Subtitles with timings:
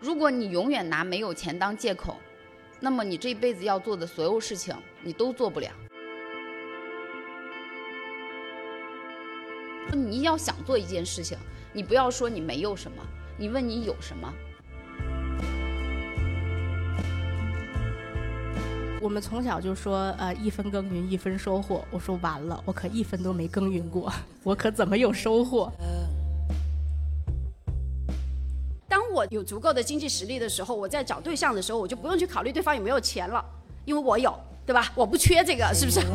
[0.00, 2.16] 如果你永远拿没有钱当借口，
[2.80, 5.70] 那么你这辈子要做的所有事情，你都做不了。
[9.92, 11.38] 你要想做一件事情，
[11.72, 13.02] 你不要说你没有什么，
[13.38, 14.32] 你问你有什么。
[19.00, 21.84] 我们从小就说，呃，一分耕耘一分收获。
[21.90, 25.72] 我说完了，我可一分都没耕耘过，我可怎么有收获？
[29.30, 33.44] 有足够的经济实力的时候，我在找对象的时候，我就不用去考虑对方有没有钱了，
[33.84, 34.92] 因为我有，对吧？
[34.94, 36.00] 我不缺这个，是不是？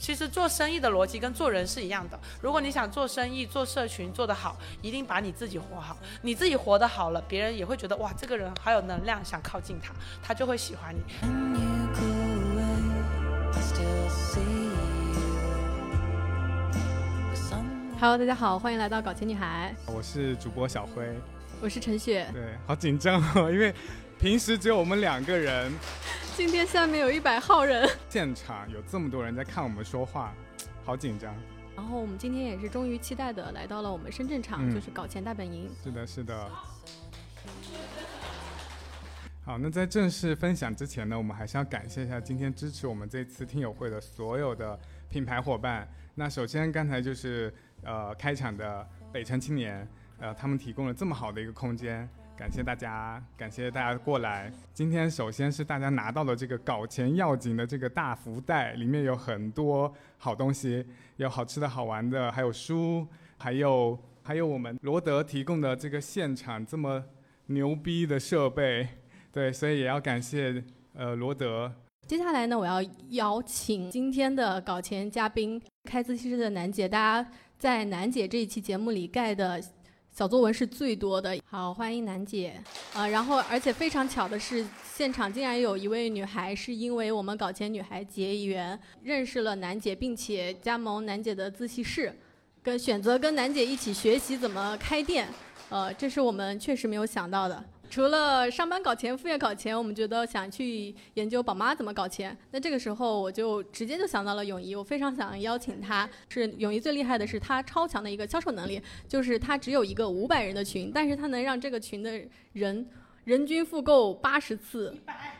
[0.00, 2.18] 其实做生意的逻辑跟做人是一样的。
[2.40, 5.94] 如果你想做生意、做社群做得好，一定把你自己活好。
[6.22, 9.92] 你自己活得好了，别人也会觉得哇，这个人好有能量，想靠近他，
[10.22, 12.19] 他就会喜欢你。
[18.00, 19.74] Hello，大家好，欢迎来到搞钱女孩。
[19.86, 21.14] 我是主播小辉，
[21.60, 22.26] 我是陈雪。
[22.32, 23.74] 对，好紧张哦，因为
[24.18, 25.70] 平时只有我们两个人。
[26.34, 30.32] 今天下面有一百号人，现场有这么多人在看我们说话，
[30.82, 31.34] 好紧张。
[31.76, 35.70] 然后我们今天也是终于期待的来到了我们深圳场，就是搞钱大本营。
[35.84, 36.50] 是的，是的。
[39.44, 45.86] 好，那在正式分享之前呢，我们还是要感谢一下今天支持我们这次听友会的所有的品牌伙伴。
[46.14, 49.86] 那首先刚才就是呃开场的北城青年，
[50.18, 52.08] 呃他们提供了这么好的一个空间。
[52.36, 54.50] 感谢大家，感谢大家过来。
[54.72, 63.06] 今天首先是大家拿到了这个搞钱要紧的这个大福袋，里面有很多好东西，有好吃的好玩的，还有书，
[63.36, 67.04] 还有还有我们罗德提供的这个现场这么
[67.48, 68.88] 牛逼的设备，
[69.30, 71.70] 对，所以也要感谢呃罗德。
[72.06, 79.62] 接下来呢，我要邀请今天的搞钱嘉宾，开自习室的楠姐，大家在楠姐这一期节目里盖的。
[80.10, 82.60] 小作文是最多的，好欢迎楠姐，
[82.94, 92.12] 呃，然后而且非常巧的是，现场竟然有一位女孩是因为我们搞钱女孩结缘认识了楠姐，并且加盟楠姐的自习室，
[92.60, 95.28] 跟选择跟楠姐一起学习怎么开店，
[95.68, 97.64] 呃，这是我们确实没有想到的。
[97.90, 102.34] 除了上班搞钱、副业搞钱，我们觉得想去研究宝妈怎么搞钱。
[102.52, 106.08] 那这个时候，我就直接就想到了泳仪，我非常想邀请她。
[106.28, 112.86] 是泳仪最厉害的是她超强的一个销售能力， 就是她只有一个五百人的群，但是她能让这个群的人
[113.24, 114.94] 人均复购八十次。
[114.94, 115.36] 一百。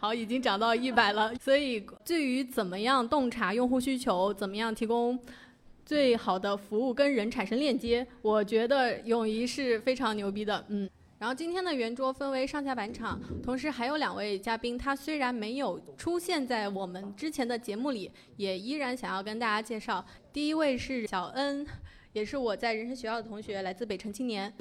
[0.00, 1.32] 好，已经涨到一百了。
[1.36, 5.16] 所以，对于怎么样洞察用户需求，怎么样提供
[5.86, 10.64] 最好的服务跟人产生链接，我觉得泳仪是非常牛逼的。
[10.66, 10.90] 嗯。
[11.18, 20.04] 然后今天的圆桌分为上下半场，同时还有两位嘉宾，他虽然没有出现在我们之前的节目里，也依然想要跟大家介绍。
[20.32, 21.66] 第一位是小恩，
[22.12, 24.52] 也是我在人生学校的同学，来自北城青年。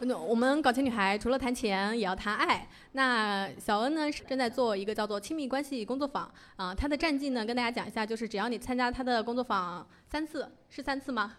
[0.00, 2.68] 嗯，我们搞钱女孩除了谈钱，也要谈爱。
[2.92, 11.34] 那小恩呢，正在做一个叫做亲密关系工作坊啊，他的战绩呢，跟大家讲一下，就是只要你参加他的工作坊三次，是三次吗？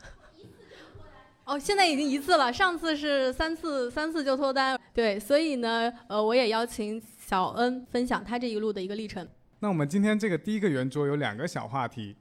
[1.50, 4.80] 哦，现在已经一次了，上次是三次，三次就脱单。
[4.94, 9.28] 对，所以呢，呃，我也邀请小恩分享他这一路的一个历程。
[9.62, 12.16] 那我们今天这个第一个圆桌有两个小话题，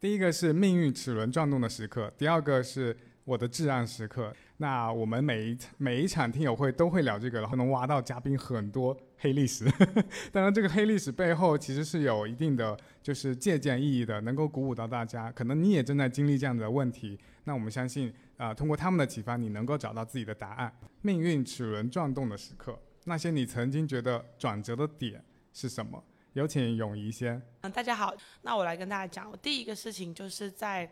[0.00, 4.34] 第一个是命运齿轮转动的时刻，第二个是我的至暗时刻。
[4.56, 9.64] 那我们每一每一场听友会都会聊这个，然后能挖到嘉宾很多黑历史。
[10.32, 15.30] 当然，这个黑历史背后其实是有一定的就是借鉴意义的，能够鼓舞到大家。
[15.30, 18.12] 可能你也正在经历这样的问题，那我们相信。
[18.44, 20.70] 啊，通过他们的启发，你能够找到自己的答案。
[21.00, 25.24] 命运齿轮转动的时刻，那些你曾经觉得转折的点
[25.54, 26.02] 是什么？
[26.34, 27.40] 有请永怡先。
[27.62, 30.90] 嗯，大家好，那我来跟大家讲，我第一个事情就是在，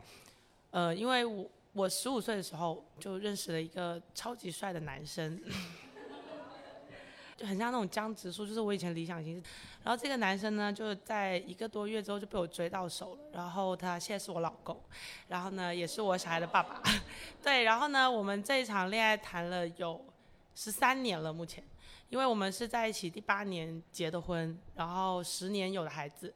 [0.71, 5.39] 呃，因为我我十五岁的时候就认识了一个超级帅的男生。
[7.47, 9.43] 很像那种僵直树，就是我以前理想型。
[9.85, 13.21] 然后这个男生呢，就在一个多月之后就被我追到手了。
[13.33, 14.81] 然后他现在是我老公，
[15.29, 16.83] 然后呢也是我小孩的爸爸。
[17.43, 20.01] 对，然后呢我们这一场恋爱谈了有
[20.55, 21.63] 十三年了，目前。
[22.13, 26.31] 因为我们是在一起第八年结的婚，然后十年有了孩子，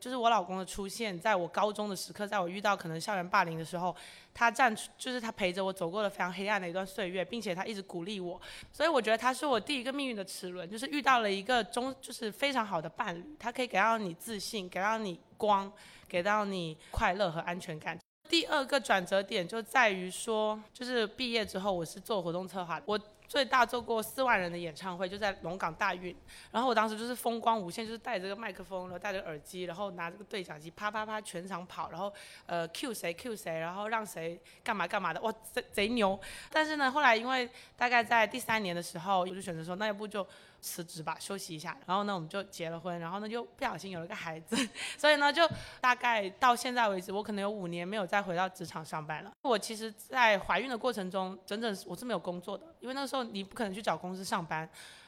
[0.00, 3.94] 就是我老公的出现，在我高中的时刻，在我遇到可能校园霸凌的时候，
[4.34, 8.40] 他站出，就是他陪着我走过了非常黑暗的一段岁月，并且他一直鼓励我，
[8.72, 15.72] 所以我觉得他是我第一个命运的齿轮，就是遇到了一个中，就是非常好的伴侣，他可以给到你自信，给到你光，
[16.08, 17.96] 给到你快乐和安全感。
[18.28, 22.98] 第二个转折点就在于说，就是毕业之后我是做活动策划，我
[23.30, 26.14] 最大做过四万人的演唱会，就在龙岗大运。
[26.50, 32.12] 然后我当时就是风光无限，就是带着个麦克风，然后带着耳机，然后拿这个对讲机，啪啪啪全场跑，然后
[32.46, 36.18] 呃 Q 谁 Q 谁，然后让谁干嘛干嘛的，哇，贼贼牛。
[36.50, 40.26] 但是呢，后来因为大概在第三年的时候，我就选择说，那要不就。
[40.60, 41.76] 辞职吧，休息一下。
[41.86, 42.98] 然后呢，我们就结了婚。
[43.00, 44.56] 然后呢，就不小心有了个孩子。
[44.96, 45.48] 所以呢，就
[45.80, 49.32] 大概到现在为止，我可能有五年没有再回到职场上班了。
[49.42, 54.60] 我其实，在怀孕的过程中，整整我是没有工作的，因为那时候你不可能去找公司上班。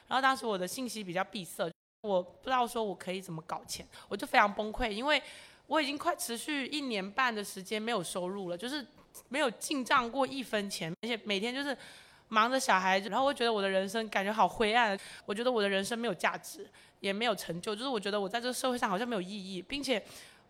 [0.07, 1.71] 然后当时我的信息比较闭塞，
[2.01, 5.21] 我不知道说我可以怎么搞钱，我就非常崩溃，因为
[5.67, 8.85] 我已经快持续一年半的时间没有收入了，就是
[9.29, 11.77] 没有进账过一分钱，而且每天就是。
[12.29, 16.67] 忙着小孩子，然后我觉得我的人生感觉好灰暗，我觉得我的人生没有价值，
[16.99, 20.03] 也没有成就，就是我觉得我在这个社会上好像没有意义，并且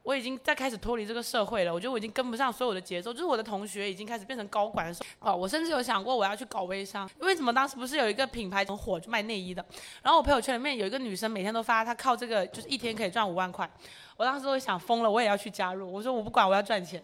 [0.04, 9.66] 我已经在开始脱离这个社会了，我觉得我已经跟不上所有的节奏，就是我的同学已经开始变成高管的时候，哦，我甚至有想过我要去搞微商，为什么当时不是有一个品牌很火，就卖内衣的，
[10.02, 13.70] 然后我朋友圈里面有一个女生每天都发她靠这个就是一天可以赚五万块。
[14.18, 15.92] 我当时都想疯了，我也要去加入。
[15.92, 17.02] 我说我不管，我要赚钱。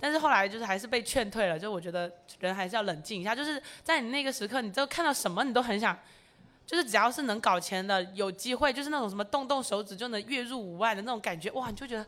[0.00, 1.58] 但是后来就是还是被劝退了。
[1.58, 2.10] 就我觉得
[2.40, 3.34] 人还是要冷静一下。
[3.34, 5.96] 就是在你那个时刻，你就看到什么你都很想，
[6.66, 12.06] 就是只要是能搞钱的，有机会，就是那种什么动动手指就能月入五万的那种感觉，哇，你就觉得。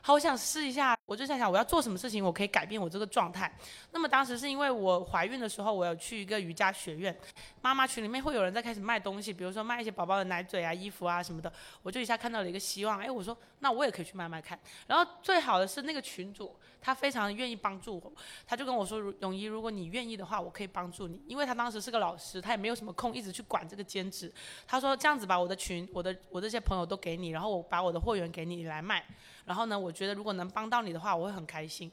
[0.00, 3.52] 好想试一下，我就在想我要做什么事情，我可以改变我这个状态。
[3.92, 7.16] 那么当时是因为我怀孕的时候，我有去一个瑜伽学院，
[7.60, 11.52] 妈妈群里面会有人在开始卖东西，比如说卖一些宝宝的奶嘴啊、衣服啊什么的，
[11.82, 14.58] 我就一下看到了一个希望，哎，我说那我也可以去卖卖看。
[14.86, 16.56] 然后最好的是那个群主。
[16.80, 18.12] 他非常愿意帮助我，
[18.46, 24.32] 他就跟我说：“泳衣，如果你愿意的话，我可以帮助你。”因为他当时是个老师，他也没有什么空一直去管这个兼职。
[24.64, 29.04] 他说：“这样子吧，我的群，我的我这些朋友都给你，然后我把我的货源给你来卖。
[29.48, 31.90] 然后呢，我觉得如果能帮到你的话，我会很开心。”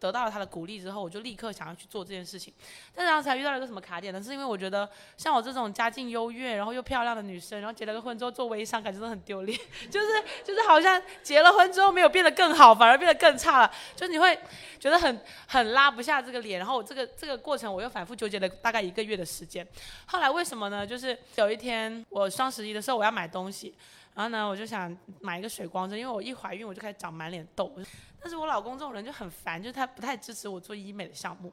[0.00, 2.54] 得到了他的鼓励之后，我就立刻想要去做这件事情。
[2.94, 4.22] 但是当时还遇到了一个什么卡点呢？
[4.22, 9.58] 是因为我觉得像我这种家境优越，然后又漂亮的女生，然后结了个婚之后做微商，感觉都很丢脸。
[9.90, 10.06] 就是
[10.44, 13.68] 就是好像结了婚之后没有变得更好，反而变得更差了。
[13.96, 14.38] 就你会
[14.78, 16.60] 觉得很很拉不下这个脸。
[16.60, 19.66] 然后我这个这个过程我又反复纠结了大概一个月的时间。
[20.06, 20.86] 后来为什么呢？
[20.86, 23.74] 就是有一天我双十一的时候我要买东西，
[24.18, 27.72] 然后呢我就想买一个水光针，因为我一怀孕我就开始长满脸痘。
[28.20, 31.52] 但是我老公这种人就很烦，就是他不太支持我做医美的项目。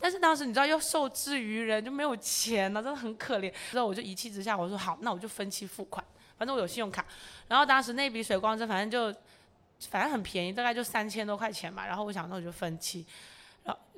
[0.00, 3.52] 但是当时你知道又受制于人，就没有钱了，真的很可怜。
[3.70, 6.02] 之后我就一气之下，我说好，那我就分期付款，
[6.38, 7.04] 反正我有信用卡。
[7.48, 9.14] 然后当时那笔水光针反正就，
[9.90, 11.84] 反正很便宜，大概就三千多块钱吧。
[11.84, 13.06] 然后我想那我就分期，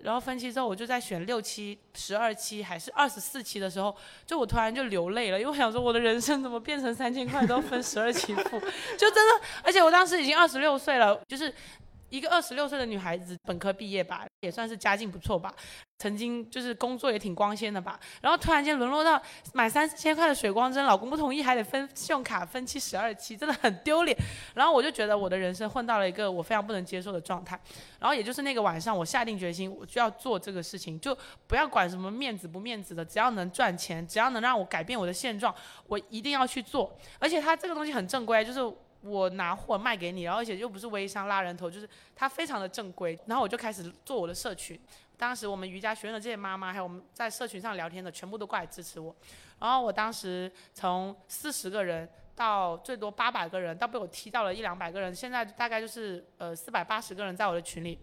[0.03, 3.94] 然后分期之后我就在选六期、十二期还是二十四期的时候，
[4.25, 8.61] 就我突然就流泪了，因为我想说我的人生怎么变成三千块都要分十二期付，
[8.97, 11.53] 就真的，而且我当时已经二十六岁了，就是。
[12.11, 15.53] 一个二十六岁的女孩子，本科毕业吧，也算是家境不错吧，
[15.99, 19.21] 曾经就是工作也挺光鲜的吧，然后突然间沦落到
[19.53, 24.17] 买三四千块的水光针，老公不同意还得分信用卡分期十二期，真的很丢脸。
[24.55, 27.61] 然后我就觉得我的人生混到了一个我非常不能接受的状态。
[27.99, 31.17] 然后也就是那个晚上，我下定决心，我就要做这个事情，就
[31.47, 35.55] 不要管什么面子不面子的，只要能赚钱，只要能让我改变我的现状，
[35.87, 36.97] 我一定要去做。
[37.19, 38.61] 而且它这个东西很正规，就是。
[39.09, 43.19] 我拿货卖给你，然后而且又不是微商拉人头，就是它非常的正规。
[43.27, 44.79] 然后我就开始做我的社群，
[45.17, 49.15] 当时我们瑜伽学院的这些妈妈，还有我们在社群上聊天的，全部都过来支持我。
[49.59, 57.99] 然后我当时从四十个人到最多八百个人，到被我踢到了一两百个人，现在大概就是呃四百八十个人在我的群里。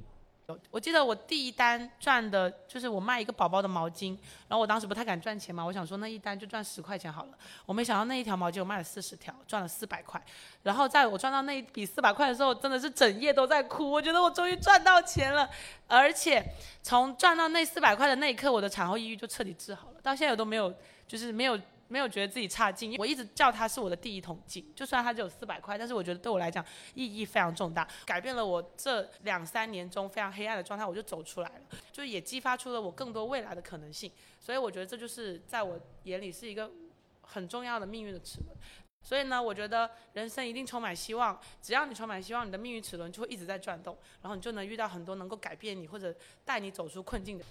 [0.70, 4.10] 我记得我第一单赚的就是我卖一个宝宝的毛巾，
[4.48, 7.32] 然后我当时不太敢赚钱嘛，我想说那一单就赚十块钱好了。
[7.66, 10.24] 我没想到那一条毛巾我卖了四十条，赚了四百块。
[10.62, 13.90] 然后在我赚到那一笔四百块的时候，真的是整夜都在哭。
[13.90, 15.50] 我觉得我终于赚到钱了，
[15.88, 16.46] 而且
[16.84, 20.74] 从赚到那四百块的那一刻，我的产后抑郁就彻底治好了，到现在我都没有，
[21.08, 21.60] 就是没有。
[21.88, 24.66] 没有觉得自己差劲，我一直叫它是我的第一桶金。
[24.76, 31.62] 就算它只有四百块，但是我觉得对我来讲意义非常重大，改变了我这两三年中非常黑暗的状态，我就走出来了，
[31.92, 34.12] 就也激发出了我更多未来的可能性。
[34.40, 36.72] 所以我觉得这就是在我眼里是一个
[37.22, 38.58] 很重要的命运的齿轮。
[39.02, 46.12] 所以呢，我觉得人生一定充满希望，只要你充满希望，你的命运齿轮就会一直在转动，然后你就能遇到很多能够改变你或者
[46.44, 47.46] 带你走出困境的。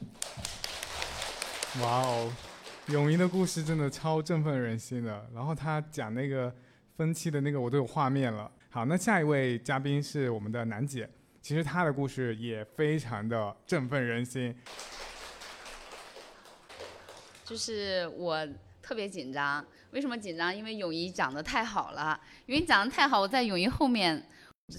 [1.80, 2.32] 哇哦！
[2.88, 6.54] 永怡的故事真的超振奋人心的，然后他讲那个
[6.98, 8.50] 分期的那个，我都有画面了。
[8.68, 11.08] 好，那下一位嘉宾是我们的楠姐，
[11.40, 14.54] 其实她的故事也非常的振奋人心。
[17.42, 18.46] 就是我
[18.82, 20.54] 特别紧张，为什么紧张？
[20.54, 24.22] 因为永怡讲的太好了，因为讲的太好，我在永怡后面，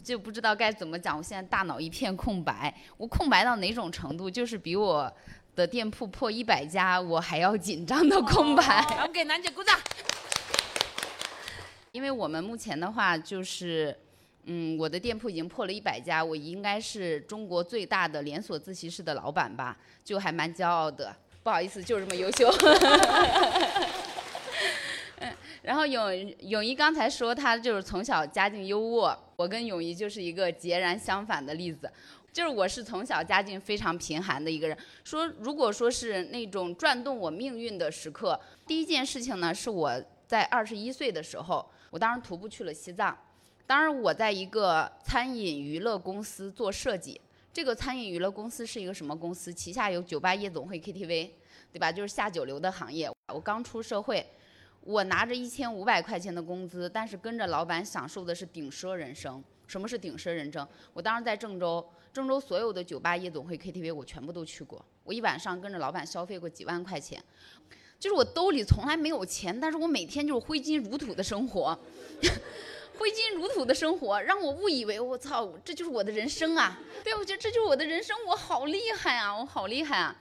[0.03, 1.17] 就不知道该怎么讲。
[1.17, 4.29] 我现在大脑一片空白，我空白到哪种程度？
[4.29, 5.11] 就是比我
[5.55, 8.85] 的店铺破一百家，我还要紧张的空白。
[8.91, 9.79] 我们给楠姐鼓掌。
[11.91, 13.97] 因为我们目前的话就是，
[14.43, 21.15] 嗯，我的店铺已经破了一百家，我应该是中国最大的连锁自习室的老板吧，就还蛮骄傲的。
[21.41, 22.51] 不好意思，就是这么优秀。
[25.19, 31.89] 嗯，然后泳泳怡刚才说她就是从小家境优渥，我跟泳怡就是一个截然相反的例子。
[32.35, 34.77] 就是我是从小家境非常贫寒的一个人。
[35.05, 38.37] 说如果说是那种转动我命运的时刻，
[38.67, 43.17] 第一件事情呢，是我在二十一岁的时候，我当时徒步去了西藏。
[43.65, 47.21] 当然我在一个餐饮娱乐公司做设计。
[47.53, 49.53] 这个餐饮娱乐公司是一个什么公司？
[49.53, 51.29] 旗下有酒吧、夜总会、KTV，
[51.71, 51.89] 对吧？
[51.89, 53.09] 就是下九流的行业。
[53.33, 54.27] 我刚出社会，
[54.81, 59.41] 我拿着一千五百块钱的工资，但是跟着老板享受的是顶奢人生。
[59.67, 60.67] 什么是顶奢人生？
[60.93, 61.83] 我当时在郑州，
[62.15, 64.83] 郑州所有的酒吧、夜总会、KTV 我全部都去过。
[65.03, 67.21] 我一晚上跟着老板消费过几万块钱，
[67.99, 71.77] 就是我兜里从来没有钱，但是我每天就是挥金如土的生活。
[72.97, 76.79] 挥金如土的生活，让我误以为我操，这就是我的人生啊！
[77.03, 80.15] 对，我觉得这就是我的人生，我好厉害啊，我好厉害啊！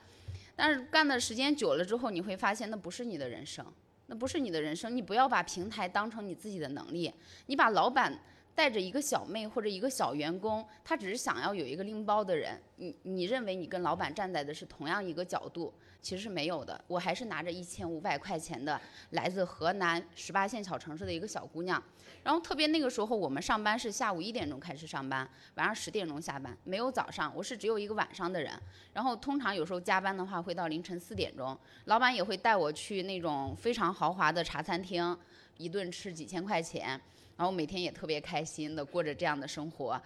[0.56, 3.64] 但是干的时间久了之后，你会发现那不是你的人生，
[4.06, 4.96] 那不是你的人生。
[4.96, 7.14] 你不要把平台当成你自己的能力，
[7.46, 8.18] 你把老板
[8.54, 16.82] 带着一个小妹或者一个小员工，他只是想要有一个拎包的人，你你认为你跟老板站在的是同样一个角度，其实是没有的。
[16.86, 18.80] 我还是拿着一千五百块钱的，
[19.10, 21.82] 来自河南十八线小城市的一个小姑娘。
[22.22, 27.30] 然后特别那个时候，我们上班是下午一点钟开始上班，晚上十点钟下班，没有早上。
[27.34, 28.52] 我是只有一个晚上的人。
[28.92, 31.58] 然后通常有时候加班的话，会到凌晨四点钟。
[31.86, 35.18] 老板也会带我去那种非常豪华的茶餐厅，
[35.58, 36.98] 一顿吃几千块钱。
[37.36, 40.00] 然后每天也特别开心的过着这样的生活。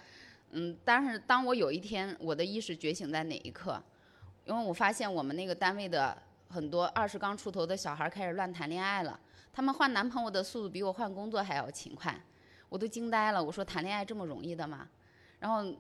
[0.52, 3.82] 嗯，但是当我有一天我的意识觉醒在哪一刻，
[4.44, 6.16] 因为我发现我们那个单位的
[6.48, 9.20] 很多二十刚出头的小孩开始乱谈恋爱了。
[9.52, 12.18] 他们换男朋友的速度比我换工作还要勤快，
[12.68, 13.42] 我都惊呆了。
[13.42, 14.88] 我说谈恋爱这么容易的吗？
[15.38, 15.76] 然后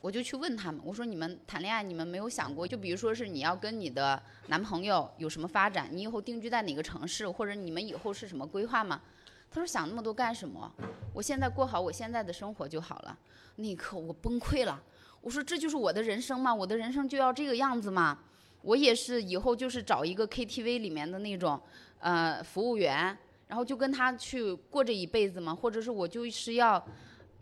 [0.00, 9.02] 我就去问他们，我说你们谈恋爱，你们没有想过，就比如说是你要跟你的男朋友有什么发展，你以后定居在哪个城市，或者你们以后是什么规划吗？
[9.50, 10.72] 他说想那么多干什么？
[11.12, 13.18] 我现在过好我现在的生活就好了。
[13.56, 14.82] 那一刻我崩溃了，
[15.20, 16.54] 我说这就是我的人生吗？
[16.54, 18.18] 我的人生就要这个样子吗？
[18.62, 21.60] 我也是以后就是找一个 KTV 里面的那种。
[22.02, 23.14] 呃，服务员，
[23.46, 25.54] 然后就跟他去过这一辈子吗？
[25.54, 26.82] 或者是我就是要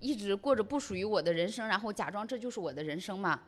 [0.01, 3.41] 一直过着不属于我的人生，然后假装这就是我的人生嘛？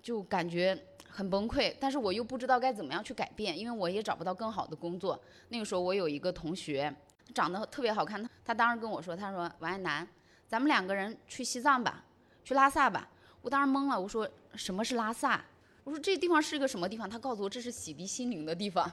[0.00, 5.20] 就感觉很崩溃，但是我又不知道该怎么样去改变，因为我也找不到更好的工作。
[5.48, 6.94] 那个时候我有一个同学，
[7.30, 10.06] 长得特别好看，他当时跟我说，他说王爱楠，
[10.48, 12.04] 咱们两个人去西藏吧，
[12.44, 13.08] 去拉萨吧。
[13.42, 15.44] 我当时懵了，我说什么是拉萨？
[15.84, 17.08] 我说这地方是个什么地方？
[17.08, 18.90] 他告诉我这是洗涤心灵的地方。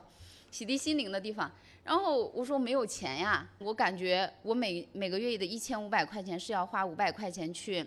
[0.49, 1.51] 洗涤心灵的地方，
[1.83, 7.85] 然后我说没有钱呀，我感觉我每每个月的一千五百块钱是要花五百块钱去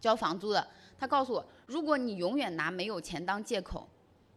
[0.00, 0.64] 交房租的。
[0.96, 3.88] 他告诉我，如果你永远拿没有钱当借口，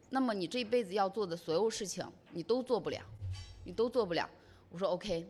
[0.09, 2.99] 那么你这辈子要做的所有事情你都做不了，
[3.63, 4.27] 你都做不了。
[4.75, 5.25] 我说 OK，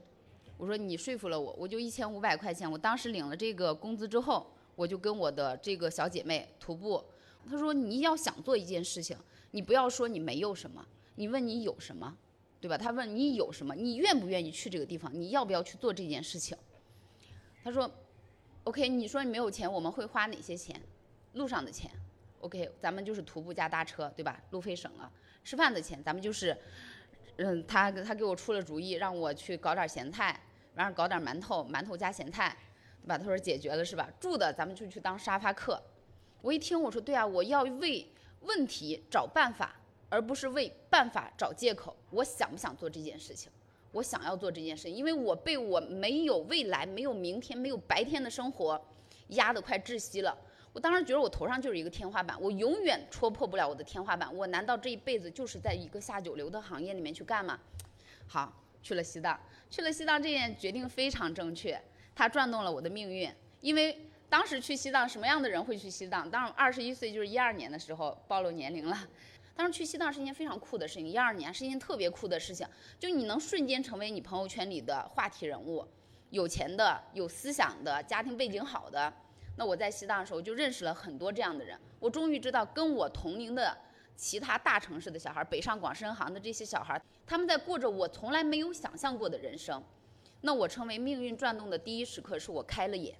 [0.57, 2.69] 我说你说服了我，我就一千五百块钱。
[2.69, 7.05] 我当时领了这个工资之后，我就跟我的这个小姐妹徒步。
[7.47, 9.15] 她说你要想做一件事情，
[9.51, 10.83] 你不要说你没有什么。
[11.13, 12.17] 你问你有什么，
[12.59, 12.75] 对吧？
[12.75, 15.11] 她问你有什么，你愿不愿意去这个地方？
[15.13, 16.57] 你要不要去做这件事情？
[17.63, 17.87] 她说
[18.63, 20.81] ，OK，你说你没有钱，我们会花哪些钱？
[21.33, 21.91] 路上的钱
[22.39, 24.41] ，OK，咱们就是徒步加搭车，对吧？
[24.49, 25.11] 路费省了。
[25.43, 26.57] 吃饭的钱，咱们就是，
[27.37, 30.39] 嗯，他他给我出了主意，让我去搞点咸菜，
[30.75, 32.55] 完了搞点馒头，馒头加咸菜，
[33.01, 33.17] 对吧？
[33.17, 34.09] 他说解决了是吧？
[34.19, 35.81] 住的咱们就去当沙发客。
[36.41, 38.07] 我一听，我说对啊，我要为
[38.41, 39.75] 问题找办法。
[40.07, 41.93] 而不是为办法找借口。
[42.11, 43.51] 我想不想做这件事情？
[43.91, 48.79] 我想要做这件事，因为我被我没有未来、没有明天、没有白天的生活
[49.29, 50.37] 压得快窒息了。
[50.75, 54.35] 我当时觉得我头上就是一个天花板，我永远戳破不了我的天花板。
[54.35, 57.57] 我难道这一辈子就是在一个下九流的行业里面去干吗？
[58.27, 58.51] 好，
[58.83, 59.39] 去了西藏，
[59.69, 61.81] 去了西藏这件决定非常正确，
[62.13, 63.33] 它转动了我的命运。
[63.61, 66.29] 因为当时去西藏，什么样的人会去西藏？
[66.29, 69.07] 当然，二十一岁就是一二年的时候，暴露年龄了。
[69.55, 72.67] 当时去西藏是一件非常酷的事情，一二年是一件特别酷的事情，
[72.99, 75.87] 就你能瞬间成为你朋友圈里的话题人物，
[76.31, 79.13] 有钱的、有思想的、家庭背景好的。
[79.55, 83.77] 那我在西藏的时候就认识了很多这样的人，我终于知道跟我同龄的
[84.15, 89.81] 其他大城市的小孩，北上广深杭的这些小孩，他们在过着我从来没有想象过的人生。
[90.41, 93.15] 那我成为命运转动的第一时刻，是我开了眼，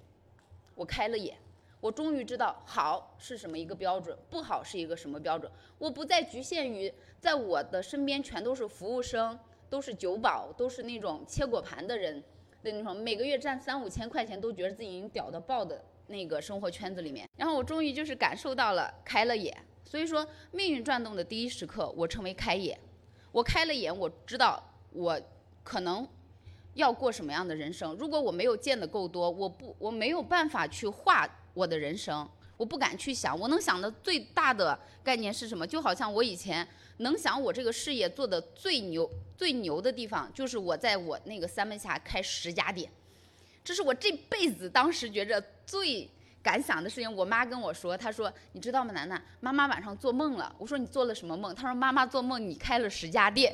[0.74, 1.36] 我开了眼，
[1.80, 5.50] 我终于知道好是什么一个标准，不好是一个什么标准。
[5.78, 9.36] 我不再局限于在我的身边全都是服务生，
[9.68, 12.22] 都是酒保，都是那种切果盘的人
[12.62, 17.28] 的那种，每个月赚三五千块钱都觉得自己已经屌的爆的那个生活圈子里面。
[17.36, 19.56] 然后我终于就是感受到了开了眼。
[19.84, 22.78] 所以说，命运转动的第一时刻，我称为开眼。
[23.30, 25.20] 我开了眼，我知道我
[25.62, 26.06] 可能
[26.74, 27.94] 要过什么样的人生。
[27.94, 33.38] 如果我没有见得够多，我不我没有办法去画我的人生，我不敢去想。
[33.38, 35.64] 我能想的最大的概念是什么？
[35.66, 36.66] 就好像我以前
[36.98, 42.90] 能想我这个事业做的最牛最牛的地方，就是我在我那个三门峡开十家店，
[43.62, 46.08] 这是我这辈子当时觉着最。
[46.42, 53.52] 感想的事情，我妈跟我说，她说：“你知道吗，楠楠，妈妈晚上做梦了。”我说：“你做了什么梦？”她说：“妈妈做梦，你开了十家店。”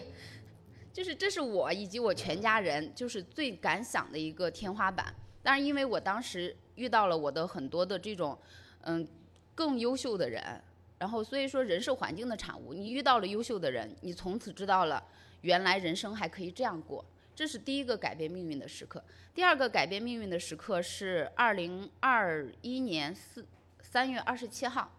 [0.93, 5.07] 就是这是我以及我全家人就是最敢想的一个天花板。
[5.43, 8.39] 但是因为我当时遇到了我的很多的这种，
[8.83, 9.09] 嗯，
[9.55, 10.63] 更优秀的人，
[10.99, 12.75] 然后所以说人是环境的产物。
[12.75, 15.03] 你遇到了优秀的人，你从此知道了
[15.41, 17.03] 原来人生还可以这样过。
[17.43, 19.03] 这是第一个改变命运的时刻。
[19.35, 23.45] 第二个改变命运的时刻是二零二一年四
[23.81, 24.93] 三月二十七号，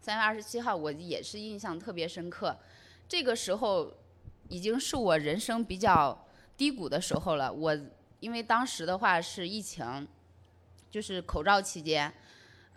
[0.00, 2.56] 三月二十七号我也是印象特别深刻。
[3.08, 3.92] 这个时候
[4.48, 6.16] 已经是我人生比较
[6.56, 7.52] 低谷的时候了。
[7.52, 7.76] 我
[8.20, 10.06] 因为当时的话是疫情，
[10.92, 12.14] 就是口罩期间，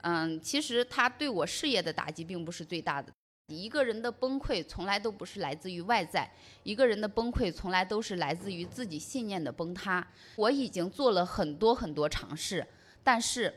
[0.02, 3.14] 嗯，其实它对我事业的打击并不是最大的。
[3.48, 6.32] 一个人的崩溃从来都不是来自于外在，
[6.64, 10.06] 一个人的崩溃从来都是来自于自己信念的崩塌。
[10.38, 12.66] 我已经做了很多很多尝试，
[13.04, 13.54] 但是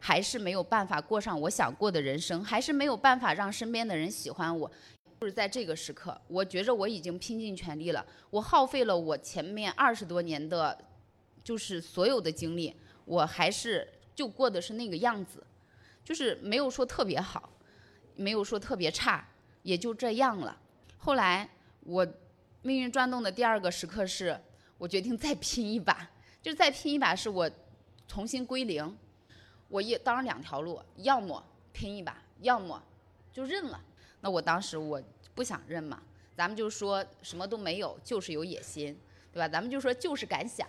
[0.00, 4.68] 还是没有办法过上我想过的人生，还是没有办法让身边的人喜欢我。
[5.20, 10.76] 就是在这个时刻，我觉着我已经拼尽全力了，我耗费了我前面二十多年的，
[11.44, 15.46] 就是所有的精力，我还是就过的是那个样子，
[16.02, 17.48] 就是没有说特别好。
[18.20, 19.26] 没有说特别差，
[19.62, 20.54] 也就这样了。
[20.98, 21.48] 后来
[21.80, 22.06] 我
[22.60, 24.38] 命运转动的第二个时刻是，
[24.76, 26.10] 我决定再拼一把，
[26.42, 27.50] 就是再拼一把，是我
[28.06, 28.94] 重新归零。
[29.68, 32.82] 我一当然两条路，要么拼一把，要么
[33.32, 33.80] 就认了。
[34.20, 35.02] 那我当时我
[35.34, 36.02] 不想认嘛，
[36.36, 38.94] 咱们就说什么都没有，就是有野心，
[39.32, 39.48] 对吧？
[39.48, 40.68] 咱们就说就是敢想，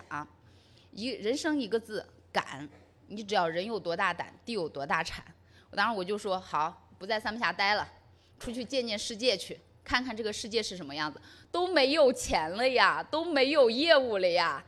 [0.92, 2.66] 一人生一个字敢。
[3.08, 5.22] 你只要人有多大胆，地有多大产。
[5.70, 6.81] 我当时我就说好。
[7.02, 7.84] 不在三门峡待了，
[8.38, 11.20] 出去见见世界去，看看这个世界是什么样子。
[11.50, 14.64] 都没有钱了呀，都没有业务了呀，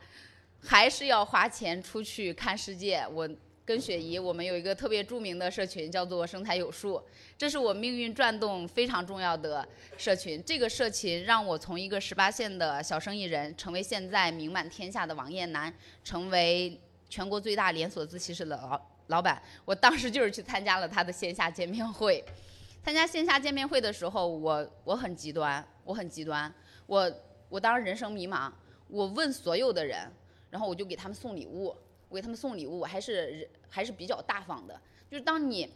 [0.61, 3.07] 还是要花钱出去看世界。
[3.09, 3.29] 我
[3.63, 7.01] 跟雪姨，我们有一个特别著名的社群，叫做“生财有数”，
[7.37, 9.65] 这是我命运转动非常重要的
[9.97, 10.43] 社群。
[10.45, 16.77] 这个社群让我从一个十八线的小生意人，成为现在名满天下的王彦楠，成为
[17.09, 18.94] 全国最大连锁自习室的老。
[19.07, 22.23] 老板，我当时就是去参加了他的线下见面会。
[22.83, 26.53] 参加线下见面会的时候，我我很极端，我很极端。
[26.85, 27.11] 我
[27.49, 28.51] 我当时人生迷茫，
[28.87, 30.11] 我问所有的人，
[30.51, 31.75] 然后我就给他们送礼物。
[32.07, 34.79] 我给他们送礼物，我还是还是比较大方的。
[35.09, 35.67] 就是当你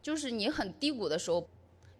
[0.00, 1.46] 就是你很低谷的时候，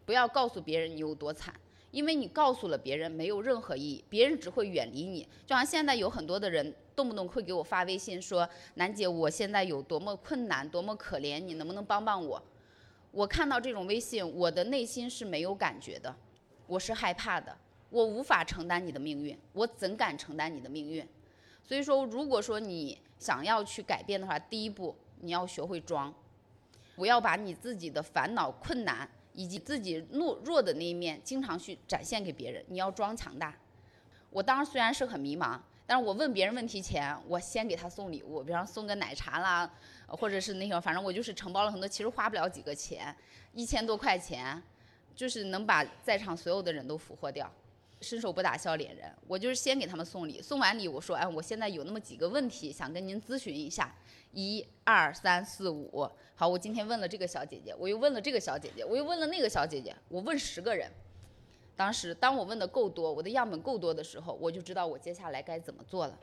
[0.07, 1.55] 不要告诉别人你有多惨，
[1.94, 5.22] 因为你告诉了别人没有任何意义，别人只会远离你。
[5.46, 6.74] 就像现在有很多的人。
[6.96, 12.40] 动不动会给我发微信说：“楠姐，我现在有多么困难，多么可怜，你能不能帮帮我？”
[13.11, 16.14] 我看到这种微信，我的内心是没有感觉的，
[16.68, 17.59] 我是害怕的，
[17.90, 21.04] 我无法承担你的命运，我怎敢承担你的命运？
[21.64, 26.14] 所以说，如果说你想要去改变的话，第一步你要学会装，
[26.94, 33.55] 不要把你自己的烦恼、困难以及自己懦弱的那一面经常去展现给别人，你要装强大。
[34.31, 35.61] 我当时虽然是很迷茫。
[35.87, 39.70] 但是我问别人问题前，我先给他送礼物，比方送个奶茶啦，
[40.09, 43.14] 或者是那个，反正我就是承包了很多，其实花不了几个钱，
[43.53, 44.62] 一千多块钱，
[45.14, 47.53] 就是能把在场所有的人都俘获掉，
[48.05, 49.11] 伸手不打笑脸人。
[49.27, 53.95] 我就是先给他们送礼，送完礼我说，哎，我现在有那么几个问题想跟您咨询一下，
[54.33, 60.90] 一二三四五，好，我今天问了这个小姐姐，我又问了这个小姐姐，我又问了那个小姐姐，我问十个人。
[61.77, 66.17] 当时，当我问的够多，我的样本够多的时候，我就知道我接下来该怎么做了。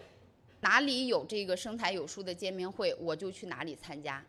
[0.62, 4.24] 哪里有这个生财有术的见面会，我就去哪里参加。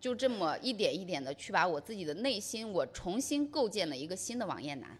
[0.00, 4.98] 就这么一点一点的去把我自己的内心，我重新构建了一个新的王艳楠。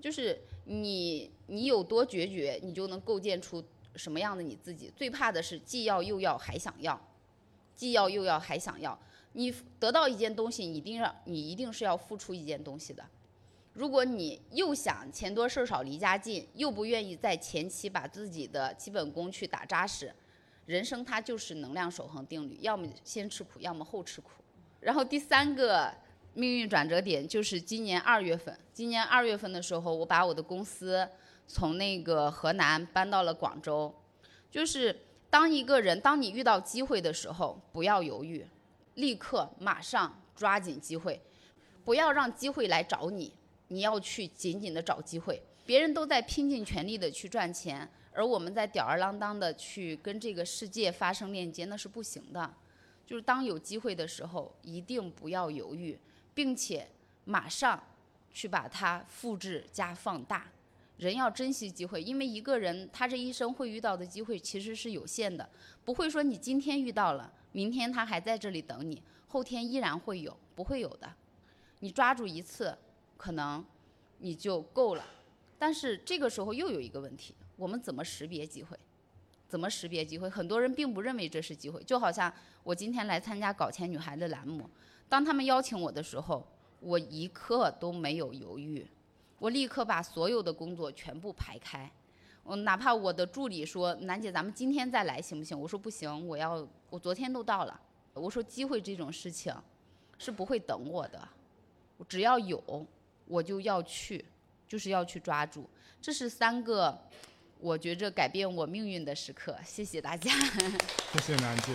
[0.00, 4.92] 就是你，你有多决绝，你就能构建出什么样的你自己。
[4.94, 7.00] 最怕的是既要又要还想要，
[7.74, 8.98] 既要又要还想要。
[9.32, 13.04] 你得到一件东西，你一定要，你一定是要付出一件东西的。
[13.74, 20.14] 如果你又想钱多事少离家近，又不愿意在前期把自己的基本功去打扎实，
[20.64, 24.30] 人生它就是能量守恒定律，要么先吃苦，要么后吃苦。
[24.80, 25.94] 然后第三个
[26.36, 31.08] 命运转折点就是今年二月份，今年二月份的时候，我把我的公司
[31.46, 33.94] 从那个河南搬到了广州。
[34.50, 34.94] 就是
[35.30, 38.46] 当一个人，当你遇到机会的时候，不要犹豫，
[38.96, 41.18] 立刻马上抓紧机会，
[41.86, 43.32] 不要让机会来找你，
[43.68, 45.42] 你要去紧紧的找机会。
[45.64, 52.52] 别人都在拼尽全力的去赚钱，而我们在吊儿郎当的去跟这个世界发生链接，那是不行的。
[53.06, 55.98] 就是当有机会的时候，一定不要犹豫，
[56.36, 56.86] 并且
[57.24, 57.82] 马上
[58.30, 60.46] 去把它复制加放大。
[60.98, 65.48] 人要珍惜机会，因为一个人他这一生会遇到的机会其实是有限的，
[65.82, 71.10] 不会说你今天遇到了，明天他还在这里等你，后天依然会有，不会有的。
[71.80, 72.76] 你抓住一次，
[73.16, 73.64] 可能
[74.18, 75.06] 你就够了。
[75.58, 78.78] 但是这个时候又有一个问题，我们怎么识别机会？
[79.48, 80.28] 怎么识别机会？
[80.28, 82.30] 很多人并不认为这是机会，就好像
[82.62, 84.68] 我今天来参加搞钱女孩的栏目，
[85.08, 86.46] 当他们邀请我的时候，
[86.80, 88.86] 我一刻都没有犹豫。
[89.38, 91.90] 我立刻把所有的工作全部排开，
[92.42, 97.78] 我哪怕我的助理说：“楠姐，咱们今天再来行不行？”我说：“不行，我要我昨天都到了。”
[98.14, 99.54] 我说：“机会这种事情
[100.18, 101.28] 是不会等我的，
[102.08, 102.86] 只要有
[103.26, 104.24] 我就要去，
[104.66, 105.68] 就是要去抓住。”
[106.00, 106.98] 这是三个
[107.60, 109.54] 我觉着改变我命运的时刻。
[109.62, 110.30] 谢谢大家。
[111.12, 111.72] 谢谢楠姐，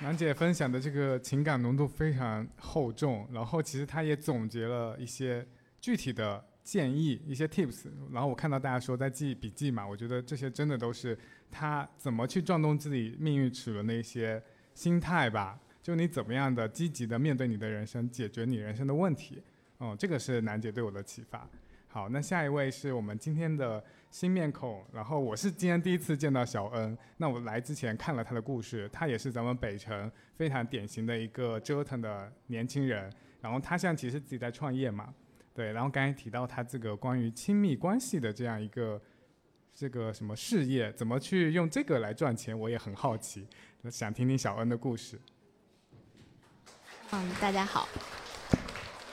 [0.00, 5.46] 楠姐分享的这个情感浓度非常厚重，然后其实她也总结了一些。
[5.78, 11.16] 具体的建议一些 tips，然后我看到大家说在记笔记嘛，我觉得这些真的都是
[11.48, 14.42] 她怎么去转动自己命运齿轮的一些
[14.74, 15.60] 心态吧。
[15.80, 19.40] 就你怎么样的积极的面对你的人生，解决你人生的问题。
[19.78, 21.48] 嗯，这个是楠姐对我的启发。
[21.86, 23.84] 好，那下一位是我们今天的
[24.18, 26.96] 新面孔，然后我是今天第一次见到小恩。
[27.18, 33.12] 那我来之前看了他的故事，他也是咱们北城非常典型的一个折腾的年轻人。
[33.42, 35.14] 然后他现在其实自己在创业嘛。
[35.52, 38.98] 对，然后刚才提到他这个关于亲密关系的这样一个
[39.74, 43.46] 这个什么事业，怎么去用这个来赚钱，我也很好奇，
[43.90, 45.20] 想听听小恩的故事。
[47.10, 47.86] 嗯，大家好，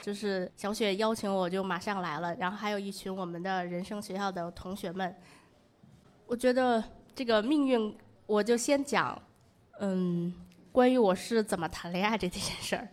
[0.04, 5.16] 就是小雪邀请我就马上来了，然后还有一群我们的人生学校的同学们。
[6.26, 9.18] 我觉得这个命运，我就先讲，
[9.80, 10.34] 嗯，
[10.70, 12.86] 关于我是怎么谈恋爱这件事儿。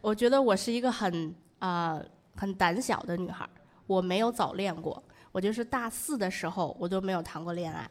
[0.00, 2.02] 我觉得我是一个很啊。
[2.34, 3.46] 很胆小的女孩，
[3.86, 5.00] 我没有早恋过，
[5.32, 7.86] 我就是大四的时候我都没有谈过恋爱，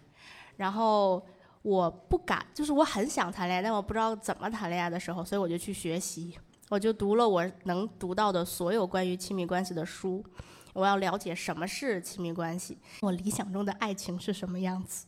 [0.58, 1.24] 然后
[1.62, 6.36] 我不敢，就是我很想谈恋爱，但我不知道怎么谈恋爱的时候，所以我就去学习，
[6.72, 10.24] 我就读了我能读到的所有关于亲密关系的书，
[10.72, 15.06] 我要了解什么是亲密关系，我理想中的爱情是什么样子，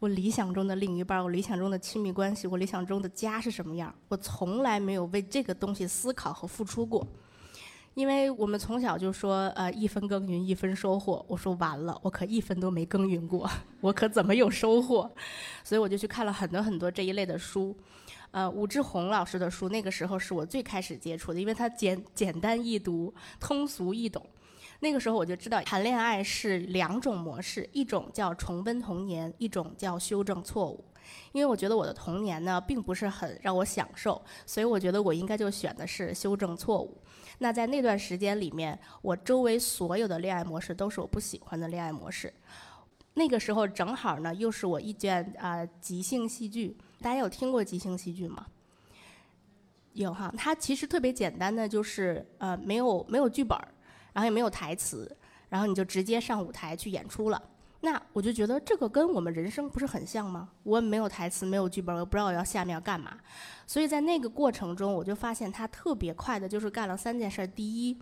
[0.00, 7.06] 我理想中的另一半，我理想中的亲密关系，我理想中的家是什么样，我从来没有为这个东西思考和付出过。
[7.94, 11.24] 因为我们从小就说，呃，一分耕耘一分收获。
[11.28, 13.48] 我说完了，我可一分都没耕耘过，
[13.80, 15.08] 我可怎么有收获？
[15.62, 17.74] 所以我就去看了很多很多这一类的书，
[18.36, 24.22] 呃，武志红老师的书，那个时候是我最开始接触的，因为它简简单易读，通俗易懂。
[24.80, 30.84] 那个时候我就知道谈恋爱是两种模式，一种叫重温童年，一种叫修正错误。
[31.32, 37.00] 因为我觉得我的童年呢，并不是很让我享受，所以我觉得我应该就选的是修正错误。
[37.38, 42.30] 那在那段时间里面，我周围所有的恋爱模式都是我不喜欢的恋爱模式。
[43.14, 46.76] 那个时候正好呢，又是我一卷啊即兴戏剧。
[47.00, 48.46] 大家有听过即兴戏剧吗？
[49.92, 53.58] 有哈，它其实特别简单的，就是呃没有没有剧本，
[54.12, 55.16] 然后也没有台词，
[55.48, 57.42] 然后你就直接上舞台去演出了。
[57.80, 60.48] 那我就觉得这个跟我们人生不是很像吗？
[60.64, 63.16] 我也没有台词，没有剧本，我不知道我要下面要干嘛。
[63.66, 67.46] 所以在那个过程中，我就发现他特别快的，就是干了三件事。
[67.46, 67.96] 第一，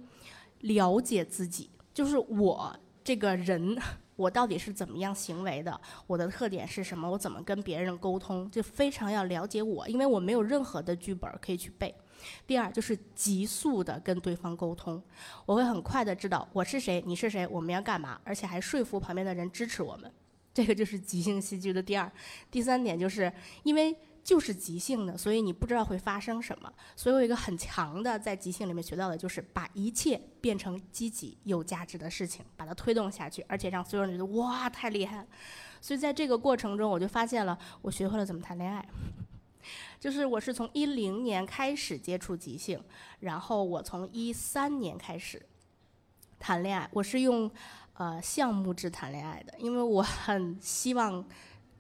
[0.61, 3.76] 了解自己，就是我这个人，
[4.16, 11.94] 我到底是怎么样行为的，我的特点是什么，我怎么跟别人沟通，就非常要了解我，因为我没有任何的剧本可以去背。
[12.46, 15.03] 第二就是急速的跟对方沟通，
[15.44, 20.11] 我会很快的知道我是谁，你是谁，我们要干嘛，而且还说服旁边的人支持我们，
[20.55, 22.11] 这个就是即兴戏剧的第二。
[22.50, 23.31] 第三点就是
[23.64, 23.94] 因为
[24.25, 35.27] 就是即兴的，所以你不知道会发生什么，所以我有一个很强的在即兴里面学到的就是把一切变成积极有价值的事情，把它推动下去，而且让所有人觉得哇太厉害了。
[35.79, 38.89] 所以在这个过程中，我就发现了我学会了怎么谈恋爱。
[40.01, 42.83] 就是我是从一零年开始接触即兴，
[43.21, 45.45] 然后我从一三年开始
[46.39, 47.51] 谈恋爱，我是用
[47.95, 51.23] 呃项目制谈恋爱的，因为我很希望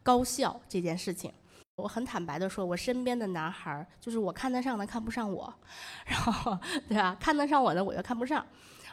[0.02, 1.32] 高效这件事情。
[1.76, 5.52] 我很坦白的说，我身边的男孩儿，就是我看得上的看不上我，
[6.06, 6.56] 然后
[6.88, 7.16] 对吧？
[7.18, 8.44] 看得上我的我又看不上，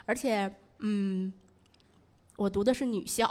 [0.06, 1.32] 而且嗯，
[2.38, 3.30] 我读的是女校，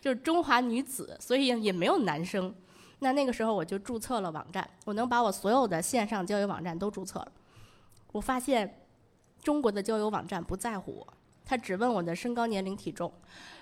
[0.00, 2.54] 就是中华女子，所以也没有男生。
[3.00, 7.32] 那那个时候我就注册了网站，我能把我所有的线上交友网站都注册了。
[8.12, 8.86] 我发现
[9.42, 13.12] 中国的交友网站不在乎我，他只问我的身高、年龄、体重，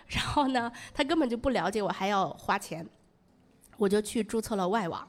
[0.09, 2.87] 然后呢，他根本就不了解我，还要花钱。
[3.79, 5.09] 我就去注册了外网，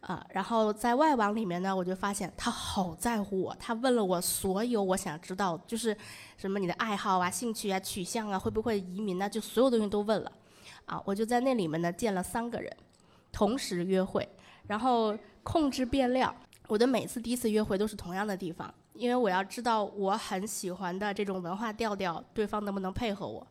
[0.00, 5.96] 啊，然后在外网里面呢，我就发现他好在乎我，他问了我所有我想知道，就是
[6.38, 10.32] 什么你的爱好啊、兴趣啊、取向啊、会不会移民呢，就所有东西都问了，
[10.86, 12.74] 啊，我就在那里面呢见了三个人，
[13.30, 14.26] 同时约会，
[14.66, 16.34] 然后控制变量，
[16.68, 23.46] 我的每次第一次约会都是同样的地方，因为我要知道我很喜欢的这种文化调调，对方能不能配合我。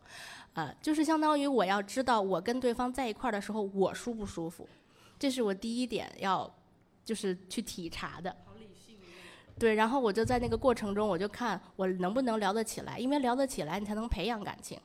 [0.60, 4.68] 啊，就是相当于我要知道我跟对方在一块儿的时候我舒不舒服，
[5.18, 6.48] 这是我第一点要，
[7.04, 8.34] 就是去体察的。
[9.58, 14.78] 对，然后我就在那个过程中，我就看我能不能聊得起来，因为聊得起来你才能培养感情。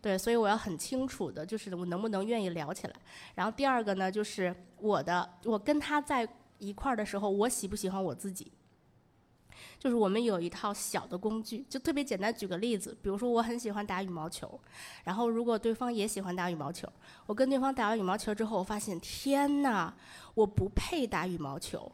[0.00, 2.94] 对，所以我要很清楚的，就是我能不能愿意聊起来。
[3.34, 8.50] 然后第二个呢，就是我的，我跟他在一块儿的时候，我喜不喜欢我自己。
[9.78, 12.34] 就是我们有一套小的工具，就特别简单。
[12.34, 14.60] 举个例子，比如说我很喜欢打羽毛球，
[15.04, 16.88] 然后如果对方也喜欢打羽毛球，
[17.26, 19.94] 我跟对方打完羽毛球之后，我发现天哪，
[20.34, 21.90] 我不配打羽毛球，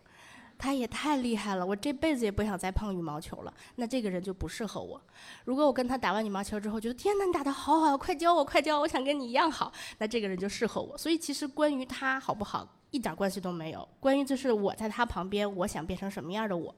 [0.59, 3.55] 他也太厉害了，我这辈子也不想再碰羽毛球了。
[3.77, 5.01] 那这个人就不适合我。
[5.45, 10.97] 如果我跟他打完羽毛球之后，觉得天哪，你打得好好，快教我，快教我，我想跟你一样好，那这个人就适合我。
[10.97, 13.89] 所以其实关于他好不好，一点关系都没有。
[14.01, 16.75] 关于就是我在他旁边，我想变成什么样的我。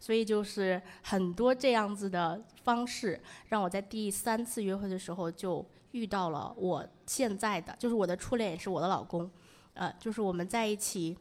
[0.00, 9.30] 所以就是很多这样子的方式，让我在第三次约会的时候就遇到了我现在的，就是我的初恋也是我的老公，
[9.74, 11.14] 呃，就是我们在一起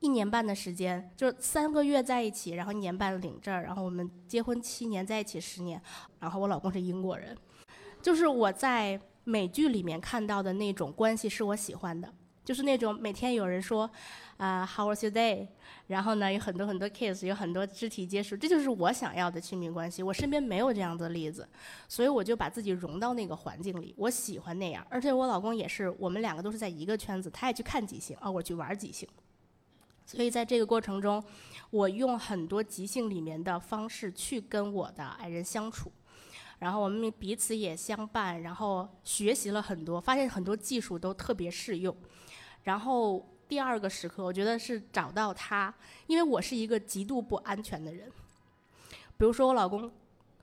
[0.00, 5.78] 一年半的时间，就三个月在一起，然后一年半领证，然后我们结婚七年，在一起十年，
[6.20, 7.36] 然后我老公是英国人，
[8.00, 12.10] 就是我在美剧里面看到的那种关系是我喜欢的，
[12.42, 13.90] 就是那种每天有人说。
[14.38, 15.48] 啊，How was your day？
[15.86, 20.02] 然后呢，有很多很多 kiss，有很多肢体接触，这就是我想要的亲密关系。
[20.02, 21.48] 我身边没有这样的例子，
[21.88, 23.94] 所以我就把自己融到那个环境里。
[23.96, 29.08] 我喜欢那样，而且我老公也是，我们两个都是在一个圈子，他也去看即兴，啊，我去玩即兴。
[30.04, 31.24] 所以在这个过程中，
[31.70, 35.90] 我用很多即兴里面的方式去跟我的爱人相处，
[36.58, 41.96] 然后我们彼此也相伴，然后学习了很多，发现很多技术都特别适用，
[42.64, 43.24] 然后。
[43.48, 45.72] 第二个时刻，我觉得是找到他，
[46.06, 48.10] 因为我是一个极度不安全的人。
[49.16, 49.90] 比如说，我老公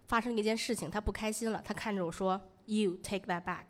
[0.07, 3.65] 发生一件事情，他不开心了，他看着我说：“You take that back。”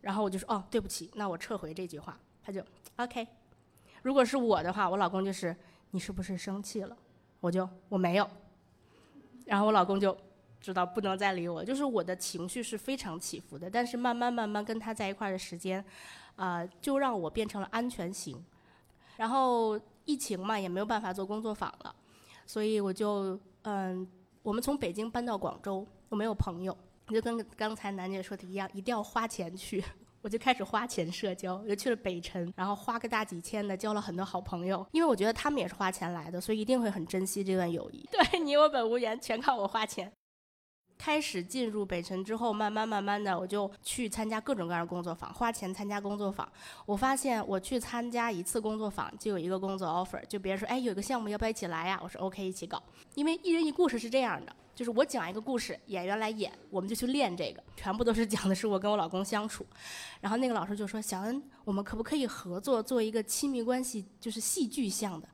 [0.00, 2.62] 然后我就说：“哦，对不起，那我撤回这句话。”他就
[2.96, 3.26] OK。
[4.02, 5.56] 如果是我的话，我老公就是
[5.92, 6.96] ：“你是不是生气了？”
[7.40, 8.28] 我就我没有。
[9.46, 10.16] 然后我老公就
[10.60, 13.70] 知道不能再理我，就是我的情绪是非常起伏的。
[13.70, 15.84] 但是慢慢慢慢跟他在一块儿的时间。
[16.36, 18.42] 啊，就让我变成了安全型，
[19.16, 21.94] 然后疫情嘛，也没有办法做工作坊了，
[22.46, 24.06] 所以我就嗯，
[24.42, 26.76] 我们从北京搬到广州，我没有朋友，
[27.08, 29.84] 就跟刚才楠姐说的一样，一定要花钱去，
[30.22, 38.08] 我就开始花钱社交，我就去了北辰，然后花个大几千的，交了很多好朋友，因为我觉得他们也是花钱来的，所以一定会很珍惜这段友谊。
[38.10, 40.12] 对你我本无缘，全靠我花钱。
[41.02, 46.48] 开始进入北辰之后，慢慢慢慢的，我就去参加各种各样的工作坊，花钱参加工作坊。
[46.86, 51.98] 我发现我去参加一次工作坊，就有一个工作 offer，就别人说，哎，有个项目要不要一起来呀？
[52.00, 52.80] 我说 OK，一起搞。
[53.16, 59.66] 因为一人一故事是这样的，就是我讲一个故事，演员来演，我们就去练这个，全部都是讲的是我跟我老公相处。
[60.20, 65.26] 然后那个老师就说，小恩，我们可不可以合作做一个亲密关系，就是戏剧向的？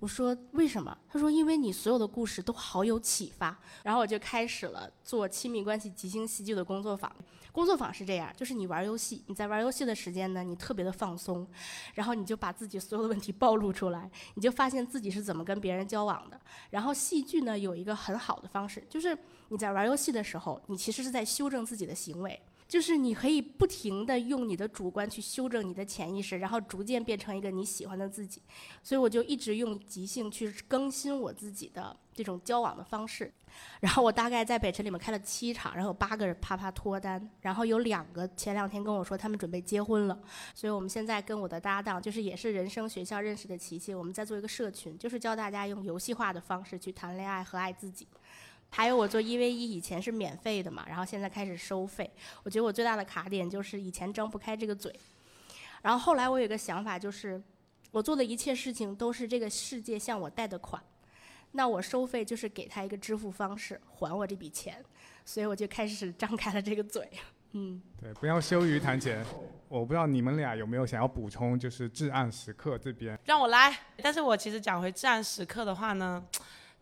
[0.00, 0.96] 我说为什么？
[1.08, 3.56] 他说因为你所有的故事都好有启发。
[3.84, 7.14] 然后我就开始了做亲密关系即兴戏剧的工作坊。
[7.52, 11.46] 工作坊是这样，就是你玩游戏，你在玩游戏的时间呢，你特别的放松，
[11.94, 16.40] 然后你就把自己所有的问题暴露出来，你就发现自己是怎么跟别人交往的。
[16.70, 22.40] 然后戏剧呢有一个很好的方式，就是你在玩游戏的时候，你其实是在修正自己的行为。
[22.70, 28.40] 就是你可以不停的用你的主观去修正你的潜意识，然后逐渐变成一个你喜欢的自己。
[28.80, 33.32] 所以我就一直用即兴去更新我自己的这种交往的方式。
[33.80, 40.16] 然后我大概在北辰里面开了七场，然后有八个人啪啪脱单，然后有两个前两天跟我说他们准备结婚了。
[40.54, 48.06] 所以我们现在跟我的搭档，就是也是人生学校认识的琪琪，我们在做一个社群，就是教大家用游戏化的方式去谈恋爱和爱自己。
[48.70, 52.08] 还有我做一 v 一以前是免费的嘛，然后现在开始收费。
[52.44, 54.94] 我觉得我最大的卡点就是以前张不开这个嘴，
[55.82, 57.42] 然后后来我有个想法就是，
[57.90, 60.82] 我做的一切事情都是这个世界向我贷的款，
[61.52, 64.82] 那我收费就是给他一个支付方式还我这笔钱，
[65.24, 67.08] 所以我就开始张开了这个嘴。
[67.52, 69.26] 嗯，对，不要羞于谈钱。
[69.66, 73.18] 我不知道你们俩有没有想要补充，就是至暗时刻这边。
[73.24, 73.76] 让我来。
[74.02, 76.24] 但是我其实讲回至暗时刻的话呢，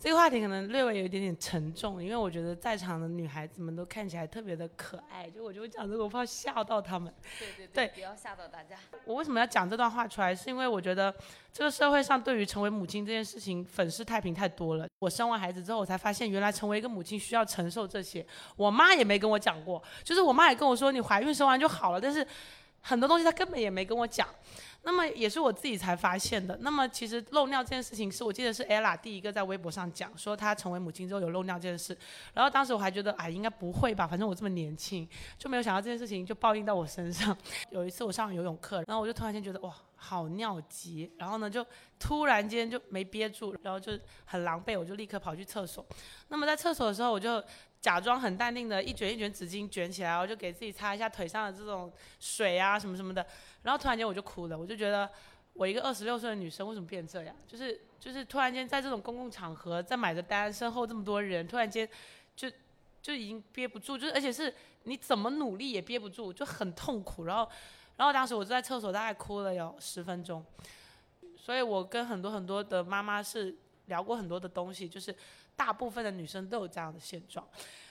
[0.01, 7.13] 这个话题可能略微有一点点沉重，因为我觉得在场的女孩子们都看起来特别的可爱，就我就会讲这个，我怕吓到她们。
[7.37, 8.77] 对对对不要吓到大家。
[9.05, 10.33] 我为什么要讲这段话出来？
[10.33, 11.13] 是因为我觉得
[11.53, 14.87] 这个社会上对于成为母亲这件事情粉饰太平太多了。
[15.01, 18.25] 我生完孩子之后，我才发现原来成为一个母亲需要承受这些。
[18.55, 22.25] 我妈也没跟我讲过，就是我妈也跟我说你怀孕生完就好了，但是
[22.83, 24.29] 很多东西她根本也没跟我讲。
[24.83, 26.57] 那么也是我自己才发现的。
[26.62, 31.97] 那么其实漏尿这件事情是我记得是 ella 第一个在微博上讲说她成为母亲之后有漏尿这件事。
[32.33, 37.37] 然后当时我还觉得哎应该不会吧，反正我这么年轻，就没有想到这件事情就报应到我身上。
[37.71, 41.67] 有一次我上游泳课，然后我就突然间觉得哇好尿急，然后呢就
[41.99, 43.93] 突然间就没憋住，然后就
[44.25, 45.85] 很狼狈，我就立刻跑去厕所。
[46.29, 47.43] 那么在厕所的时候我就。
[47.81, 53.25] 假装很淡定的一卷一卷纸巾卷起来，我就给自己擦一下腿上的这种水啊什么什么的，
[53.62, 55.09] 然后突然间我就哭了，我就觉得
[55.53, 57.35] 我一个二十六岁的女生为什么变这样？
[57.47, 61.88] 就是就是突然间在这种公共场合，在买着单，身后这么多人，突然间
[62.37, 62.51] 就
[63.03, 64.53] 就已经憋不住，就是而且是
[64.85, 67.25] 你怎么努力也憋不住，就很痛苦。
[67.25, 67.49] 然后
[67.97, 70.44] 然后当时我就在厕所大概哭了有十分钟，
[71.37, 73.55] 所以我跟很多很多的妈妈是
[73.87, 75.14] 聊过很多的东西，就是。
[75.59, 77.44] 大部分的女生都有这样的现状，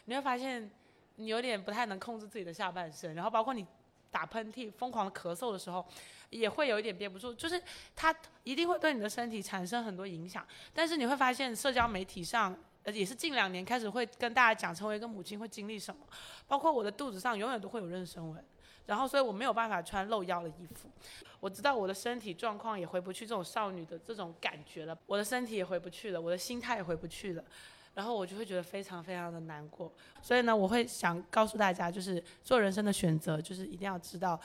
[0.06, 0.72] 你会发现
[1.18, 3.68] 你有点不太能控制自己的下半身，然后包括你
[4.12, 5.86] 打喷嚏、疯狂咳嗽的时候，
[6.30, 7.62] 也会有一点憋不住，就是
[7.96, 10.46] 它一定会对你的身体产生很多影响。
[10.74, 16.02] 但是你会发现社交媒体上，呃也是近两年开始会跟大家讲，成为一个母亲会经历什么，
[16.48, 18.44] 包括我的肚子上永远都会有妊娠纹，
[18.86, 20.90] 然后所以我没有办法穿露腰的衣服。
[21.40, 27.44] 我知道我的身体状况也回不去这种少女的这种感觉了，我的身体也回不去了，我的心态也回不去了，
[27.98, 29.92] 然后我就会觉得非常非常的难过。
[30.22, 34.40] 所以呢，我会想告诉大家，就是做人生的选择，就是一定要知道，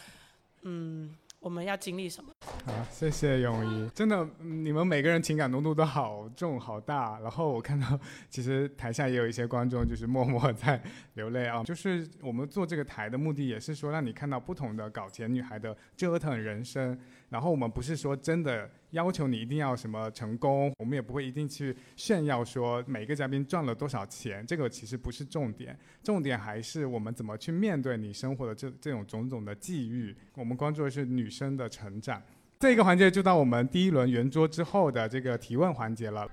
[0.63, 2.33] 嗯，我们要经历什么。
[2.65, 7.21] 好，谢谢泳儀，真的，你们每个人情感浓度都好重好大。
[7.21, 11.63] 然后我看到，其实台下也有一些观众，就是默默在 流泪啊。
[11.63, 16.99] 就是我们做这个台的目的，也是说让你看到不同的搞钱女孩的折腾人生。
[17.33, 30.15] 然后我们不是说真的要求你一定要什么成功，我们也不会一定去炫耀说每个嘉宾赚了多少钱，这个其实不是重点，重点还是我们怎么去面对你生活的这这种种种的际遇。
[30.35, 32.23] 我们关注的是女生的成长。
[32.61, 36.29] 这个环节就到我们第一轮圆桌之后的这个提问环节了。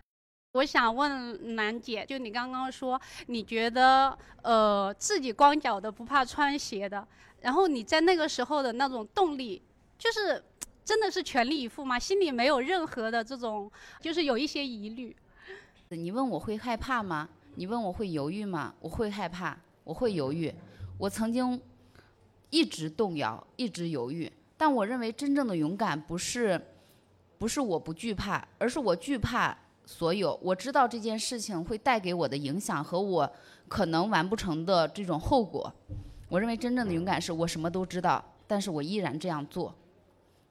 [0.52, 7.08] 我想问楠姐，就你刚刚说你觉得呃自己光脚的不怕穿鞋的，
[7.40, 9.62] 然后你在那个时候的那种动力，
[9.98, 10.44] 就是。
[10.90, 12.00] 真的是全力以赴吗？
[12.00, 13.72] 心里没有任何的这种，
[14.02, 15.16] 就是有一些疑虑。
[15.90, 17.30] 你问我会害怕吗？
[17.54, 18.74] 你问我会犹豫吗？
[18.80, 20.52] 我会害怕，我会犹豫。
[20.98, 21.62] 我曾经
[22.50, 24.32] 一直动摇，一直犹豫。
[24.58, 26.60] 但我认为真正的勇敢不是，
[27.38, 30.40] 不是我不惧怕，而是我惧怕所有。
[30.42, 33.32] 我知道这件事情会带给我的影响和我
[33.68, 35.72] 可能完不成的这种后果。
[36.30, 39.72] 我认为真正的勇敢是我什么都知道，但是我依然这样做。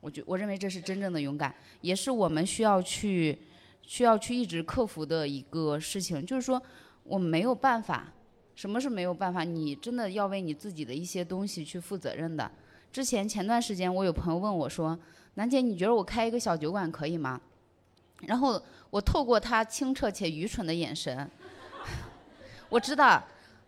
[0.01, 3.37] 我觉我认为这是真正的勇敢，也是我们需要去
[3.83, 6.25] 需要去一直克服的一个事情。
[6.25, 6.63] 就是说，
[7.03, 8.13] 我没有办法。
[8.55, 9.45] 什么是没有办法？
[9.45, 12.51] 你真的要为你自己的一些东西去负责任的。
[12.93, 14.99] 之前前段时间，我有朋友问我说
[15.35, 17.41] ：“楠姐，你觉得我开一个小酒馆可以吗？”
[18.27, 21.31] 然后我透过他清澈且愚蠢的眼神，
[22.69, 23.23] 我知道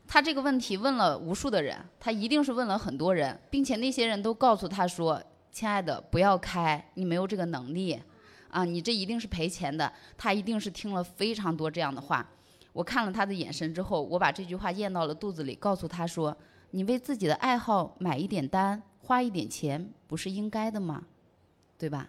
[0.09, 5.23] 他这个问题问了无数的人，他一定是问了很多人，并且那些人都告诉他说。
[5.53, 8.01] 亲爱的，不要开，你没有这个能力，
[8.51, 9.93] 啊，你这一定是赔钱的。
[10.17, 12.29] 他一定是听了非常多这样的话。
[12.73, 16.37] 我看了他的眼神之后，我把这句话咽到了肚子里，告诉他说
[16.71, 21.05] ：“你为自己的爱好买一点单，花一点钱，不是应该的吗？
[21.77, 22.09] 对吧？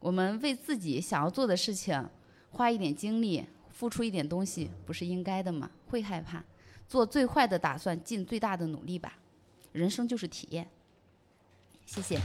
[0.00, 2.08] 我们为自己想要做的事情，
[2.52, 5.70] 花一点精力，付出一点东西，不是应该的吗？
[5.88, 6.42] 会害怕，
[6.86, 9.18] 做最坏的打算，尽最大的努力吧。
[9.72, 10.66] 人生就是体验。”
[11.84, 12.18] 谢谢。”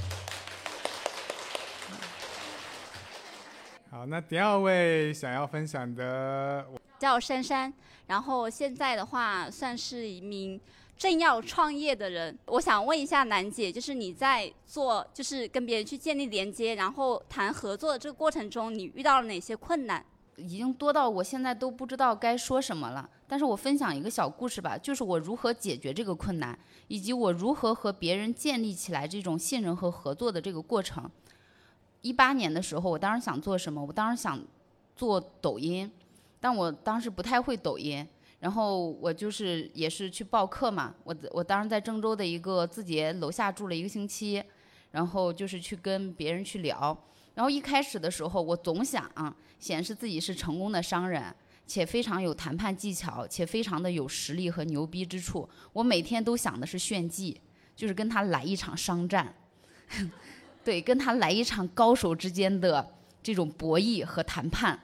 [3.93, 7.71] 好，那第二位想要分享的，我叫珊珊，
[8.07, 10.59] 然后现在的话算是一名
[10.97, 12.35] 正要创业的人。
[12.47, 20.03] 我想问一下楠姐，就是你在做，就是跟别人去建立连接，然后谈合作的这个过程中，你遇到了哪些困难？
[20.37, 23.07] 已经多到我现在都不知道该说什么了。
[23.27, 31.07] 但是我分享一个小故事吧，就是我如何解决这个困难，以及我如何和别人建立起来这种信任和合作的这个过程。
[32.03, 33.83] 一八年的时候，我当时想做什么？
[33.83, 34.39] 我当时想
[34.95, 35.91] 做抖音，
[36.39, 38.07] 但我当时不太会抖音。
[38.39, 44.43] 然后我就是也是去报课嘛，我我当时在郑州的一个字节楼下住了一个星期，
[44.91, 46.95] 然后就是去跟别人去聊。
[47.35, 49.09] 然后一开始的时候，我总想
[49.57, 51.33] 显示自己是成功的商人，
[51.65, 55.47] 且非常有谈判技巧，且非常的有实力和牛逼之处。
[55.71, 57.39] 我每天都想的是炫技，
[57.77, 59.33] 就是跟他来一场商战，
[60.63, 62.85] 对，跟他来一场高手之间的
[63.21, 64.79] 这种博弈和谈判。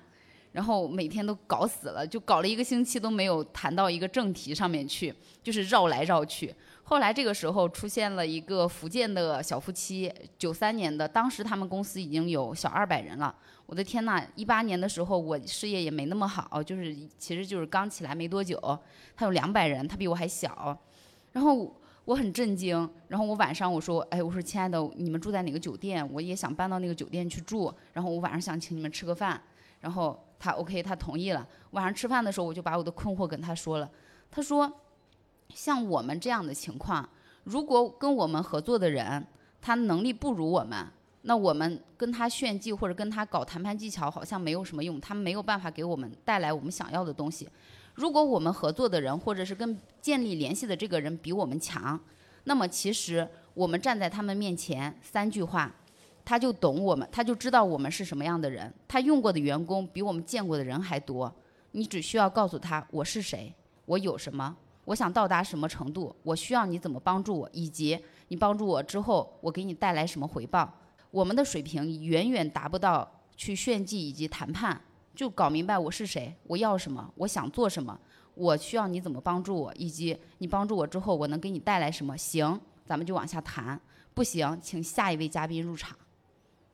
[0.52, 5.14] 然后每天都搞死了，就搞了一个星期都没有谈到一个正题上面去，
[5.44, 6.54] 就是绕来绕去。
[6.82, 13.34] 后来这个时候出现了一个福建的小夫妻，九三年的，当时他们公司已经有小二百人了。
[13.68, 18.60] 我的天呐，一八年的时候我事业也没那么好，就是其实就是刚起来没多久。
[19.16, 20.76] 他有两百人，他比我还小。
[21.32, 21.72] 然后
[22.10, 26.03] 我很震惊，然后我晚上我说，哎，我说亲爱的，你们住在哪个酒店？
[26.12, 27.72] 我也想搬到那个酒店去住。
[27.93, 29.39] 然后我晚上想请你们吃个饭，
[29.80, 30.20] 然后。
[30.41, 31.45] 他 OK，他同意了。
[31.72, 33.91] 晚上吃饭的时候，我就把我的困惑跟他说了。
[34.32, 34.72] 他说
[35.53, 37.10] ：“像我们这样的情况，
[37.43, 39.28] 如果跟我们合作的人
[39.62, 40.88] 他能力不如我们，
[41.24, 47.45] 那我们跟他炫技或者跟他搞谈判技巧好像没有什么用，他没有办法给我们带来我们想要的东西。
[48.00, 52.00] 如果我们合作的人或者是跟建立联系的这个人比我们强，
[52.45, 55.70] 那么其实我们站在他们面前，三句话。”
[56.24, 58.72] 他就懂我们，他就知道我们是什么样的人。
[58.88, 61.34] 他用过的员工比我们见过的人还多。
[61.72, 63.52] 你只需要告诉他我是谁，
[63.86, 70.72] 我有什么，我想到达什么程度，我需要你怎么帮助我，以及你帮助我之后我给你带来什么回报。
[71.10, 74.80] 我们的水平远远达不到去炫技以及谈判，
[75.20, 77.99] 就搞明白我是谁，我要什么，我想做什么，
[78.36, 82.17] 我需要你怎么帮助我，以及你帮助我之后我能给你带来什么。
[82.17, 83.78] 行，咱们就往下谈。
[84.13, 85.93] 不行，请下一位嘉宾入场。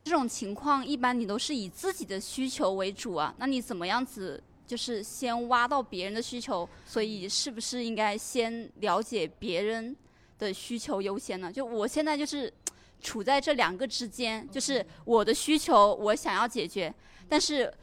[0.04, 6.70] 这种情况一般你都是以自己的需求为主啊，那你怎么样子就是先挖到别人的需求？
[6.86, 9.98] 所以是不是应该先了解别人
[10.38, 11.52] 的需求优先呢？
[11.52, 12.54] 就我现在就是
[13.02, 16.94] 处在这两个之间，就是我的需求我想要解决，
[17.28, 17.74] 但是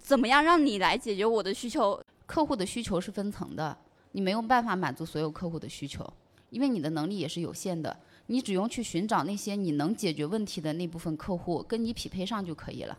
[0.00, 2.02] 怎么样让你来解决我的需求？
[2.26, 3.76] 客户的需求是分层的，
[4.12, 6.04] 你没有办法满足所有客户的需求，
[6.48, 7.96] 因为你的能力也是有限的。
[8.26, 12.96] 你只用去寻找那些你能解决问题的那部分客户，跟你匹配上就可以了。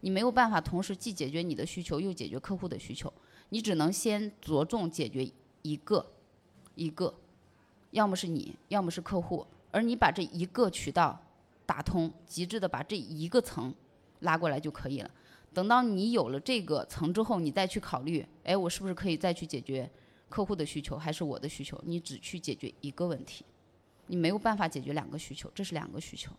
[0.00, 3.12] 你没有办法同时既解决你的需求又解决客户的需求，
[3.50, 5.28] 你只能先着重解决
[5.62, 6.04] 一个，
[6.74, 7.14] 一个，
[7.92, 9.46] 要么是你，要么是客户。
[9.70, 11.18] 而你把这一个渠道
[11.64, 13.72] 打通，极致的把这一个层
[14.20, 15.10] 拉过来就可以了。
[15.54, 19.88] 等到你有了这个层之后，你再去考虑，哎，我是不是可以再去解决
[20.28, 21.80] 客户的需求，还是我的需求？
[21.84, 23.44] 你只去解决一个问题。
[24.06, 26.32] 你没有办法解决两个需求，这是两个需求。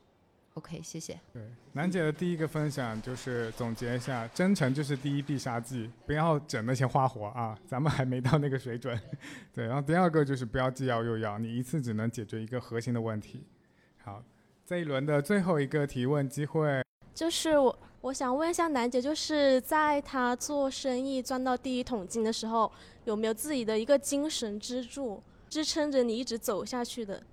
[0.56, 1.20] OK，谢谢。
[1.32, 1.42] 对，
[1.72, 9.00] 楠姐的第一个分享就是总结一下，真诚就是第一必杀技，不要整那些花活啊，咱们还没到那个水准。
[9.52, 13.44] 对，然后第二个就是不要既要又要，你一次只能解决一个核心的问题。
[14.04, 14.24] 好，
[14.64, 16.84] 这一轮的最后一个提问机会，
[17.16, 22.70] 就是我我想问一下楠姐，就是在她做生意赚到第一桶金的时候，
[23.06, 27.24] 有没有自己的一个精神支柱，支撑着你一直走下去的？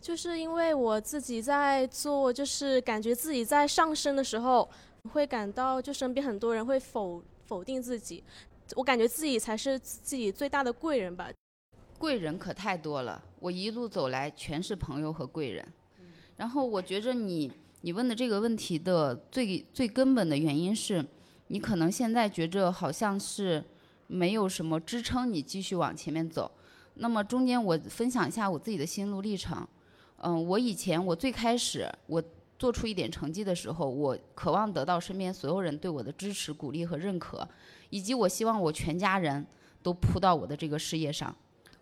[0.00, 4.66] 就是因为我自己在做，就是感觉自己在上升的时候，
[5.12, 8.24] 会感到就身边很多人会否否定自己，
[8.76, 11.30] 我感觉自己才是自己最大的贵人吧。
[11.98, 15.68] 贵人可太多了，我一路走来全是朋友和贵人。
[16.38, 17.52] 然后我觉着你
[17.82, 21.04] 你问的这个问题的最最根本的原因是，
[21.46, 23.64] 你可能现在觉着好像是
[24.06, 26.50] 没有什么支撑你继续往前面走。
[26.94, 29.66] 那么中间我分享一下我自己的心路历程。
[30.16, 32.20] 嗯，我以前我最开始我
[32.58, 37.48] 做出一点成绩的时候，我渴望得到身边所有人对我的支持、鼓励和认可，
[37.90, 39.46] 以及我希望我全家人
[39.80, 41.32] 都扑到我的这个事业上。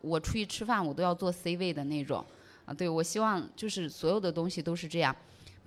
[0.03, 2.23] 我出去吃饭，我都要坐 C 位的那种。
[2.67, 5.17] 啊，对，我希望就是所有的东西都是这样，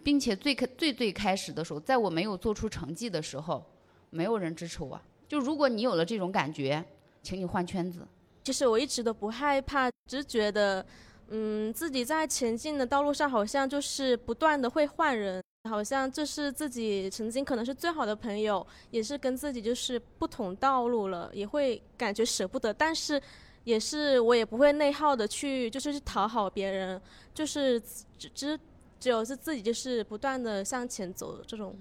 [0.03, 3.65] 并且最开最最开始的时候，在我没有做出成绩的时候，
[4.09, 4.99] 没有人支持我。
[5.27, 6.83] 就如果你有了这种感觉，
[7.21, 8.07] 请你换圈子。
[8.43, 10.85] 其实我一直都不害怕，只觉得。
[11.31, 15.39] 嗯，自己在前进的道路上，好像就是不断的会换人，
[15.69, 23.21] 好像这是自己曾经可能是最好的朋友，也是跟自己就是不同道路了，也会感觉舍不得，但是
[23.63, 26.99] 也是我也不会内耗的去就是去讨好别人，
[27.31, 27.79] 就是
[28.17, 28.59] 只只
[28.99, 31.75] 只有是自己就是不断的向前走这种。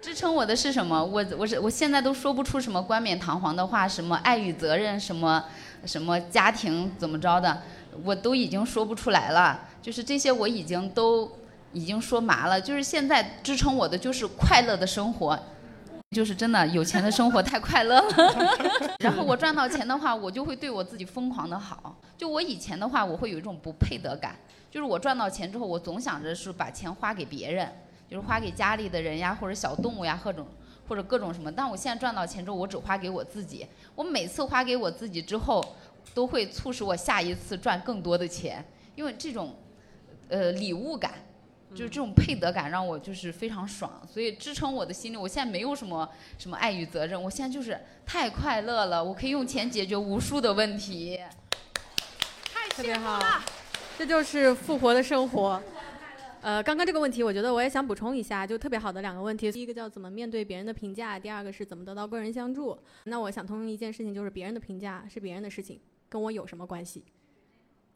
[0.00, 1.02] 支撑我的是什么？
[1.02, 5.42] 我我是我现在都说不出什么冠冕堂皇的话，什么爱与责任，什么
[5.84, 7.62] 什么家庭怎么着的。
[8.04, 11.32] 我都已经说不出来了，就是这些我已经都
[11.72, 15.38] 已经说麻了，就是现在支撑我的就是快乐的生活，
[16.10, 18.56] 就是真的有钱的生活太快乐了。
[19.00, 21.96] 然后我赚到钱的话，我就会对我自己疯狂的好。
[22.18, 24.36] 就我以前的话，我会有一种不配得感，
[24.76, 27.66] 就是我赚到钱之后，我总想着是把钱花给别人，
[28.10, 30.46] 就是花给家里的人呀，或者小动物呀，各种
[30.86, 31.50] 或者各种什么。
[31.50, 33.66] 但我现在赚到钱之后，我只花给我自己。
[33.94, 35.64] 我每次花给我自己之后，
[36.12, 38.62] 都会促使我下一次赚更多的钱，
[38.94, 39.56] 因为这种
[40.28, 41.14] 呃礼物感。
[41.70, 46.06] 就是这种配得感让我就是非常爽，所以支撑我的心里，我现在没有什么
[46.38, 51.18] 什么爱与责任，我现在就是太快乐了，我可以用钱解决无数的问题。
[52.44, 53.18] 太特别好，
[53.98, 55.62] 这就是复活的生活。
[56.42, 59.50] 呃，刚刚这个问题，我觉得我也想补充一下，就特别好的两个问题。
[59.50, 62.78] 第一个叫怎么面对别人的评价，第二个是怎么得到贵人相助。
[63.04, 65.80] 那我想通一件事情，就是别人的评价是别人的事情，
[66.10, 67.02] 跟我有什么关系？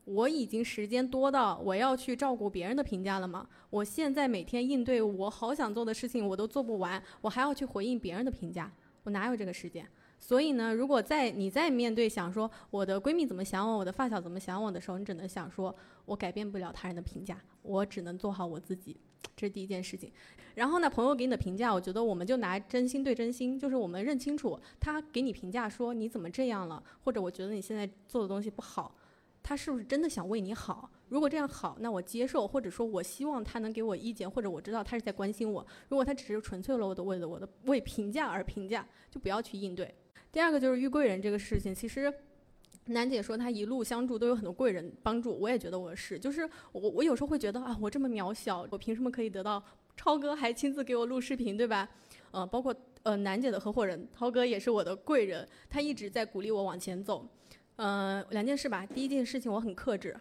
[0.07, 3.46] 我已经时间多到我要去照顾别人的评价了吗？
[3.68, 8.72] 我现在每天应对我好想做的事情，我都做不完，我还要去回应别人的评价，
[9.05, 9.86] 我哪有这个时间？
[10.23, 18.97] 所以呢，如果在你在面对想说我的闺蜜怎么想我，我的发小怎么想我的时候，你只能想说，我改变不了他人的评价，我只能做好我自己，
[19.35, 20.12] 这是第一件事情。
[20.55, 28.95] 然后呢，朋友给你的评价，我觉得我们就拿真心对真心，就是我们认清楚，他给你评价说你怎么这样了，或者我觉得你现在做的东西不好。
[29.43, 30.91] 他是不是真的想为你好？
[31.09, 35.66] 如果这样好，那我接受，或者说我希望他能给我意见，或者我知道他是在关心我。
[35.89, 39.93] 如果他只是纯粹了我的为了我的为评价而评价，就不要去应对。
[40.33, 42.12] 第二个就是遇贵人这个事情，其实
[42.87, 49.62] 楠姐说她一路相助都有很多贵人帮助，我也觉得我是，就是我我有时候会觉得啊，我这么渺小，我凭什么可以得到
[49.97, 51.89] 超哥还亲自给我录视频，对吧？
[52.31, 57.26] 呃，包括呃楠姐的合伙人涛哥也是我的贵人，他一直在鼓励我往前走。
[57.76, 58.87] 嗯，两件事吧。
[58.87, 60.16] 第一件事情我很克制，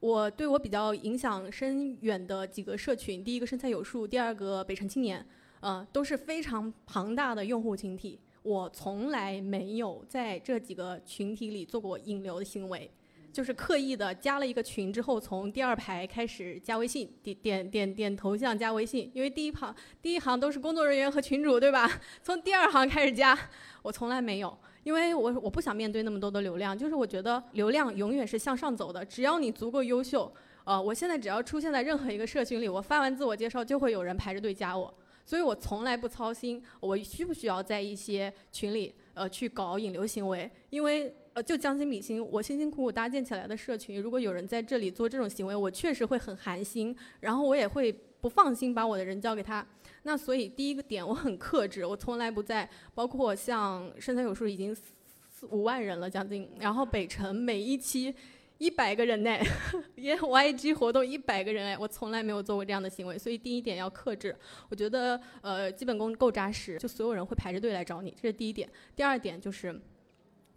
[0.00, 5.24] 我对我比较影响深远的几个社群，第一个身材有数，第二个北辰青年，
[5.60, 8.20] 呃，都是非常庞大的用户群体。
[8.42, 12.90] 我从来没有在这几个群体里做过引流的行为，
[13.32, 21.88] 就是刻意的加了一个群之后，从第二排开始加微信，点点点点头像加微信，因为第一行第一行都是工作人员和群主，对吧？
[22.22, 23.38] 从第二行开始加，
[23.82, 24.56] 我从来没有。
[24.84, 30.34] 因为我我不想面对那么多的流量，就是我觉得流量永远是向上走的，只要你足够优秀，
[30.64, 34.92] 呃，我现在只要出现在任何一个社群里，我发完自我介绍就会有人排着队加我，
[35.32, 49.66] 所以我从来不操心我需不需要在一些群里呃去搞引流行为，因为呃就将心比心，我辛辛苦苦搭建起来的社群，如果有人在这里做这种行为，我确实会很寒心，然后我也会不放心把我的人交给他。
[50.02, 58.14] 那所以第一个点我很克制，我从来不在，包括像身材有数已经四五万人了将近，然后北辰每一期
[58.58, 59.36] 一百个人呢，
[59.96, 64.36] 也 YG 活动一百个人哎，我从来没有做过这样的行为，所以第一点要克制，
[64.68, 68.68] 我觉得呃基本功够扎实，就所有人会排着队来找你，这是第一点。
[68.94, 69.80] 第二点就是，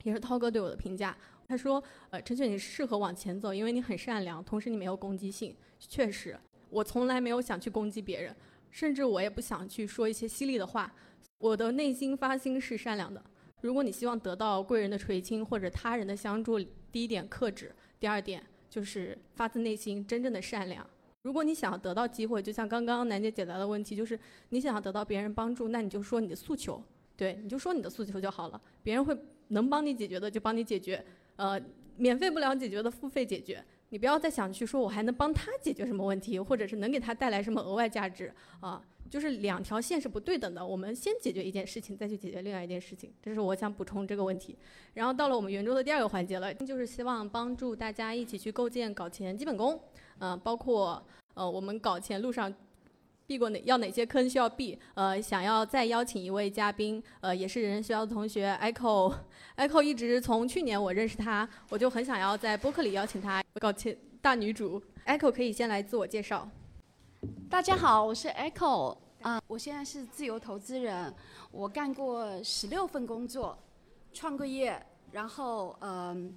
[0.04, 1.18] 也是涛哥对我的评价，
[1.48, 6.38] 他说呃陈雪你适合往前走，因为你很善良，同时你没有攻击性，确实，
[6.70, 8.36] 我从来没有想去攻击别人。
[8.72, 10.94] 甚至我也不想去说一些犀利的话，
[11.38, 13.24] 我的内心发心是善良的。
[13.62, 16.60] 如果你希望得到贵人的垂青或者他人的相助，
[16.92, 20.86] 第一点克制，第二点就是发自内心真正的善良。
[21.24, 24.20] 如果你想要得到机会，就像刚刚楠姐解答的问题，就是
[24.50, 26.84] 你想要得到别人帮助，那你就说你的诉求，
[27.18, 29.18] 对，你就说你的诉求就好了，别人会
[29.48, 31.04] 能帮你解决的就帮你解决，
[31.36, 31.60] 呃，
[31.98, 33.64] 免费不了解决的付费解决。
[33.90, 38.82] 你不要再想去说，我还能帮他解决什么问题，或者是能给他带来什么额外价值啊？
[39.10, 40.66] 就是两条线是不对等的。
[40.66, 43.12] 我们先解决一件事情，再去解决另外一件事情。
[43.22, 44.58] 这是我想补充这个问题。
[44.94, 49.80] 然后到了我们圆桌的第二个环节了，就是希望帮助大家一起去构建搞钱基本功，
[50.20, 52.54] 嗯，包括呃我们搞钱路上。
[53.28, 54.78] 避过哪要哪些坑需要避？
[54.94, 63.44] 呃，想要再邀请一位嘉宾，呃，也是人人学校的同学，Echo，Echo 一直从去年我认识他，我就很想要在播客里邀请他。
[63.60, 66.48] 搞钱大女主，Echo 可以先来自我介绍。
[67.48, 71.14] 大家好，我是 Echo，啊，我现在是自由投资人，
[71.52, 73.58] 我干过十六份工作，
[74.14, 76.36] 创过业，然后嗯，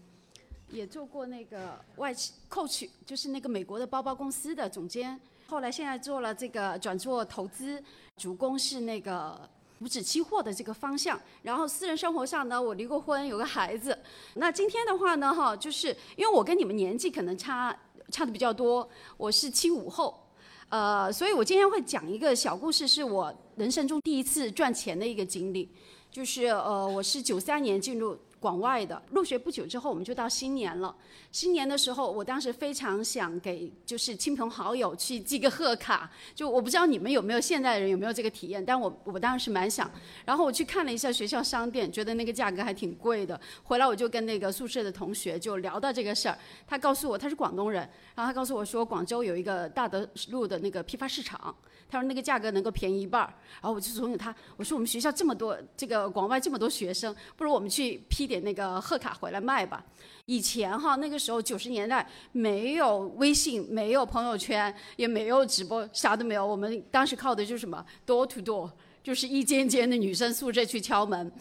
[0.69, 5.19] 也做过那个外企 Coach，就是那个美国的包包公司的总监。
[5.49, 7.83] 后来现在做了这个转做投资，
[8.17, 9.49] 主攻是那个
[9.79, 11.19] 股指期货的这个方向。
[11.43, 13.99] 然后私人生活上呢，我离过婚，有个孩子。
[14.35, 17.77] 那今天的话呢，哈，就是因为我跟你们年纪可能差
[18.11, 20.28] 差的比较多，我是七五后，
[20.71, 25.71] 呃，所以我今天会讲一个小故事，是我人生中第一次赚钱的一个经历。
[26.11, 29.01] 就是呃，我是九三年进入广外的。
[29.11, 30.95] 入学不久之后，我们就到新年了。
[31.31, 39.91] 新年的时候，我当时非常想给就是亲朋好友去寄个贺卡，就我不知道你们有没有现在的人有没有这个体验，但我我当时是蛮想。
[40.25, 43.39] 然后我去看了一下学校商店，觉得那个价格还挺贵的。
[43.63, 47.83] 回来我就跟那个宿舍的同学就聊到这个事儿，他告诉我他是广东人，
[48.15, 51.55] 然后他告诉我说广州有一个大德路的那个批发市场，
[51.91, 53.35] 他说那个价格能够便宜一半儿。
[53.61, 59.83] 然后我就怂恿他，我说我们学校这么多这个广外这么多学生，不如我们去批点那个贺卡回来卖吧。
[60.27, 66.47] 以前哈那个时候九十年代没有微信，没有朋友圈，也没有直播，啥都没有。
[66.47, 68.71] 我们当时靠的就是什么 door to door，
[69.03, 71.33] 就是一间间的女生宿舍去敲门。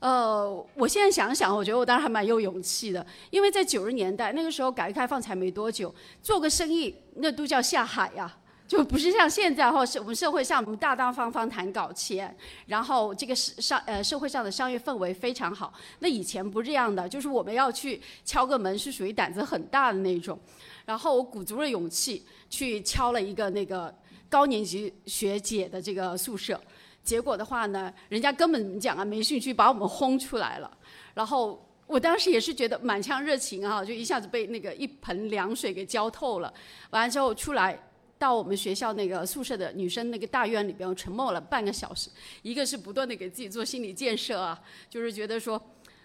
[0.00, 8.37] 呃，我现在想想，我觉得我当时还蛮有勇气的，因为在九十年代那个时候改革开放才没多久，做个生意那都叫下海呀。
[8.68, 15.72] 就不是像现在哈，是我们社会上我们大大方方谈搞钱，然后这个商呃社会上的商业氛围非常好。
[16.00, 20.38] 那以前不这样的，就是我们要去敲个门是属于胆子很大的那种。
[20.84, 23.92] 然后我鼓足了勇气去敲了一个那个
[24.28, 26.60] 高年级学姐的这个宿舍，
[27.02, 30.70] 结果的话呢，人家根本讲啊没兴趣，把我们轰出来了。
[31.14, 36.52] 然后我当时也是觉得满腔热情啊，就一下子被那个一盆凉水给浇透了。
[36.90, 37.82] 完了之后出来。
[38.18, 42.10] 到我们学校那个宿舍的女生那个大院里边，我沉默了半个小时。
[42.42, 44.60] 一个是不断的给自己做心理建设啊，
[44.90, 45.62] 就是觉得说，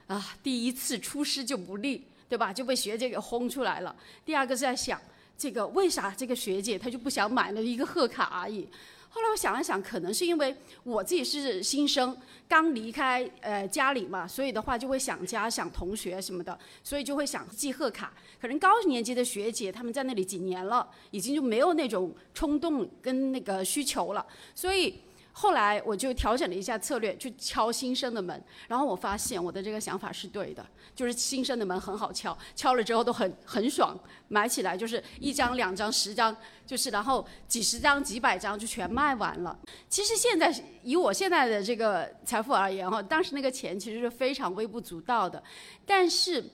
[0.07, 2.53] 啊，第一次出师就不利，对吧？
[2.53, 3.95] 就被学姐给轰出来了。
[4.23, 5.01] 第二个是在想，
[5.37, 8.67] 这个为啥这个学姐她就不想买了一个贺卡而已？
[9.13, 18.11] 后来我想了想，可能是因为我自己是新生，刚离开呃家里嘛，所以的话就会想家、想同学什么的，所以就会想寄贺卡。
[18.41, 24.95] 可能高年级的学姐她们在那里几年了，已经就没有那种冲动跟那个需求了，所以。
[25.35, 30.63] 后来我就调整了一下策略，去敲新生的门，然后我发现我的这个想法是对的，
[30.95, 36.35] 就是新生的门很好敲，敲了之后都很很爽，买起来就是一张、两张、十张，
[36.67, 39.57] 就是然后几十张、几百张就全卖完了。
[39.89, 40.53] 其实现在
[40.83, 45.43] 以我现在的这个财富而言哈，当时那个钱其实是非常微不足道的，
[45.83, 46.45] 但是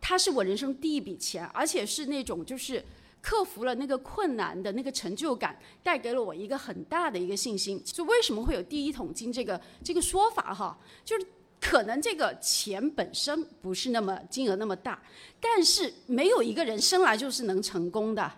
[0.00, 2.82] 它是我人生第一笔钱，而且是那种就是。
[3.24, 7.82] 克服了那个困难的那个成就感，带给了我一个很大的一个信心。
[7.82, 10.78] 就为什么会有第一桶金这个这个说法哈？
[11.06, 11.26] 就是
[11.58, 15.02] 可能这个钱本身不是那么金额那么大，
[15.40, 18.30] 但是没有一个人生来就是能成功的，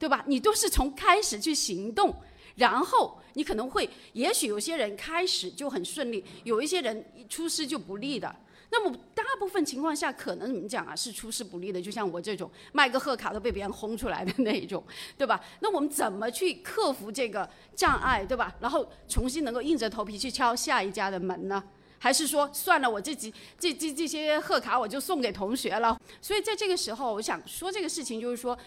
[0.00, 0.24] 对吧？
[0.26, 2.12] 你都是从开始去行动，
[2.56, 8.34] 然后你可能会，也许有些人开始就很顺利，有一些人出师就不利的。
[8.76, 10.96] 那么大部分情况下，可能怎么讲啊？
[10.96, 14.82] 是出师不利的，就像我这种卖个贺卡都被别人轰出来的那一种，
[15.16, 15.40] 对吧？
[15.60, 18.52] 那我们怎么去克服这个障碍，对吧？
[18.58, 21.62] 然后重新能够硬着头皮去敲下一家的门呢？
[22.00, 25.96] 还是说算了，我这几这这这些贺卡我就送给同学了？
[26.20, 28.58] 所以在这个时候，我想说这个事情就是说。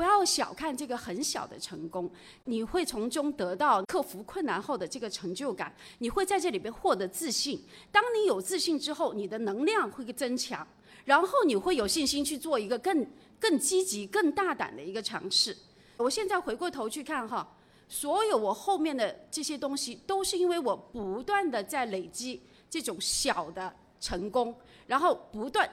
[0.00, 2.10] 不要小看这个很小的成功，
[2.44, 7.62] 你会从中得到克服困难后的这个成就感，你会在这里边获得自信。
[7.92, 10.66] 当你有自信之后，你的能量会增强，
[11.04, 13.06] 然后你会有信心去做一个更
[13.38, 15.54] 更积极、更大胆的一个尝试。
[15.98, 17.46] 我现在回过头去看哈，
[17.86, 22.40] 所有我后面的这些东西，都是因为我不断的在累积
[22.70, 23.70] 这种小的
[24.00, 25.70] 成功，然后不断。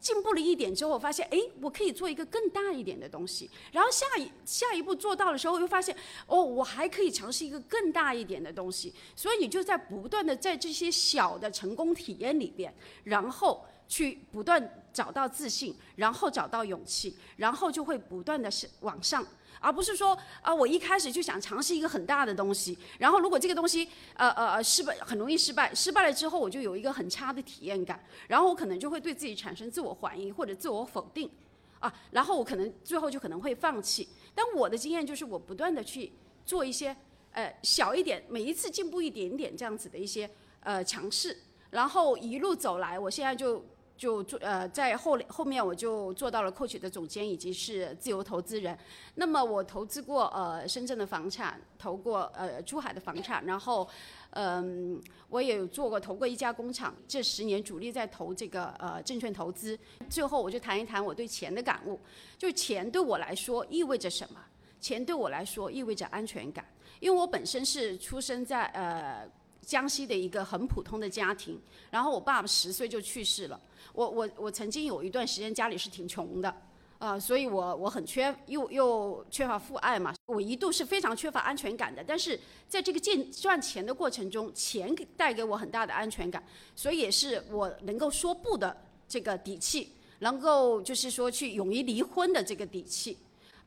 [0.00, 3.50] 进步了一点之后，我发现，哎，我可以做一个更大一点的东西。
[3.70, 5.94] 然后下一下一步做到的时候，又发现，
[6.26, 8.94] 哦，我还可以尝试一个更大一点的东西。
[9.14, 12.74] 所以你就在不断的在这些小的成功体验里边，
[13.04, 19.24] 然后去不断找到自信，然后找到勇气，然后就会不断的是往上。
[19.60, 31.30] 而不是说啊，我一开始就想尝试一个很大的东西，然后如果这个东西呃呃呃失败，很容易失败，失败了之后我就有一个很差的体验感，然后我可能就会对自己产生自我怀疑或者自我否定，
[31.78, 34.08] 啊，然后我可能最后就可能会放弃。
[34.34, 36.10] 但我的经验就是我不断的去
[36.46, 36.96] 做一些
[37.32, 40.28] 呃小一点，每一次进步一点点这样子的一些
[40.60, 41.36] 呃尝试，
[41.70, 43.64] 然后一路走来，我现在就。
[44.00, 48.74] 就做呃，在后后面我就做到了 Coach 的总监，以及是自由投资人。
[49.16, 53.86] 那么我投资过呃深圳的房产，投过呃珠海的房产，然后
[54.30, 54.98] 嗯
[55.28, 56.94] 我也有做过投过一家工厂。
[57.06, 59.78] 这十年主力在投这个呃证券投资。
[60.08, 62.00] 最后我就谈一谈我对钱的感悟，
[62.38, 64.40] 就钱对我来说意味着什么？
[64.80, 66.64] 钱对我来说意味着安全感，
[67.00, 69.28] 因为我本身是出生在呃
[69.64, 73.60] 江西的一个很普通的家庭，然后我爸爸十岁就去世了。
[73.92, 76.54] 我我我曾经有一段时间家里是挺穷的，
[76.98, 82.02] 啊，所以我我很缺又又缺乏父爱嘛，我一度是非常缺乏安全感的。
[82.06, 82.38] 但是
[82.68, 86.42] 在这个赚赚钱的过程中，钱给带给我很大的安全感，
[86.76, 88.76] 所以也是我能够说不的
[89.08, 93.18] 这个底气，能够就是说去勇于离婚的这个底气。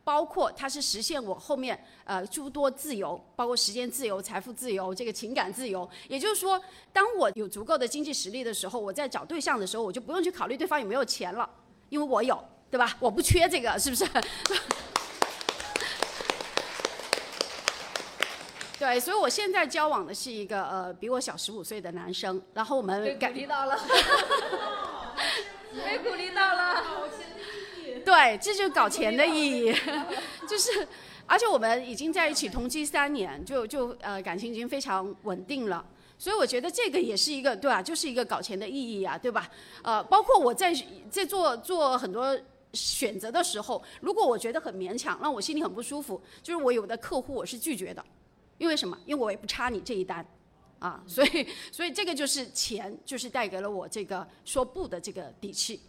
[0.03, 5.89] 包括它是实现我后面呃诸多自由，包括时间自由、财富自由、这个情感自由。
[6.09, 11.49] 也就是说，当我有足够的经济实力的时候，我在找对象的时候，我就不用去考虑对方有没有钱了，
[11.89, 12.37] 因为我有，
[12.69, 12.95] 对吧？
[12.99, 14.05] 我不缺这个，是不是？
[18.77, 23.79] 对，所以我现在交往的是一个呃比我小十五岁的男生，然后我们被鼓励到了，
[25.71, 26.83] 被鼓励到了。
[28.05, 29.73] 对，这就是搞钱的意义，
[30.47, 30.87] 就是，
[31.25, 35.85] 而且我们已经在一起同居三年，就就呃感情已经非常稳定了，
[36.17, 39.49] 所以我觉得这个也是一个对吧，就是一个搞钱的意义啊，对吧？
[39.81, 40.73] 呃，包括我在
[41.09, 42.37] 在做做很多
[42.73, 48.03] 选择的时候，如果我觉得很勉强，让我心里很不舒服，就是我有的客户我是拒绝的，
[48.57, 48.97] 因为什么？
[49.05, 50.25] 因为我也不差你这一单，
[50.79, 55.79] 啊，所以所以这个就是钱，就是带给了我这个说不的这个底气。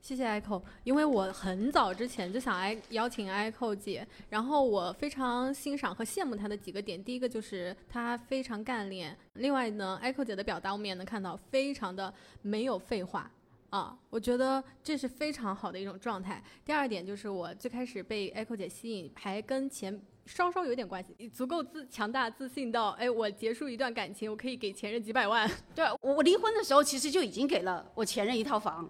[0.00, 12.12] 谢谢 Echo，因为我很早之前就想来邀请 Echo 姐，然后我非常欣赏和羡慕她的几个点，第一个就是她非常干练，另外呢，Echo 姐的表达我们也能看到非常的
[12.42, 13.30] 没有废话
[13.68, 16.42] 啊，我觉得这是非常好的一种状态。
[16.64, 25.48] 第二点就是我最开始被 Echo 姐吸引，还跟钱稍稍有点关系，足够自强大自信到，哎，我结束一段感情，我可以给前任几百万。
[25.74, 28.88] 对我我离婚的时候其实就已经给了我前任一套房。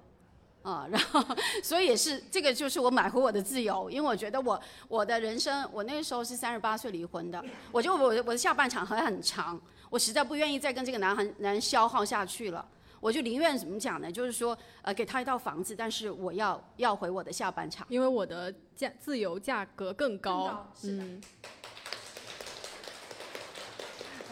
[0.62, 1.24] 啊， 然后，
[1.62, 7.42] 所以也是这个，就是我买回我的自由，因为我觉得我我的人生，我那个时候是三十八岁离婚的，
[7.72, 9.58] 我就我我的下半场还很长，
[9.88, 12.62] 我实在不愿意再跟这个男孩男人消耗下去了，
[13.00, 14.12] 我就宁愿怎么讲呢？
[14.12, 21.20] 就是说，呃，给他一套房子，但是我要要回我的下半场，因为我的价自由价格更高，嗯。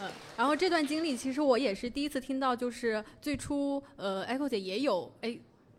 [0.01, 5.37] 嗯，然后这段经历其实我也是第一次听到，就是最初呃，Echo 姐也有哎。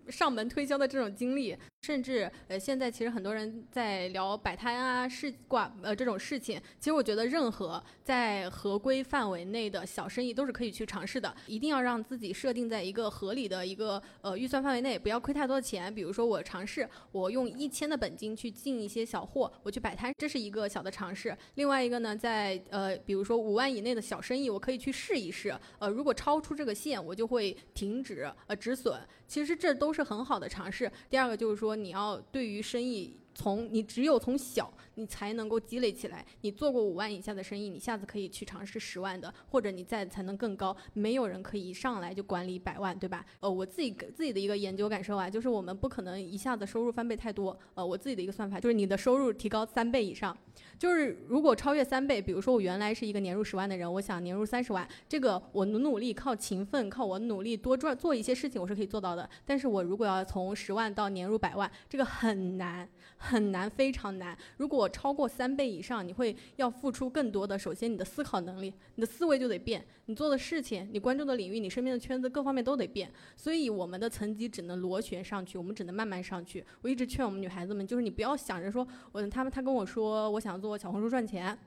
[0.09, 1.57] 上门推销的这种经历。
[1.83, 6.61] 甚至呃，现在其实很多人在聊摆摊啊、试挂呃这种事情。
[6.79, 11.35] 其实我觉得，任何在合规范围内的小生意都是可以去尝试的。
[11.47, 15.93] 一定要让自己设定在一个合理的一个呃预算范围内，不要亏太多的钱。
[15.93, 21.35] 比如说，我尝试我用一千的本金去进一些小货，我去摆摊，这是一个小的尝试。
[21.55, 25.59] 另外一个呢，在呃比如说五万以内的小生意，我可以去试一试。
[25.79, 29.01] 呃，如果超出这个线，我就会停止呃止损。
[29.31, 30.91] 其实这都是很好的尝试。
[31.09, 31.71] 第二个就是说。
[31.77, 36.23] 你要对于生意，从你只有从小，你才能够积累起来。
[36.43, 40.77] 你做过五万以下的生意，你下次可以去尝试十万的，或者你再才能更高。
[40.93, 43.25] 没有人可以一上来就管理百万，对吧？
[43.41, 47.59] 呃，我自己自己的一个研究感受啊，就是我们不可能一下子收入翻倍太多。
[47.73, 50.37] 呃，我自己的一个算法就是你的收入提高三倍以上。
[50.79, 59.29] 就是如果超越三倍，比如说我原来是一个年入十万的人，我想年入三十万，这个我努努力靠勤奋，靠我努力多赚做一些事情，我是可以做到的。
[59.47, 62.87] 但是我如果要从十万到年入百万，这个很难
[63.23, 64.37] 很难，非常难。
[64.57, 67.59] 如果超过三倍以上，你会要付出更多的。
[67.59, 73.13] 首先，你的思考能力，你的思维就得变，你做的事情，你关注的领域，你身边的圈子，各方面都得变。
[73.37, 76.65] 所以我们的层级只能螺旋上去，我们只能慢慢上去。
[76.81, 80.71] 我一直劝我们女孩子们，就是你不要想着说，我他们他跟我说，我想做。
[80.79, 81.59] 小红书赚钱，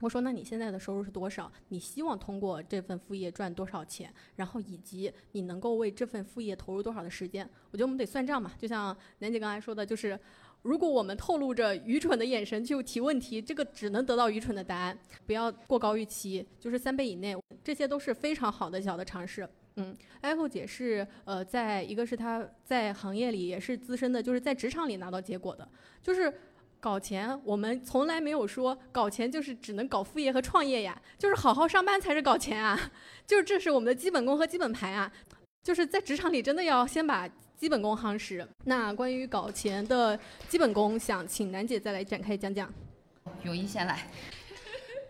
[0.00, 1.50] 我说那你现在的收入是多少？
[1.70, 4.12] 你希望通过这份副业赚多少钱？
[4.36, 7.48] 然后以及你能够为这份副业投入多少的时间？
[7.72, 8.52] 我觉得我们得算账嘛。
[8.58, 10.16] 就像楠姐刚才说的，就是
[10.64, 14.98] 如果我们透露着愚蠢的眼神去提问题，这个只能得到愚蠢的答案。
[15.26, 19.48] 不要过高预期，就是三倍以内，这些都是非常好的小的尝试。
[19.76, 25.68] 嗯，Apple 姐是呃，在一个是她在行业里也是资深的，就是在职场里拿到结果的，
[26.02, 26.32] 就是。
[26.80, 32.78] 搞钱，我们从来没有说搞钱就是只能搞副业和创业呀，就是好好上班才是搞钱啊，
[33.26, 35.10] 就是这是我们的基本功和基本盘啊，
[35.62, 37.26] 就是在职场里真的要先把
[37.64, 38.46] 基本功夯实。
[38.64, 42.70] 那关于搞钱的基本功，想请楠姐再来展开讲讲。
[43.42, 44.06] 永一先来。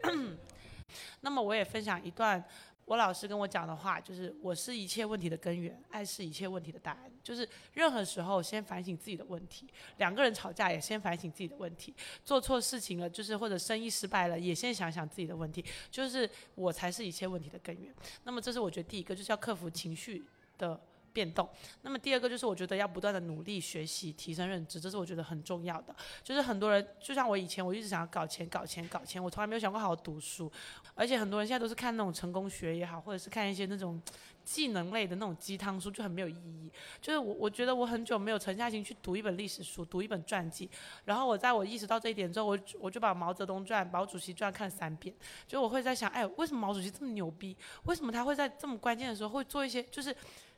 [1.20, 2.44] 那么我也分享一段。
[2.84, 7.11] 我老师跟我讲的话就是：我是一切问题的根源，爱是一切问题的答案。
[7.24, 11.92] 就是任何时候先反省自己的问题，两个人吵架也先反省自己的问题，
[12.24, 15.64] 做错事情了就是或者生意失败了也先想想自己的问题。
[15.90, 17.92] 就是我才是一切问题的根源。
[18.22, 20.24] 那么这是我觉得第一个，就是要克服情绪
[20.57, 20.80] 的。
[21.14, 21.48] 变动。
[21.82, 25.94] 那么第二个就是，我觉得要不断的努力学习，提升认知，这是我觉得很重要的。
[26.22, 30.50] 就是很多人，就像我以前，我一直想要搞钱、搞钱、搞钱，我从来没有想过好好读书。
[30.94, 34.02] 而且很多人现在都是看那种成功学也好，或者是看一些那种
[34.44, 36.68] 技能类的那种鸡汤书，就很没有意义。
[37.00, 40.68] 就是我，我觉得我很久没有沉下心去读一本历史书，读一本传记。
[41.04, 45.14] 然后我在我意识到这一点之后，我我就把毛泽东传、毛主席传看了三遍。
[45.46, 47.56] 就我会在想，哎，为什么毛主席这么牛逼？
[47.84, 50.14] 为什么他会在这么关键的时候会做一些，就是。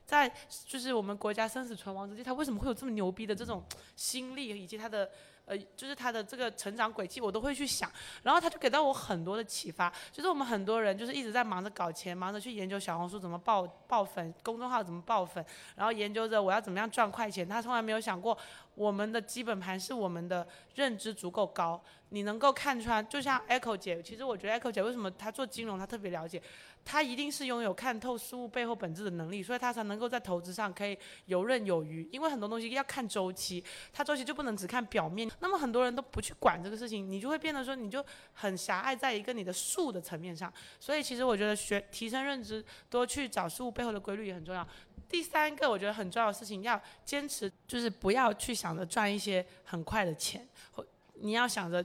[0.07, 0.31] 在
[0.65, 3.61] 就是我们国家生死存亡之际，他为什么会有这么牛逼的这种
[3.95, 5.09] 心力，以及他的
[5.43, 7.91] 呃，就是他的这个成长轨迹，我都会去想。
[8.23, 15.45] 然后他就给到我很多的启发，就是我们很多人就是一直在忙着搞钱，忙着去研究小红书怎么爆爆粉，公众号怎么爆粉，
[15.75, 17.47] 然后研究着我要怎么样赚快钱。
[17.47, 18.37] 他从来没有想过，
[18.77, 23.05] 我们的基本盘是我们的认知足够高，你能够看穿。
[23.09, 26.39] 就像 Echo 姐，其实我觉得 Echo 姐为什么她做金融，她特别了解。
[26.85, 32.07] 她一定是拥有看透事物背后本质的能力，所以她才能够在投资上可以游刃有余。
[32.11, 33.61] 因为很多东西要看周期，
[33.91, 35.29] 它周期就不能只看表面。
[35.39, 40.53] 那么很多人都不去管这个事情，你就会变得说你就很狭隘在一个你的术的层面上。
[40.79, 44.65] 所以其实我觉得学提升认知，多去找事物背后的规律也很重要。
[45.09, 50.85] 第三个我觉得很重要的事情，要坚持，就是不要去想着赚一些很快的钱，或
[51.15, 51.83] 你要想着。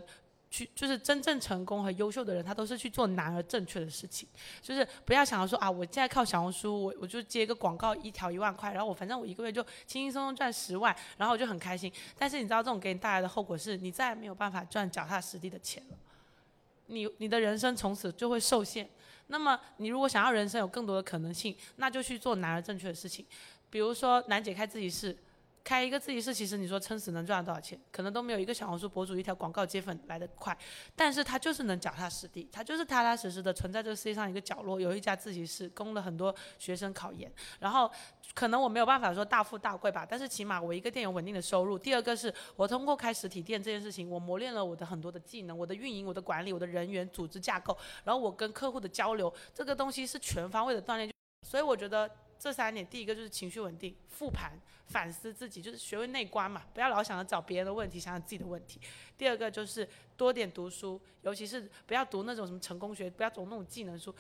[0.55, 4.29] 去就是真正成功和优秀的人，他都是去做难而正确的事情。
[4.61, 11.91] 就是不要想着说啊，我现在靠小红书，我我就接一个广告一条一万块，然后我反正我一个月就轻轻松松赚十万，然后我就很开心。
[12.19, 15.97] 但是你知道这种给你带来的后果是，你再也没有办法赚脚踏实地的钱了。
[16.89, 18.87] 你你的人生从此就会受限。
[19.33, 23.27] 那么你如果想要人生有更多的可能性，那就去做难而正确的事情。
[23.69, 25.19] 比如说楠姐开自习室。
[25.65, 30.59] 开一个自习室，其实你说撑死能赚多少钱，可能都没有一个小红书博主一条广告接粉来的快，
[30.97, 37.89] 但是他就是能脚踏实地，他就是踏踏实实的存在这个世界上一个角落，有一家自习室供了很多学生考研，然后
[38.35, 41.79] 可能我没有办法说大富大贵吧，但是起码我一个店有稳定的收入。
[41.79, 51.11] 第二个是我通过开实体店这件事情，我磨练了我的很多的技能，我的运营、我的管理、我的人员组织架构，然后我跟客户的交流，这个东西是全方位的锻炼，
[51.47, 52.11] 所以我觉得。
[52.43, 54.59] 这三点，第一个就是情绪稳定，复盘
[54.89, 58.81] 反思自己，就是学会内观嘛，不要老想着找别人的问题，想想自己的问题。
[59.17, 64.13] 第二个就是多点读书，尤其是不要读那种什么成功学，不要读那种技能书，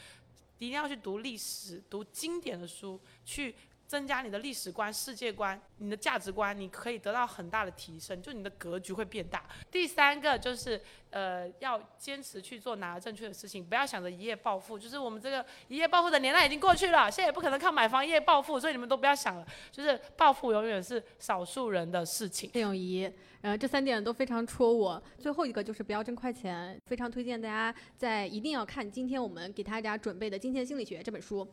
[0.58, 3.52] 一定要去读历史，读经典的书，去。
[3.93, 9.45] 增加你的历史观、世界观、你的价值观，你可以得到很大的提升，就你的格局会变大。
[9.70, 10.80] 第三个就是，
[11.11, 14.78] 呃，要坚持去做拿正确的事情，不要想着一夜暴富。
[14.78, 19.47] 就是我们这个一夜暴富的年代已经过去了，现在也不可能靠买房一夜暴富，所以你们都不要想了。
[19.70, 22.49] 就是暴富永远是少数人的事情。
[22.55, 23.12] 谢永怡，
[23.43, 25.03] 呃，这三点都非常戳我。
[25.18, 31.47] 最后一个就是不要挣快钱，非常推荐大家在一定要看今天我们给大家准备的《金钱心理学》这本书。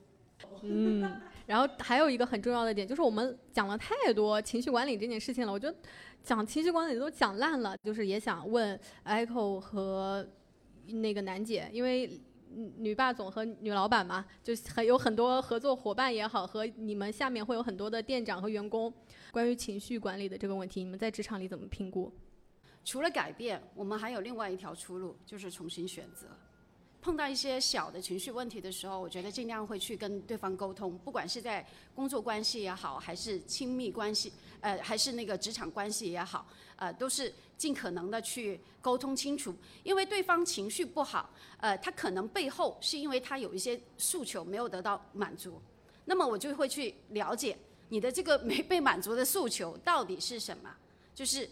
[0.61, 5.77] 嗯，然后还有一个很重要的点，就是我们讲了太多情绪管理这件事情了，我觉得
[6.23, 7.77] 讲情绪管理都讲烂了。
[7.83, 10.27] 就是也想问 Echo 和
[10.87, 12.19] 那个楠姐，因为
[12.77, 18.93] 女霸总和女老板嘛，就很有很多合作伙伴也好，和你们下面会有很多的店长和员工，
[19.31, 22.11] 关于情绪管理的这个问题，你们在职场里怎么评估？
[22.83, 26.27] 除了改变，我们还有另外一条出路，就是重新选择。
[27.01, 36.45] 碰到一些小的情绪问题的时候，我觉得尽量会去跟对方沟通，不管是在工作关系也好，还是亲密关系，呃，还是那个职场关系也好，
[36.75, 39.55] 呃，都是尽可能的去沟通清楚。
[39.83, 41.29] 因为对方情绪不好，
[41.59, 45.61] 呃，他可能背后是因为他有一些诉求没有得到满足，
[46.03, 50.69] 那么我就会去了解你的这个没被满足的诉求到底是什么，
[51.15, 51.49] 就是。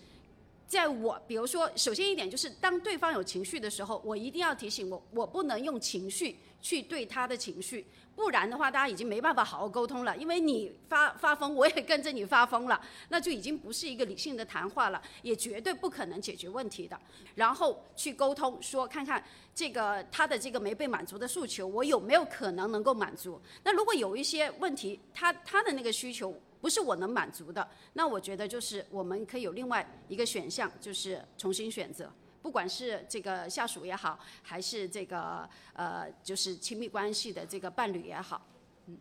[0.68, 7.86] 在我，比如说，首先一点就是，当对方有情绪的时候，我一定要提醒我，我不能用情绪去对他的情绪，
[8.18, 10.18] 不然的话，大家已经没办法好好沟通了。
[10.18, 17.00] 因为你发发疯，我也跟着你发疯了，那就已经不是一个理性的谈话了，也绝对不可能解决问题的。
[17.36, 19.24] 然后去沟通，说看看
[19.56, 23.42] 这个他的这个没被满足的诉求，我有没有可能能够满足？
[23.64, 26.38] 那如果有一些问题，他他的那个需求。
[26.60, 38.42] 不是我能满足的，那我觉得就是我们可以有另外一个选项，就是重新选择，不管是这个下属也好，还是这个呃就是亲密关系的这个伴侣也好，
[38.88, 38.98] 嗯，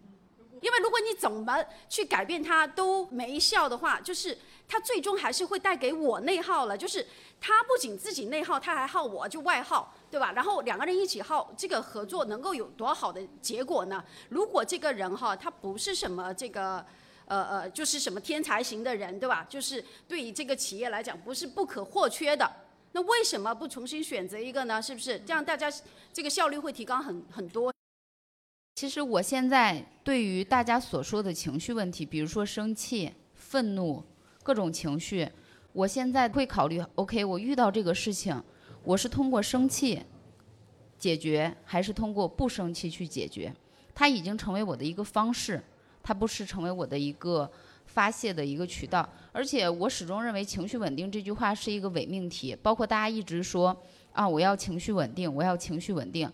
[0.61, 4.36] 因为如果你怎么去改变他都没效的话，就是
[4.68, 7.07] 他最终还是会带给我内耗了，就是
[7.40, 10.32] 他不仅自己内耗，他还耗我，就外耗，对吧？
[10.32, 14.04] 然后两个人一起耗，这个合作能够有多好的结果呢？
[14.28, 16.84] 如果这个人哈，他不是什么这个。
[17.27, 19.47] 呃呃，就是什么天才型的人，对吧？
[19.49, 22.51] 就是对于这个企业来讲，不是不可或缺的。
[22.93, 24.81] 那为什么不重新选择一个呢？
[24.81, 25.45] 是不是这样？
[25.45, 25.70] 大家
[26.12, 27.72] 这个效率会提高很很多。
[28.77, 34.03] 其实我现在对于大家所说的情绪问题，比如说生气、愤怒
[34.43, 35.29] 各种情绪，
[35.72, 38.41] 我现在会考虑：OK，我遇到这个事情，
[38.85, 40.03] 我是通过生气
[40.99, 43.55] 解决，还是通过不生气去解决？
[43.95, 45.62] 它已经成为我的一个方式。
[46.07, 47.50] 它不是成为我的一个
[47.84, 52.57] 发泄的一个渠道，而且我始终认为情绪稳定这句话是一个伪命题。
[52.62, 53.76] 包括大家一直说
[54.12, 56.30] 啊，我要情绪稳定，我要情绪稳定，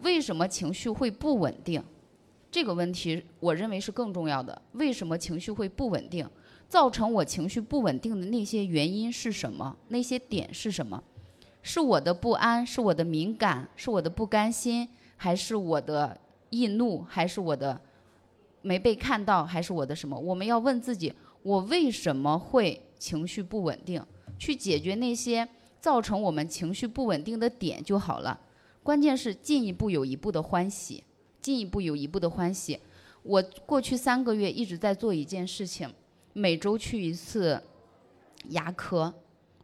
[0.00, 1.84] 为什么情绪会不稳定？
[2.50, 4.62] 这个问题我认为是更重要的。
[4.72, 6.26] 为什么情绪会不稳定？
[6.66, 9.76] 造成我情绪不稳定的那些原因是什么？
[9.88, 11.02] 那些点是什么？
[11.60, 17.78] 是我的不安，是我的敏感，是我的不甘心，还是我的易怒，还是我的
[18.64, 20.18] 没被看到，还是我的什么？
[20.18, 21.12] 我们要问自己，
[21.42, 24.02] 我为什么会情绪不稳定？
[24.38, 25.46] 去解决那些
[25.78, 28.40] 造成我们情绪不稳定的点就好了。
[28.82, 31.04] 关键是进一步有一步的欢喜，
[31.42, 32.80] 进一步有一步的欢喜。
[33.22, 35.92] 我过去三个月一直在做一件事情，
[36.32, 37.62] 每周去一次
[38.48, 39.12] 牙科，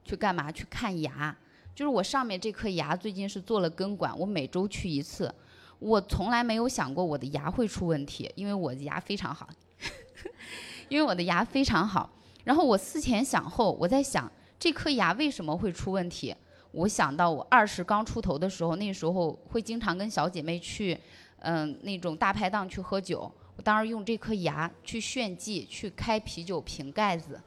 [0.04, 0.52] 去干嘛？
[0.52, 1.36] 去看牙。
[1.74, 5.34] 就是我上面这颗牙最近是做了根管，我每周去一次。
[5.80, 9.48] 我从来没有想过我的牙会出问题，因为我的牙非常好，
[10.88, 12.08] 因为我的牙非常好。
[12.44, 16.34] 然后我思前想后，我在想这颗牙为什么会出问题？
[16.72, 20.96] 我想到我二十刚出头的时候，那时候会经常跟小姐妹去，
[21.40, 23.30] 嗯，那种大排档去喝酒。
[23.56, 27.40] 我当时用这颗牙去炫技，去开啤酒瓶盖子，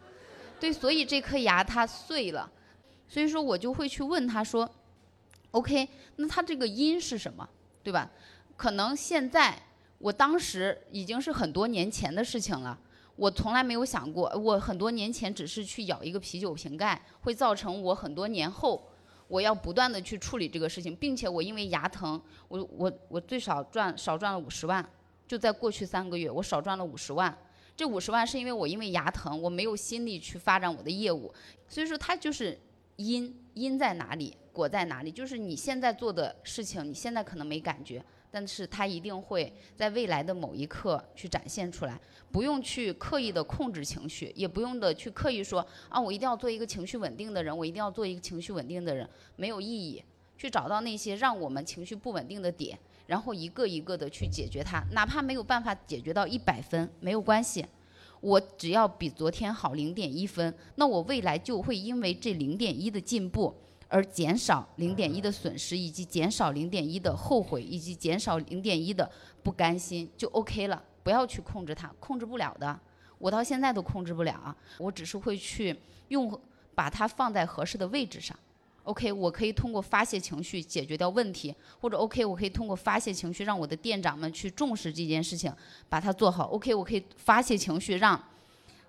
[0.59, 2.51] 对，所以这颗牙它碎了。
[3.07, 4.69] 所以说我就会去问他说
[5.51, 7.47] ，OK，那他这个因是什么，
[7.83, 8.09] 对吧？
[8.55, 9.61] 可能现在
[9.97, 12.79] 我当时已经是很多年前的事情了，
[13.17, 18.89] 我从来没有想过，我很多年前只是去咬一个啤酒瓶盖，会造成我很多年后
[19.27, 24.87] 我要不断的去处理这个事情，并且我因为牙疼，我我我最少赚少赚了五十万，
[25.27, 27.37] 就在过去三个月我少赚了五十万，
[27.75, 31.33] 这五十万是因为我因为牙疼，我没有心力去发展我的业务，
[31.67, 32.57] 所以说它就是。
[32.95, 35.11] 因因在哪里，果在哪里？
[35.11, 41.99] 就是你现在做的事情，你现在可能没感觉，但是它一定会在未来的某一刻去展现出来。
[42.31, 50.03] 不用去刻意的控制情绪，也不用的去刻意说啊，我一定要做一个情绪稳定的人，我一定要做一个情绪稳定的人，没有意义。
[50.35, 57.65] 去找到那些让我们情绪不稳定的点，然后一个一个的去解决它，哪怕没有办法解决到一百分，没有关系。
[58.23, 63.53] 我只要比昨天好零点一分，那我未来就会因为这零点一的进步
[63.89, 69.11] 而减少零点一的损失，以及减少零点一的后悔，以及减少零点一的
[69.43, 70.81] 不甘心，就 OK 了。
[71.03, 72.79] 不要去控制它，控制不了的。
[73.17, 76.39] 我到现在都控制不了，我只是会去用
[76.73, 78.39] 把它放在合适的位置上。
[78.83, 85.51] OK，我可以通过发泄情绪解决掉问题，或者 OK，我可以通过发泄情绪让我的店长们去重视这件事情，
[85.87, 86.47] 把它做好。
[86.49, 88.21] OK，我可以发泄情绪让，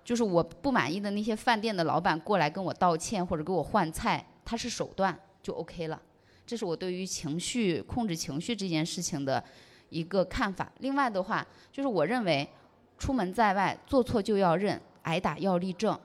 [0.03, 6.01] 就是我不满意的那些饭店的老板过来跟我道歉或者给我换菜，它是手段就 OK 了。
[6.45, 9.43] 这是我对于情绪控制情绪这件事情的
[9.89, 10.69] 一个看法。
[10.79, 12.47] 另外的话，就是我认为
[12.99, 15.97] 出门在外做错就要认，挨打要立正。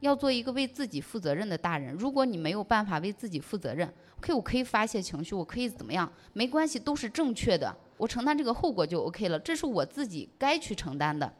[0.00, 1.94] 要做一个为自己负责任的大人。
[1.94, 6.10] 如果你没有办法为自己负责任，OK，我可以发泄情绪，我可以怎么样？
[6.32, 7.74] 没关系，都是正确的。
[7.96, 11.32] 我承担这个后果就 OK 了，这是我自己该去承担的。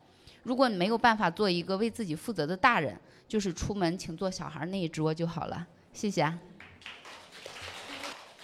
[0.43, 5.67] 如果你没有办法做一个为自己负责的大人，就是出门请坐小孩那一桌就好了。
[5.93, 6.39] 谢谢啊。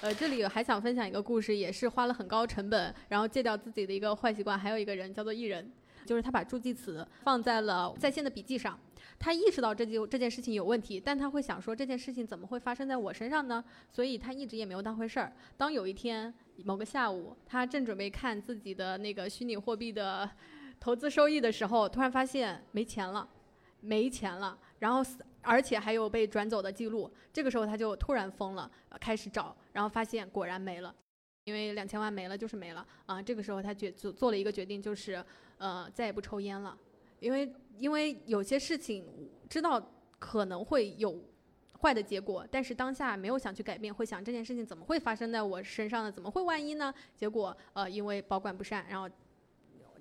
[0.01, 4.59] 呃，这里还想分享一个故事，也是花了很高成本，然后戒掉自己的一个坏习惯。
[4.59, 5.73] 还有一个人叫做艺人，
[6.05, 8.79] 就是他把助记词放在了在线的笔记上。
[9.25, 13.65] 他意识到这件这件事情有问题，但他会想说这件事情怎么会发生在我身上呢？
[13.91, 15.33] 所以他一直也没有当回事儿。
[15.57, 20.31] 当有一天某个下午，他正准备看自己的那个虚拟货币的
[20.79, 23.27] 投资收益的时候，突然发现没钱了，
[23.81, 25.03] 没钱了，然后
[25.41, 27.11] 而且还有被转走的记录。
[27.33, 28.71] 这个时候他就突然疯了，
[29.01, 30.95] 开始找，然后发现果然没了，
[31.45, 33.23] 因为两千万没了就是没了啊。
[33.23, 35.25] 这个时候他决做做了一个决定，就是
[35.57, 36.77] 呃再也不抽烟了，
[37.21, 37.51] 因为。
[37.79, 39.05] 因为有些事情
[39.49, 41.23] 知道可能会有
[41.81, 46.11] 坏的结果，但是当下没有想去改变，会想这件事情怎么会发生在我身上呢？
[46.11, 46.93] 怎么会万一呢？
[47.15, 49.09] 结果呃，因为保管不善，然后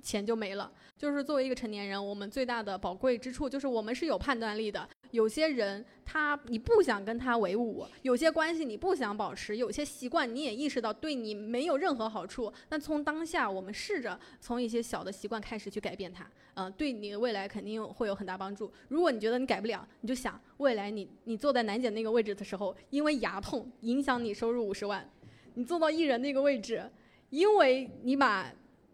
[0.03, 0.71] 钱就没了。
[0.95, 4.87] 就是作为一个成年人，我们最大的宝贵之处就是我们是有判断力的。
[5.11, 12.51] 有些人他你不想跟他为伍，有些关系你不想保持，有些习惯你也意识到对你没有任何好处。
[12.69, 18.71] 那从当下，我们试着从一些小的习惯开始去改变它，嗯，对你的未来肯定会有很大帮助。
[18.87, 25.07] 如果你觉得你改不了，你就想未来你你坐在楠姐那个位置的时候，因为牙痛影响你收入五十万，
[25.55, 26.89] 你坐到艺人那个位置，
[27.29, 28.51] 因为你把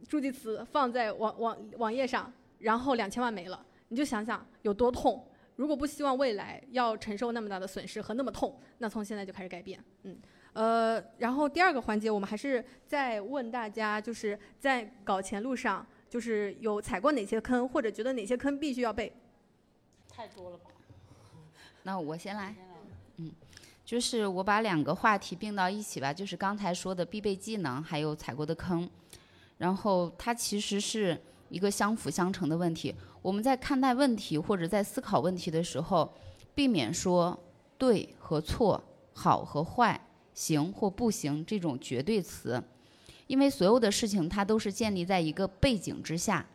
[0.08, 5.26] 助记词放在网网网页上，然后两千万没了，你就想想有多痛。
[5.56, 9.84] 如果不希望未来要承受那么大的损失和那么痛，那从现在就开始改变。
[10.04, 10.18] 嗯，
[10.54, 19.12] 呃，然后第二个环节，我们还是再问大家，就是在搞钱路上，就是有踩过哪些坑，或者觉得哪些坑必须要背？
[20.08, 20.70] 太多了吧？
[21.84, 22.56] 那我先来。
[23.18, 23.30] 嗯，
[23.84, 28.90] 就是我把两个话题并到一起吧，就是刚才说的必备技能，还有踩过的坑。
[29.60, 32.96] 然后它其实是一个相辅相成的问题。
[33.22, 36.12] 我们在看待问题或者在思考问题的时候，
[36.56, 37.38] 避免说
[37.78, 38.84] 对和错、
[39.14, 42.64] 好和坏、行或不行这种绝对词，
[43.28, 46.46] 因为所有的事情它都是建立在一个背景之下。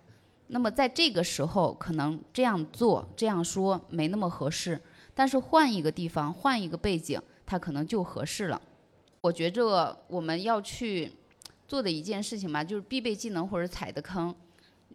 [0.47, 4.81] 那么在这个时候，可能这样做、这样说没那么合适，
[5.15, 8.61] 但是换一个地方、换一个背景，它可能就合适了。
[9.23, 11.13] 我觉着我们要去
[11.67, 14.35] 做的一件事情吧，就是必备技能或者踩的坑。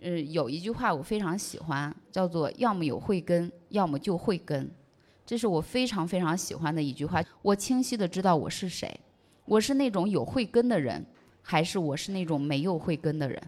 [0.02, 4.72] 呃，有一句话我非常喜欢，叫做“要么有慧根，要么就会根”，
[5.26, 7.22] 这是我非常非常喜欢的一句话。
[7.42, 9.00] 我清晰的知道我是谁，
[9.46, 11.06] 我是那种有慧根的人，
[11.42, 13.42] 还是我是那种没有慧根的人？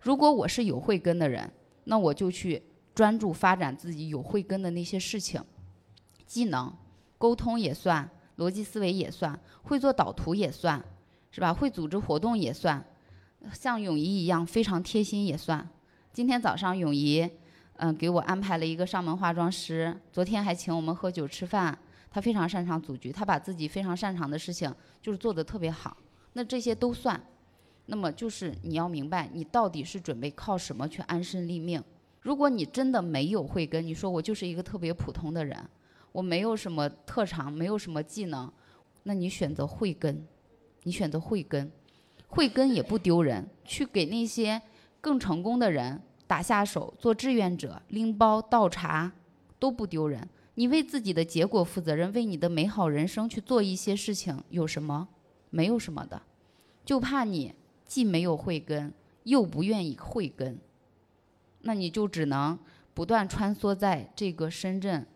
[0.00, 1.52] 如果我是有慧根的人，
[1.84, 2.62] 那我就去
[2.94, 5.42] 专注发展自己有慧根的那些事情，
[6.24, 6.72] 技能、
[7.18, 8.08] 沟通也算，
[8.38, 10.82] 逻辑思维也算，会做导图也算，
[11.30, 11.54] 是吧？
[11.54, 12.84] 会组织活动也算，
[13.52, 15.68] 像泳仪一样非常贴心也算。
[16.12, 17.28] 今天早上泳仪，
[17.76, 19.96] 嗯，给我安排了一个上门化妆师。
[20.12, 21.78] 昨天还请我们喝酒吃饭。
[22.12, 25.96] 他非常擅长组局，他把自己非常擅长的事情就是做得特别好。
[26.32, 27.20] 那这些都算。
[27.86, 31.80] 那么就是你要明白，你到底是准备靠什么去安身立命？
[32.20, 35.56] 如果你真的没有慧根，你说我就是一个特别普通的人，
[36.10, 38.52] 我没有什么特长，没有什么技能，
[39.04, 40.26] 那你选择慧根，
[40.82, 41.70] 你选择慧根，
[42.28, 44.62] 慧根也不丢人，去给那些。
[45.02, 49.10] 更成功的人打下手，做志愿者，拎包倒茶
[49.58, 50.28] 都不丢人。
[50.56, 55.08] 你为自己的结果负责任，为你的美好人生去做一些事情，有什么？
[55.48, 56.20] 没有什么的，
[56.84, 57.54] 就怕你
[57.86, 60.58] 既没有慧根，又不愿意慧根，
[61.62, 62.58] 那你就只能
[62.92, 65.06] 不断穿梭在这个深圳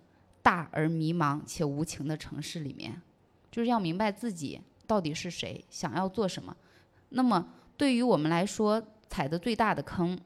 [0.43, 3.03] 大而迷茫且无情的城市里面，
[3.51, 6.57] 就是要明白自己到底是谁，想要做什么。
[7.11, 10.19] 那么对于我们来说，踩的最大的坑，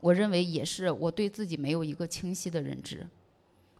[0.00, 3.06] 我认为也是我对自己没有一个清晰的认知。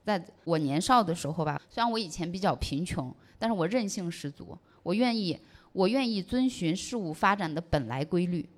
[0.04, 5.38] 在我年少的时候吧，虽然我以前比较贫穷，但是我韧性十足，我愿意，
[5.72, 8.48] 我愿意遵循事物发展的本来规律。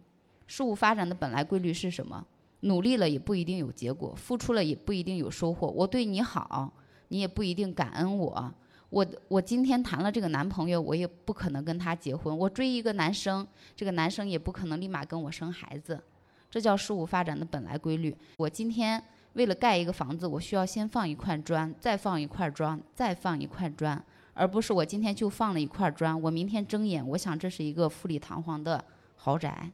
[0.46, 2.24] 事物发展的本来规律是什么？
[2.61, 5.66] 努力了也不一定有结果，付出了也不一定有收获。
[5.68, 6.72] 我对你好，
[7.09, 8.55] 你也不一定感恩我。
[8.91, 12.36] 我我今天谈了这个男朋友，我也不可能跟他结婚。
[12.36, 16.03] 我追一个男生，这个男生也不可能立马跟我生孩子，
[16.51, 18.16] 这叫事物发展的本来规律。
[18.36, 19.01] 我今天
[19.34, 28.84] 为了盖一个房子，我需要先放一块砖，再放一块砖，再放一块砖，而不是我今天就放了一块砖，我明天睁眼，我想这是一个富丽堂皇的
[29.14, 29.70] 豪宅，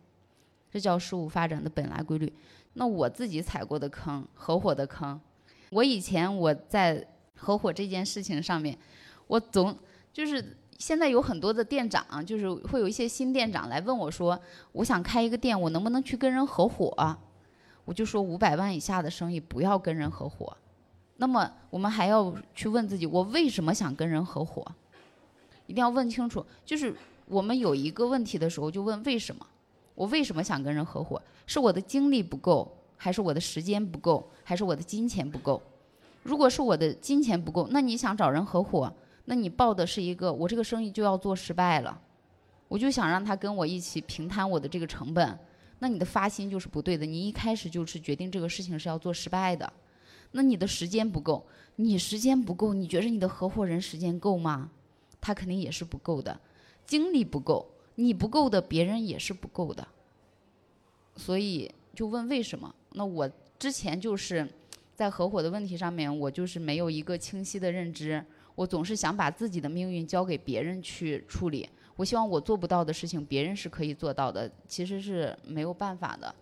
[0.70, 2.30] 这叫事物发展的本来规律。
[2.74, 5.18] 那我自己踩过的坑，合伙的坑，
[5.70, 7.02] 我以前我在
[7.34, 8.78] 合伙这件事情上面。
[9.26, 9.76] 我总
[10.12, 14.38] 就是现在有很多的店长，就是会有一些新店长来问我说
[14.72, 17.18] ：“我想开一个店，我能不能去跟人合伙？”
[17.84, 20.56] 我就说五百万以下的生意不要跟人合伙。
[21.18, 24.66] 那么我们还要去问自己：我为什么想跟人合伙？
[25.66, 26.44] 一定要问清楚。
[26.64, 26.94] 就是
[27.26, 29.46] 我们有一个问题的时候，就问为什么？
[29.94, 31.22] 我为什么想跟人合伙？
[31.46, 35.62] 是我的精力不够，还是我的时间不够，还是我的金钱不够？
[36.22, 38.92] 如果是我的金钱不够，那你想找人合伙？
[39.26, 42.00] 那你报的是一个，我这个生意就要做失败了，
[42.68, 45.38] 我就想让他跟我一起平摊我的这个成本，
[45.80, 49.70] 那你的发心就是不对的，你一开始就是决定这个事情是要做失败的，
[50.30, 54.70] 那你的时间不够，你时间不够，你觉得你的合伙人时间够吗？
[55.20, 56.40] 他肯定也是不够的，
[56.86, 59.88] 精力不够，你不够的，别人也是不够的，
[61.16, 62.72] 所以就问为什么？
[62.92, 64.48] 那我之前就是
[64.94, 68.24] 在合伙的问题上面，我就是没有一个清晰的认知。
[68.56, 71.68] 我总是想把自己的命运交给别人去处理。
[71.94, 76.34] 我希望我做不到的事情，别人是可以做到的，其实是没有办法的。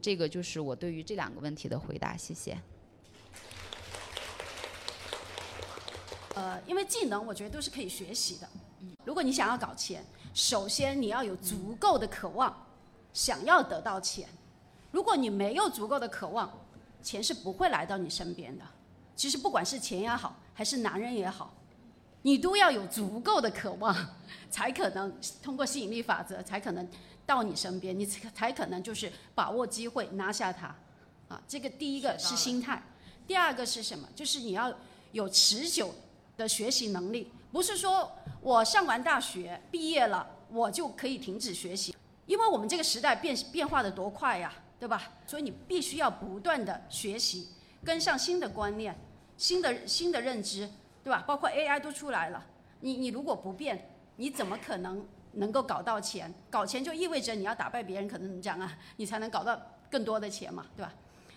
[0.00, 2.16] 这个就是我对于这两个问题的回答。
[2.16, 2.58] 谢谢。
[6.34, 8.48] 呃，因为技能我觉得都是可以学习的。
[9.04, 12.66] 如果你想要搞钱，首先你要有足够的渴望，
[13.12, 14.26] 想要得到钱。
[14.90, 16.50] 如果你没有足够的渴望，
[17.02, 18.64] 钱是不会来到你身边的。
[19.14, 20.34] 其实不管是钱也好。
[20.60, 21.54] 还是男人也好，
[22.20, 23.96] 你都要有足够的渴望，
[24.50, 25.10] 才可能
[25.42, 26.86] 通过吸引力法则，才可能
[27.24, 30.66] 到你身边，你才可能就是把握机会拿下它。
[31.30, 32.82] 啊，这个第一个是心态，
[33.26, 34.06] 第二个是什么？
[34.14, 34.70] 就是你要
[35.12, 35.94] 有持久
[36.36, 38.12] 的学习能力，不是说
[38.42, 41.96] 我上完大学毕业了，我就可以停止学习，
[42.26, 45.10] 因为我们这个时代变变化的多快呀，对吧？
[45.26, 47.48] 所以你必须要不断的学习，
[47.82, 48.94] 跟上新的观念。
[49.40, 50.68] 新的新的认知，
[51.02, 51.24] 对吧？
[51.26, 52.44] 包括 AI 都出来了，
[52.80, 55.02] 你你如果不变，你怎么可能
[55.32, 58.76] 能够搞到钱，搞钱就意味着你要打败别人，可能怎么讲啊？
[58.96, 59.58] 你才能搞到
[59.90, 60.92] 更多的钱嘛，对吧？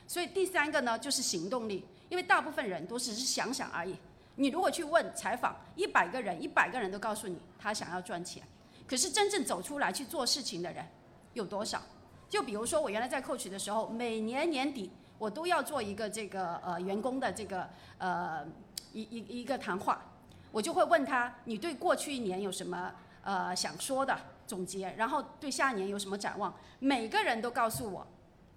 [0.06, 3.96] 所以第三个呢，就是行动力，因为大部分人都只是想想而已。
[4.36, 8.44] 你如果去问采访一百个人，一百个人都告诉你他想要赚钱，
[8.86, 10.86] 可是真正走出来去做事情的人
[11.32, 11.82] 有多少？
[12.28, 14.92] 就比如说我原来在 coach 的时候，每年年底
[15.24, 18.46] 我都要做一个这个呃员工的这个呃
[18.92, 20.04] 一一一个谈话，
[20.52, 22.92] 我就会问他你对过去一年有什么
[23.24, 26.54] 呃想说的总结，然后对下一年有什么展望？
[26.80, 28.06] 每个人都告诉我。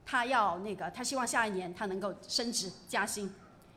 [0.04, 3.32] 他要那个，他希望下一年他能够升职加薪。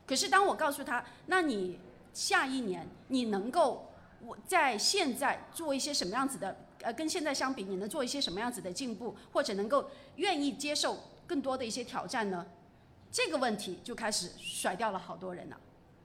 [0.06, 1.78] 可是当我告诉他，那你
[2.12, 3.88] 下一年你能够
[4.24, 12.46] 我在现在做一些什么样子的，呃，跟现在相比，你能做一些什么样子的进步，或者能够愿意接受更多的一些挑战呢？
[13.12, 15.56] 这个问题就开始甩掉了好多人了。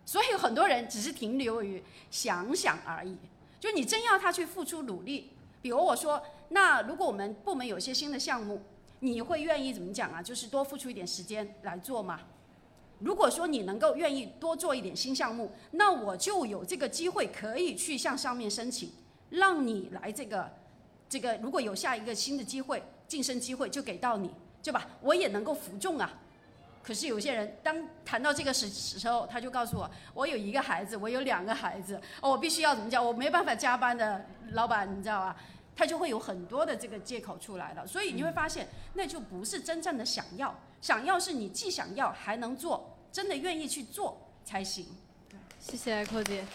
[0.06, 3.18] 所以很多人只是停留于想想而已。
[3.60, 8.62] 就你真要他去付出努力，比如我说，那如果我们部门有些新的项目。
[9.02, 10.24] 你会愿意怎么讲啊？
[10.24, 12.22] 就是多付出一点时间来做吗？
[13.00, 18.90] 如果说你能够愿意多做一点新项目，那我就有这个机会可以去向上面申请，
[19.30, 20.50] 让你来这个
[21.10, 21.38] 这个。
[21.38, 24.32] 如果有下一个新的机会晋升机会，就给到你，
[24.64, 24.88] 对吧？
[25.02, 26.22] 我也能够服众啊。
[26.86, 27.76] 可是有些人当
[28.06, 33.04] 谈到这个时时候，他就告诉我，我有一个孩子，我有两个孩子，哦，我必须要怎么讲？
[33.04, 35.36] 我没办法加班的，老板，你知道吧？
[35.76, 40.54] 他就会有很多的这个借口出来了，所以你会发现，那就不是真正的想要。
[40.80, 44.86] 想要是你既想要还能做，真的愿意去做才行。
[45.60, 46.46] 谢谢寇姐。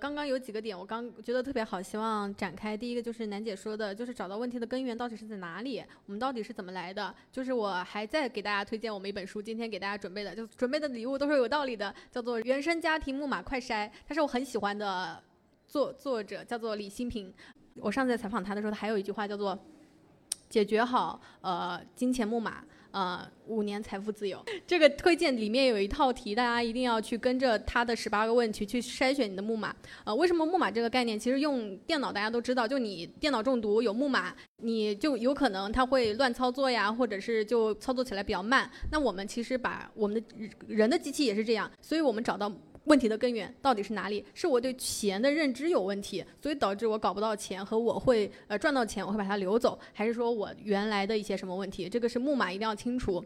[0.00, 2.74] 刚刚有几个点，我刚觉得特别好，希望展开。
[2.74, 7.14] 第一个就是楠姐说的，就是找到问题的根源到底是在哪里，我们到底是怎么来的。
[7.30, 15.22] 就是我还在给大家推荐我们一本书，今天给大家准备的，就准备的礼物都是有道理的，叫做《原生家庭木马快筛》，它是我很喜欢的
[15.66, 17.32] 作作者，叫做李新平。
[17.76, 19.58] 我上次在采访他的时候，他还有一句话叫做
[20.48, 24.44] “解决好呃金钱木马，呃五年财富自由”。
[24.66, 29.74] 这个推荐里面有一套题，大家一定要去跟着他的十八个问题去筛选你的木马。
[30.04, 31.18] 呃，为什么木马这个概念？
[31.18, 38.70] 其实用电脑大家都知道，就你电脑中毒有木马，你就有可能它会乱操作呀，或者是就操作起来比较慢。
[38.90, 40.22] 那我们其实把我们的
[40.66, 42.50] 人的机器也是这样，所以我们找到。
[42.84, 44.24] 问题的根源到底是哪里？
[44.34, 51.88] 是我对钱的认知有问题，所以导致我搞不到钱和我会呃赚到钱，我会把它流走，还是说我原来的一些什么问题？
[51.88, 53.24] 这个是木马一定要清楚。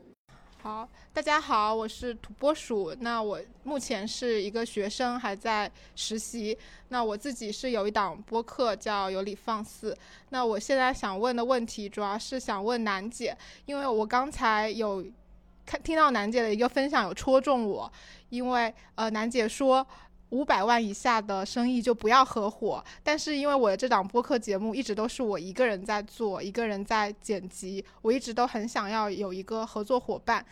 [0.61, 2.95] 好，大家好，我是土拨鼠。
[3.01, 6.57] 那我目前是一个学生，还在实习。
[6.89, 9.95] 那我自己是有一档播客叫有理放肆。
[10.31, 13.37] 那我现在想问的问题，主要是想问楠姐，
[13.67, 15.05] 因为我刚才有
[15.66, 17.91] 看听到楠姐的一个分享，有戳中我。
[18.31, 19.86] 因为呃，楠姐说
[20.31, 30.45] 五百万以下的生意就不要合伙，但是因为我的这档播客节目一直都是我一个人在做，一个人在剪辑，我一直都很想要有一个合作伙伴，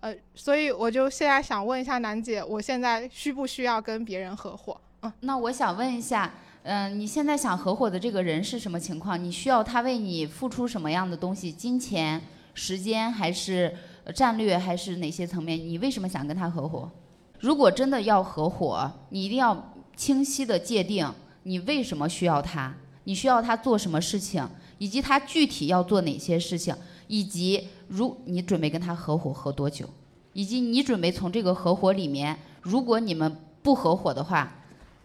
[0.00, 4.78] 呃，所以我就现在想问一下楠姐，我现在需不需要跟别人合伙？
[5.00, 6.34] 嗯，那我想问一下，
[6.64, 9.22] 嗯，你现在想合伙的这个人是什么情况？
[9.22, 11.50] 你需要他为你付出什么样的东西？
[11.50, 12.20] 金钱、
[12.52, 13.74] 时间，还是
[14.12, 15.58] 战略，还是哪些层面？
[15.58, 16.90] 你为什么想跟他合伙？
[17.38, 21.10] 如果真的要合伙，你一定要清晰的界定
[21.44, 22.74] 你为什么需要他，
[23.04, 24.46] 你需要他做什么事情，
[24.78, 26.74] 以及他具体要做哪些事情，
[27.06, 29.88] 以及如你准备跟他合伙合多久，
[30.32, 34.52] 以及你准备从这个合伙里面，如果你们不合伙的话，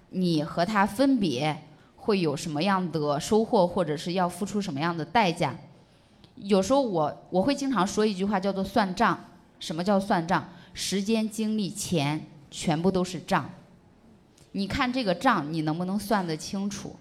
[0.09, 1.57] 你和他分别
[1.95, 5.57] 会有什么样的收获，或者是要付出什么样的代价？
[6.35, 9.25] 有时候我我会经常说一句话，叫做算账。
[9.59, 10.49] 什么叫算账？
[10.73, 13.49] 时间、精力、钱，全部都是账。
[14.51, 16.95] 你看这个账，你能不能算得清楚？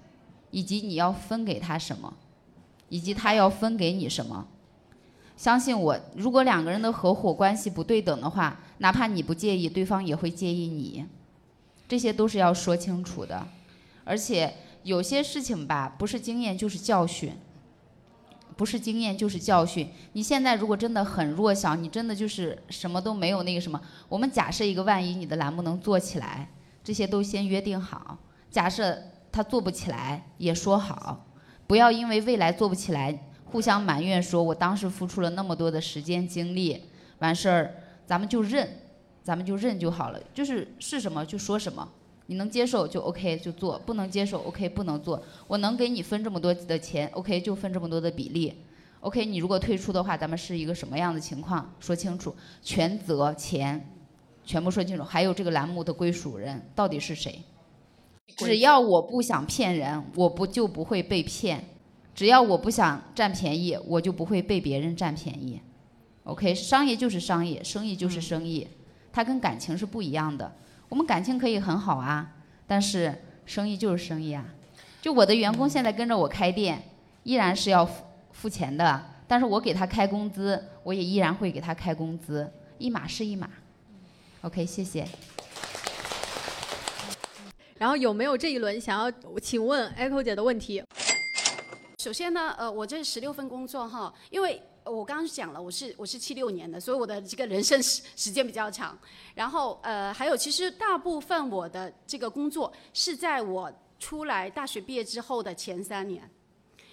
[0.50, 2.14] 以及你要分给他什么，
[2.88, 4.46] 以及他要分给你什么？
[5.36, 11.04] 相信我，如果两个人的合伙关系不对等的话，哪怕你不介意，对方也会介意你。
[11.88, 13.44] 这些都是要说清楚的。
[14.04, 14.54] 而且
[14.84, 17.32] 有些事情吧，不是经验就是教训。
[18.56, 19.88] 不是经验就是教训。
[20.12, 23.80] 你现在如果真的很弱小，你真的就是什么都没有那个什么。
[24.08, 26.48] 我们假设一个万一，你的栏目能做起来，
[26.82, 28.18] 这些都先约定好。
[28.50, 28.96] 假设
[29.32, 31.26] 他做不起来，也说好，
[31.66, 36.84] 不要因为未来做不起来互相埋怨，说我当时付出了那么多的时间精力，
[37.18, 37.74] 完事儿
[38.06, 38.68] 咱们就认，
[39.22, 40.20] 咱们就认就好了。
[40.32, 41.88] 就是是什么就说什么。
[42.26, 45.22] 你能接受就 OK 就做，不能接受 OK 不能做。
[45.46, 48.54] 我能给你分这么多的钱，OK 就分这么多的比例。
[49.00, 51.70] OK，你如果退出的话，咱们是一个什么样的情况？
[51.78, 53.90] 说清楚，全责钱
[54.42, 57.42] 全部说清楚，还有这个栏目的归属人到底是谁？
[58.38, 61.58] 只要我不想骗人，我不就不会被骗；
[62.14, 65.60] 只要我不想占便宜，我就不会被别人占便宜。
[66.22, 68.66] OK，商业就是商业，生意就是生意，
[69.12, 70.50] 它跟感情是不一样的。
[70.94, 72.24] 我们感情可以很好啊，
[72.68, 73.12] 但是
[73.44, 74.44] 生意就是生意啊。
[75.02, 76.80] 就我的员工现在跟着我开店，
[77.24, 82.48] 依然是要付付钱的，但是我给他开工资，我也依然会给他开工资，
[82.78, 83.50] 一码是一码。
[84.42, 85.04] OK，谢谢。
[87.76, 89.10] 然后有没有这一轮想要
[89.42, 90.80] 请问 Echo 姐的问题？
[91.98, 98.98] 首先呢，呃，我这十六份工作哈，因为我刚刚讲了，我是我是七六年的，所以我的这个人生时时间比较长。
[99.34, 106.30] 然后呃，还有其实大部分我的这个工作是在我出来大学毕业之后的前三年。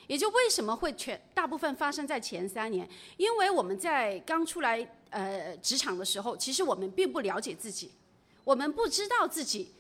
[0.08, 2.90] 也就为什么会全大部分发生在前三年？
[3.16, 7.92] 因为我们在刚出来呃职场的时候，其实我们并不了解自己，
[8.44, 9.74] 我们不知道自己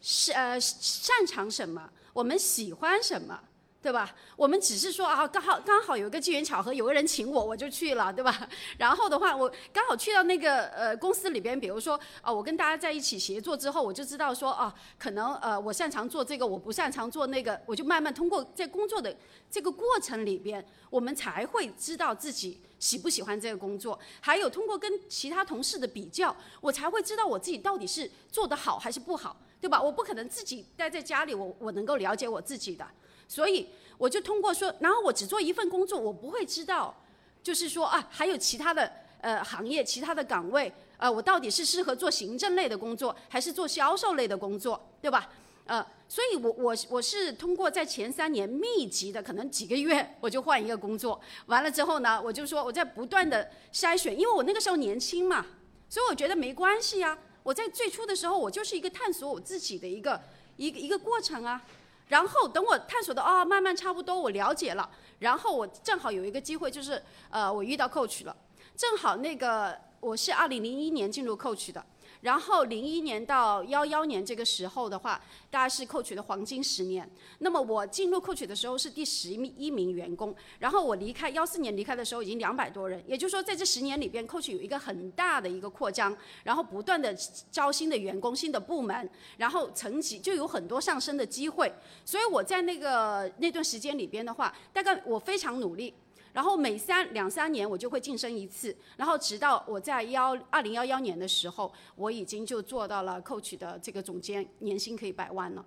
[0.00, 3.40] 是呃擅长什么，我们喜欢什么。
[3.80, 4.12] 对吧？
[4.36, 8.48] 我们只是说啊，刚好刚好有一个机缘巧合，有个人请我，我就去了，对吧？
[8.76, 19.16] 然后的话，我刚好去到那个呃公司里边，比如说啊，我跟大家在一起协作之后，我就知道说啊，可能呃我擅长做这个，我不擅长做那个，我就慢慢通过在工作的
[19.48, 29.80] 这个过程里边，我们才会知道自己喜不喜欢这个工作，还有通过跟其他同事的比较，我才会知道我自己到底是做得好还是不好，对吧？
[29.80, 32.84] 我不可能自己待在家里，我我能够了解我自己的。
[33.28, 33.68] 所以
[33.98, 36.94] 我就通过说，然后我只做一份工作，我不会知道，
[37.42, 38.90] 就是说啊，还有其他的
[39.20, 45.30] 呃行业、其他的岗位，呃，我到底是适合做行政类的工作，还是做销售类的工作，对吧？
[45.66, 55.44] 呃，所以我我我是通过在前三年密集的，可能几个月我就换一个工作，完了之后呢，我就说我在不断的筛选，因为我那个时候年轻嘛，
[55.90, 57.18] 所以我觉得没关系啊。
[57.42, 60.18] 我在最初的时候，我就是一个探索我自己的一个
[60.56, 61.62] 一个一个过程啊。
[62.08, 68.36] 然后等我探索的哦，慢慢差不多我了解了，然后我正好有一个机会，就是呃，我遇到 coach 了，
[68.76, 71.84] 正好那个我是二零零一年进入 coach 的。
[72.20, 75.20] 然后零一年到幺幺年这个时候的话，
[75.50, 77.08] 大概是 Coach 的黄金十年。
[77.38, 83.02] 那么我进入 Coach 的时候是第十一名员工，然后我离开幺四年离开的时候已经两百多人。
[83.06, 87.14] 也就是说，在这十年里边，Coach 有一个很大的一个扩张，然后不断的
[87.50, 91.72] 招新的员工、新的部门，然后层级就有很多上升的机会。
[92.04, 95.94] 所以我在那个那段时间里边的话，大概我非常努力。
[96.32, 105.64] 然后每三两三年我就会晋升一次，然后直到我在幺二零幺幺年的时候，我已经就做到了 Coach 的这个总监，年薪可以百万了。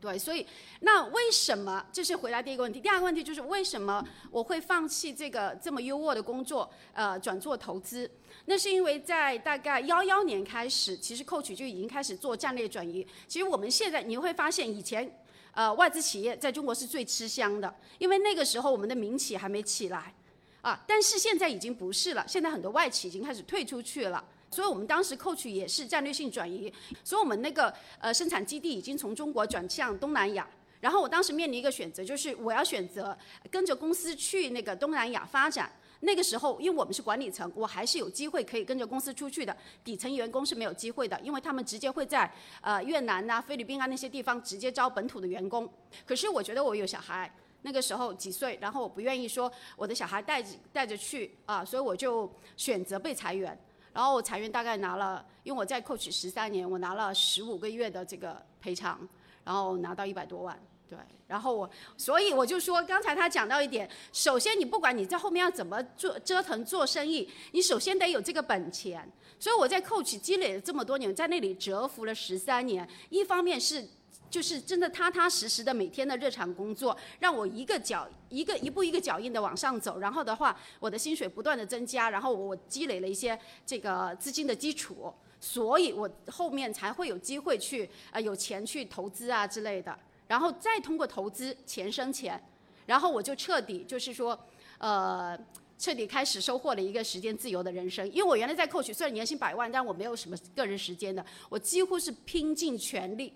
[0.00, 0.46] 对，所以
[0.80, 1.84] 那为什么？
[1.92, 2.80] 这是回答第一个问题。
[2.80, 8.08] 第二个问题就是为什么我会放弃这个这么优渥的工作，呃，转做投资？
[8.44, 13.04] 那是因为在大概幺幺年开始，其实 Coach 就已经开始做战略转移。
[13.26, 15.12] 其实我们现在你会发现以前。
[15.58, 20.14] 呃，外资企业在中国是最吃香的，因为那个时候我们的民企还没起来，
[20.60, 26.72] 啊，但是现在已经不是了，现在很多外企已经开始退出去了，所以我们当时 coach 也是战略性转移，
[27.02, 30.48] 所以我们那个呃生产基地已经从中国转向东南亚，
[30.80, 33.18] 然后我当时面临一个选择，就是我要选择
[33.50, 35.68] 跟着公司去那个东南亚发展。
[36.00, 39.56] 那个时候，因为我们是管理层，我还是有机会可以跟着公司出去的。
[39.82, 45.68] 底层员工是没有机会的，因为他们直接会在呃越南呐、菲律宾啊那些地方直接招本土的员工。
[46.06, 47.28] 可是我觉得我有小孩，
[47.62, 53.58] 那个时候几岁，然后我不愿意说我的小孩带着带着去啊，所以我就选择被裁员。
[53.92, 59.08] 然后我裁员大概拿了，因为我在 coach 十三年，我拿了十五个月的这个赔偿，
[59.42, 60.56] 然后拿到一百多万。
[60.88, 69.06] 对，然后我，所以我就说，刚才他讲到一点，首先你不管你在后面要怎么做折腾做生意，你首先得有这个本钱。
[69.38, 73.86] 所以我在 Coach 积累了这么多年，在那里蛰伏了十三年，一方面是
[74.30, 89.96] 就是真的踏踏实实的每天的日常工作，让我一个脚一个一步一个脚印的往上走，然后的话，我的薪水不断的增加，然后我积累了一些这个资金的基础，所以我后面才会有机会去呃有钱去投资啊之类的。
[90.28, 92.40] 然后再通过投资钱生钱，
[92.86, 94.38] 然后我就彻底就是说，
[94.78, 95.36] 呃，
[95.78, 98.06] 彻底开始收获了一个时间自由的人生。
[98.12, 103.32] 因为我原来在扣取虽然年薪百万，但我没有什么个人时间的，我几乎是拼尽全力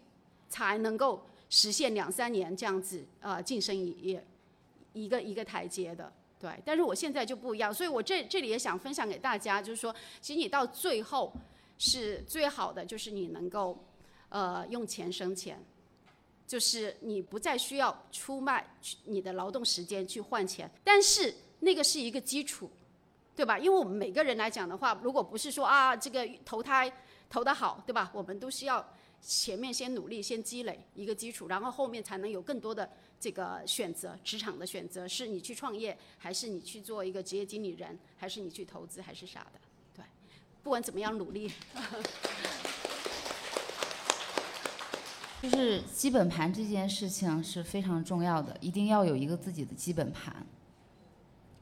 [0.48, 4.20] 才能够实现两三年这样子呃晋升一
[4.92, 6.12] 一个一个台阶的。
[6.38, 11.32] 对，但是我现在就不一样，所以我这这里也想分享给大家，就是说，其实你到最后
[11.78, 13.78] 是最好的，就是你能够
[14.28, 15.64] 呃用钱生钱。
[16.52, 18.62] 就是你不再需要出卖
[19.04, 22.70] 你的劳动时间去换钱，但是那个是一个基础，
[23.34, 23.58] 对吧？
[23.58, 26.92] 因为我们每个人来讲的话，如果不是说啊这个投胎
[27.30, 28.10] 投得好，对吧？
[28.12, 28.86] 我们都是要
[29.22, 32.86] 前面先努力，先积累一个基础，然后后面才能有更多的
[33.18, 39.60] 这个选择，职场的选择，是你去创业，还是你去做一个职业经理人，还是你去投资，还是啥的？
[39.96, 40.04] 对，
[40.62, 41.50] 不管怎么样努力。
[45.42, 50.46] 就是基本盘这件事情是非常重要的，一定要有一个自己的基本盘。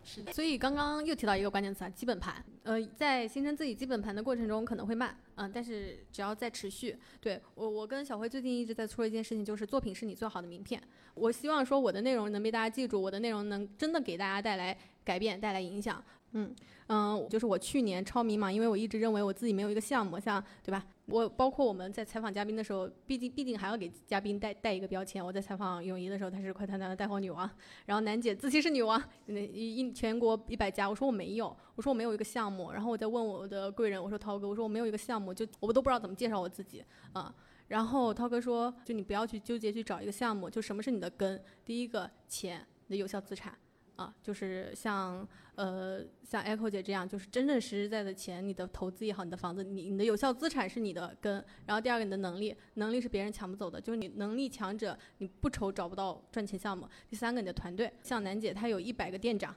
[0.04, 2.44] 是的，所以刚刚又提到一个关键词啊，基本盘。
[2.64, 10.78] 呃，在形成自己基本盘的过程中可能会慢，嗯，但是只要在持续，对我，我跟小辉最近一直在做一件事情，就是作品是你最好的名片。
[11.14, 16.02] 我希望说我的内容能被大家记住，我的内容能真的给大家带来改变、带来影响。
[16.32, 16.54] 嗯
[16.88, 20.84] 嗯，就是我去年超迷茫，因为我一直认为我自己没有一个项目，像对吧？
[21.10, 25.24] 我包括我们在采访嘉宾的时候，毕竟毕竟还要给嘉宾带带一个标签。
[25.24, 27.48] 我在采访泳仪的时候，她是快团团的带货女王，
[27.86, 32.70] 然后楠姐自期是女王，那一一全国一百家，我说我没有，我说我没有一个项目。
[32.72, 37.34] 然后我在问我的贵人，我说涛哥，我说我没有一个项目，就我都不知道怎么介绍我自己啊。
[37.68, 41.40] 然后涛哥说，就你不要去纠结去找一个项目，就什么是你的根？
[41.64, 43.56] 第一个钱，你的有效资产。
[44.00, 51.44] 啊，就是像呃像 Echo 姐这样，就是真正实实在在的钱，你的投资也好，你的房子，你你的有效资产是你的根。
[51.66, 56.88] 然后第二个，你的能力，能力是别人抢不走的，就是你能力强者，你不愁找不到赚钱项目。
[57.10, 59.54] 第三个，你的团队，像楠姐她有一百个店长。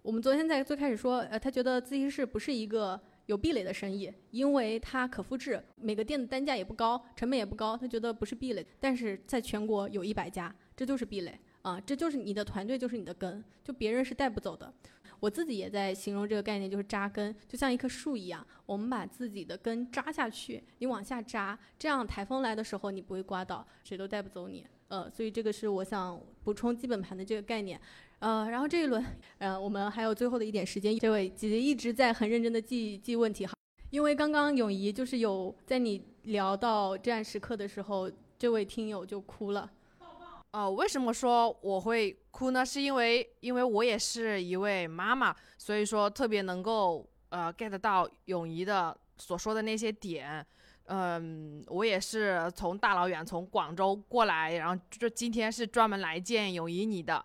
[0.00, 8.66] 我们昨天在最开始说，呃，她觉得自习室不是一个有壁垒的生意，因为它可复制，每个店的单价也不高，成本也不高，她觉得不是壁垒。
[8.80, 11.38] 但是在全国有一百家，这就是壁垒。
[11.62, 14.72] 啊，这就是你的团队，就是你的根，就别人是带不走的。
[15.20, 24.66] 我自己也在形容这个概念，就是扎根，就像一棵树一样，我们把自己的根扎下去，你往下扎，这样台风来的时候你不会刮倒，谁都带不走你。
[24.88, 27.78] 呃，所以这个是我想补充基本盘的这个概念。
[28.20, 29.04] 呃，然后这一轮，
[29.38, 33.52] 呃，我们还有最后的一点时间，这位姐姐一直在很认真的记记问题哈，
[33.90, 39.70] 因为刚刚泳仪就是有在你聊到至暗时刻的时候，这位听友就哭了。
[40.52, 42.66] 呃，为什么说我会哭呢？
[42.66, 50.44] 是因为因为我也是一位妈妈，所以说特别能够呃 get 到泳仪的所说的那些点。
[50.92, 57.24] 嗯，我也是从大老远从广州过来，然后就今天是专门来见泳仪你的。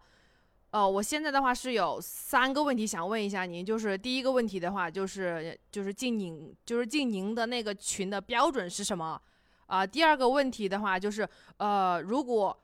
[0.69, 9.19] 呃，我现在的话是有三个问题想问一下您，就是第一个问题的话，就是就是进您就是进您的那个群的标准是什么？
[9.65, 11.27] 啊，第二个问题的话就是
[11.57, 12.55] 呃，如果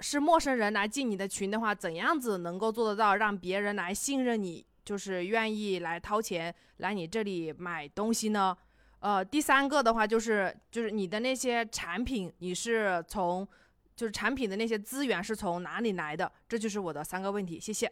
[0.00, 8.56] 是陌生人来进你的群的话，怎样子能够做得到让别人来信任你，就是愿意来掏钱来你这里买东西呢？
[9.00, 13.46] 呃，第三个的话就是就是你的那些产品，你是从
[13.94, 16.30] 就是产品的那些资源是从哪里来的？
[16.48, 17.90] 这就是我的三个问题，谢谢。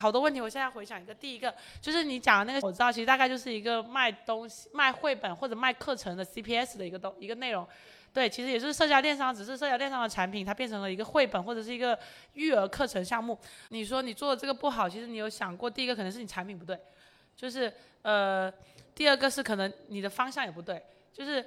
[0.00, 7.66] 好多问题，我现在回想一个，第一个就是你讲的那个，我知道其实大概就是一个卖东西、卖绘本或者卖课程的 CPS 的一个东一个内容。
[8.14, 11.98] 对，其实也是社交电商，只是社交电商的产品，它变成了一个绘本或者是一个
[12.34, 13.36] 育儿课程项目。
[13.70, 16.78] 你说你做的这个不好，其实你有想过，第一个可能是你产品不对，
[17.36, 17.70] 就是
[18.02, 18.52] 呃，
[18.94, 20.80] 第二个是可能你的方向也不对，
[21.12, 21.44] 就是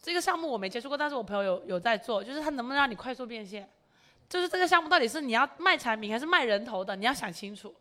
[0.00, 3.68] 这个项目我没接触过，但是我朋友有有在做，就是它能不能让你快速变现，
[4.26, 7.74] 就是这个项目到底是你要卖产品还是卖人头的，你要想清楚。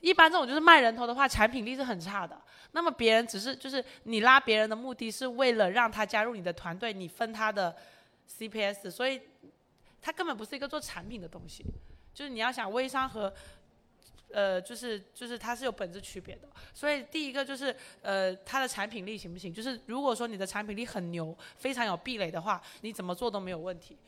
[0.00, 2.40] 一般这种就是卖人头的话，产品力是很差的。
[2.72, 7.74] 那么别人只是就是你拉别人的目的是为了让他加入你的团队，你分他的
[8.38, 9.20] CPS，所以
[10.00, 11.64] 他根本不是一个做产品的东西。
[12.14, 13.32] 就是你要想微商和
[14.32, 16.48] 呃，就是就是它是有本质区别的。
[16.72, 19.52] 所以第一个就是呃，它的产品力行不行？
[19.52, 23.98] 就是如果说你的产品力很牛，非常有壁垒的话，你怎么做都没有问题。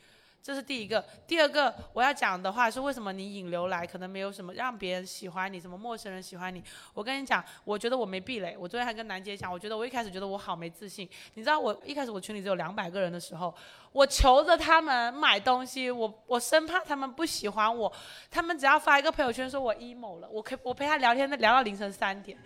[0.43, 6.61] 这是第一个，第二个我要讲的话是为什么你引流来可能没有什么让别人喜欢你，什么陌生人喜欢你。
[6.93, 8.57] 我跟你讲，我觉得我没壁垒。
[8.59, 11.09] 我昨天还跟楠姐讲，我觉得我一开始觉得我好没自信。
[11.35, 13.55] 你知道我一开始我群里只有两百个人的时候，
[13.93, 17.93] 我求着他们买东西，我我生怕他们不喜欢我。
[18.29, 22.37] 他们只要发一个朋友圈说我 emo 了，我可我陪他聊天聊到凌晨三点，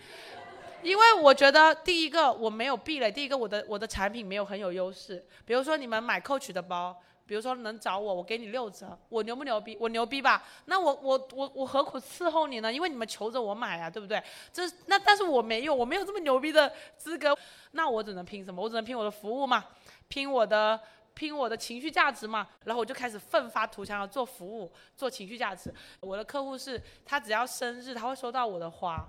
[0.83, 5.25] 因为我觉得第一个我没有壁垒，第一个我的我的产品没有很有优势。
[5.47, 6.95] 比如说你们买 Coach 的包。
[7.27, 9.77] 比如说能找我，我给你六折，我牛不牛逼？
[9.81, 10.45] 我牛逼吧？
[10.67, 12.73] 那我我我我何苦伺候你呢？
[12.73, 14.23] 因为你们求着我买啊，对不对？
[14.53, 17.37] 这那但是我没有，我没有这么牛逼的资格，
[17.73, 18.63] 那我只能拼什么？
[18.63, 19.65] 我只能拼我的服务嘛，
[20.07, 20.81] 拼我的
[21.15, 22.47] 拼我的情绪价值嘛。
[22.65, 25.75] 然后我就开始奋发图强，要做服务，做情绪价值。
[25.99, 29.05] 我的客户是他只要生日，他会收到我的花。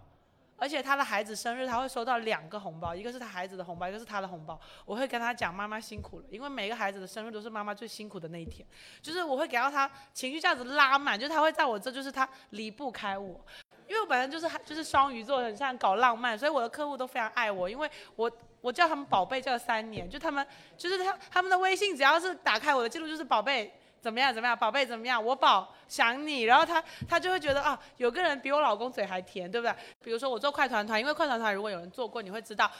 [0.57, 4.59] 而且他的孩子生日，他会收到两个红包，一个是他孩子的红包，一个是他的红包。
[4.85, 8.67] 我会跟他讲妈妈辛苦了，因为每个孩子的生日都是妈妈最辛苦的那一天。
[9.01, 13.39] 就是我会给到他情绪价值拉满，就是他会在我这，就是他离不开我。
[13.87, 18.29] 因为我本身就是就是双鱼座，很像搞浪漫，所以我的客户都非常爱我，因为我
[18.59, 29.75] 我叫他们宝贝叫了三年，就他们就是他他们的微信只要是打开我的记录就是宝贝怎么样怎么样，宝贝怎么样，我宝想你，然后他他就会觉得啊，有个人比我老公嘴还甜，对不对？
[30.03, 32.71] 比如说我做快团团，因为快团团如果有人做过，你会知道。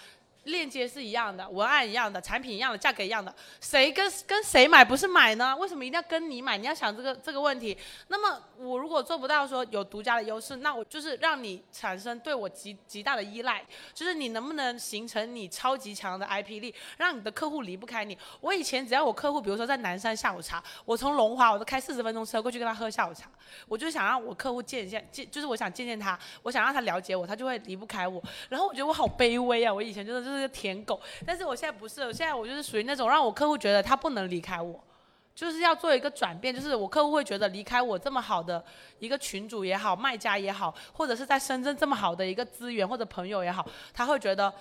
[0.47, 5.55] 链接是一样的，文案一样的，产品一样的，价格一样的，谁跟跟谁买不是买呢？
[5.57, 6.57] 为什么一定要跟你买？
[6.57, 7.77] 你要想这个这个问题。
[8.07, 13.63] 那么我如果做不到说有独家的优势，那我就是让你产生对我极极大的依赖，
[13.93, 18.17] 就是你能不能形成你超级强的 IP 力，让你的客户离不开你。
[18.39, 23.29] 我以前只要我客户，比如说在南山下午茶，我从龙华我都开四十分钟车过去跟他喝下午茶，
[23.67, 28.23] 我就想让我客户见一下见，就是我想见见他，我想让他了解我，他就会离不开我。
[28.47, 30.36] 然后我觉得我好卑微啊，我以前真的就是。
[30.38, 34.81] 是个舔狗，但是我现在不是，现在我就是属于那种让我客户觉得他不能离开我，
[35.35, 38.64] 就是要做一个转变，就是我客户会觉得离开我这么好的
[38.99, 44.53] 一个群主也好，卖家也好，或者是在深圳这么好的一个资源或者朋友也好，他会觉得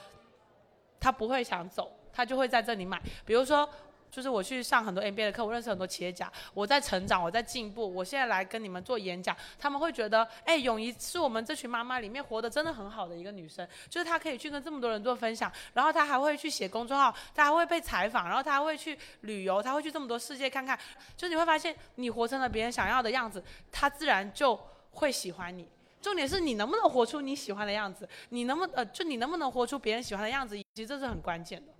[0.99, 3.69] 他不会想走，他就会在这里买，比如说。
[4.11, 7.93] 就是我去上很多 MBA 的课，我认识很多企业家，我在成长，我在进步。
[7.95, 20.79] 我现在来跟你们做演讲，他们会觉得，哎，永怡是我们这群妈妈里面活得真的很好的一个女生，就是她可以去跟这么多人做分享，然后她还会去写公众号，她还会被采访，然后她还会去旅游，她会去这么多世界看看。
[21.17, 24.59] 就你会发现，你活成了别人想要的样子，他自然就
[24.93, 25.69] 会喜欢你。
[26.01, 31.73] 重点是你能不能活出你喜欢的样子，你能不呃，就你能不能活出别人喜欢的样子，其实这是很关键的。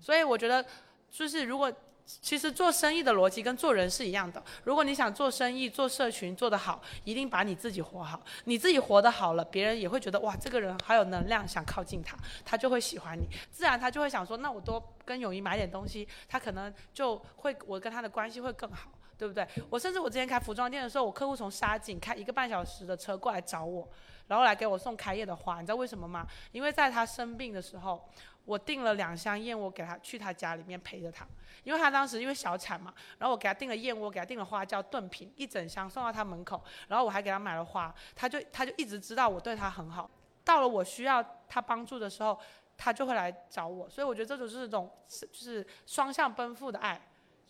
[0.00, 0.64] 所以我觉得。
[1.12, 1.70] 就是如果
[2.04, 4.42] 其实做生意的逻辑跟做人是一样的。
[4.64, 8.20] 如果你想做生意、做社群做得好，一定把你自己活好。
[8.44, 13.24] 你自己活得好了，别人也会觉得哇，这个人好有能量，想靠近他，他就会喜欢你。
[13.52, 19.46] 自然他就会想说，那我多跟永怡买点东西，他可能就会我跟他的关系会更好，对不对？
[19.70, 23.88] 我甚至我之前开服装店的时候，我客户从沙井开一个半小时的车过来找我，
[24.26, 25.60] 然后来给我送开业的花。
[25.60, 26.26] 你知道为什么吗？
[26.50, 28.10] 因为在他生病的时候。
[28.44, 31.26] 我订了两箱燕窝给他去他家里面陪着他，
[31.64, 40.10] 因为他当时因为小产嘛，然后我给他订了燕窝，给他订了花椒炖品一整箱送到他门口，然后我还给他买了花，他就他就一直知道我对他很好，
[40.44, 42.38] 到了我需要他帮助的时候，
[42.76, 47.00] 他就会来找我，所以我觉得这就是一种就是双向奔赴的爱。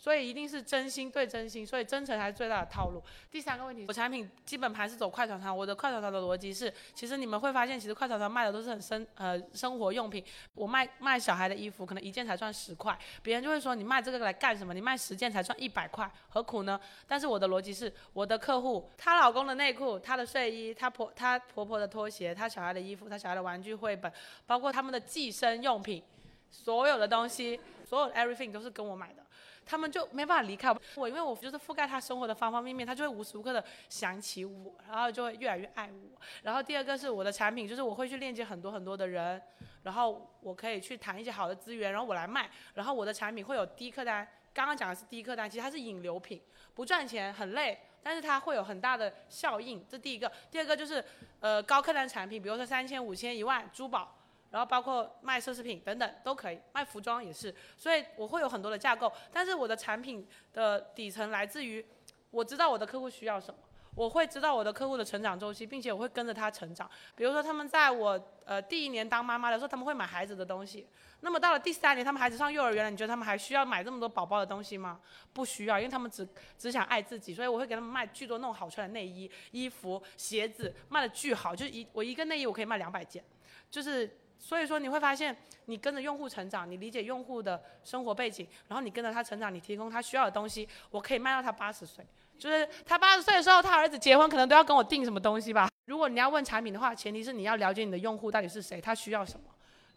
[0.02, 3.00] 所以一定是真心对真心，所以真诚才是最大的套路。
[3.30, 10.24] 第三个问题，我产品基本盘是走快团团，我的快团团的逻辑是，其实你们会发现，其实快团团卖的都是很生呃生活用品。
[10.54, 14.74] 我卖卖小孩的衣服，可能一件才赚十块，别人就会说你卖这个来干什么？
[14.74, 16.80] 你卖十件才赚一百块，何苦呢？
[17.06, 24.12] 但是我的逻辑是，我的客户，她老公的内裤，她的睡衣，她婆她婆婆的拖鞋，她小孩的衣服，她小孩的玩具绘本，
[24.48, 26.02] 包括他们的计生用品，
[26.50, 29.22] 所有的东西，所有 everything 都是跟我买的。
[29.64, 36.20] 他们就没办法离开我，因为我就是覆盖他生活的方方面面，他就会无时无刻的想起我，然后就会越来越爱我。
[36.42, 39.40] 然后第二个是我的产品，就是我会去链接很多很多的人，
[39.82, 42.50] 然后我可以去谈一些好的资源，然后我来卖。
[42.74, 46.42] 然后我的产品会有低客单，刚刚讲的是低客单，其实它是引流品，
[46.74, 49.84] 不赚钱，很累，但是它会有很大的效应。
[49.88, 51.04] 这第一个，第二个就是
[51.40, 54.18] 呃高客单产品，比如说三千、五千、一万珠宝。
[54.52, 61.84] 然后包括卖奢侈品等等都可以，卖服装也是，所以我会有很多的架构，但是我的产品的底层来自于，
[62.30, 63.58] 我知道我的客户需要什么，
[63.94, 66.88] 我会知道我的客户的成长周期，并且我会跟着他成长。
[67.16, 70.86] 比如说他们在我呃第一年当妈妈的时候，他们会买孩子的东西，
[71.20, 75.00] 那么到了第三年，他们孩子上幼儿园了，你觉得他们还需要买这么多宝宝的东西吗？
[75.32, 83.24] 不需要，因为他们只只想爱自己，所以我会给他们卖巨多那种好穿的内衣、衣服、鞋子，卖的巨好，就一我一个内衣我可以卖两百件，
[83.70, 84.18] 就是。
[84.44, 85.34] 所以说你会发现，
[85.66, 92.04] 你跟着用户成长，你理解用户的生活背景，然后你跟着他成长，你提供他需要的东西，我可以卖到他八十岁。
[92.36, 95.68] 就是他八十岁的时候，他儿子结婚可能都要跟我订什么东西吧。
[95.86, 99.46] 如果你要问产品的话，前提是你要了解你的用户到底是谁，他需要什么，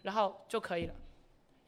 [0.02, 0.94] 然后就可以了。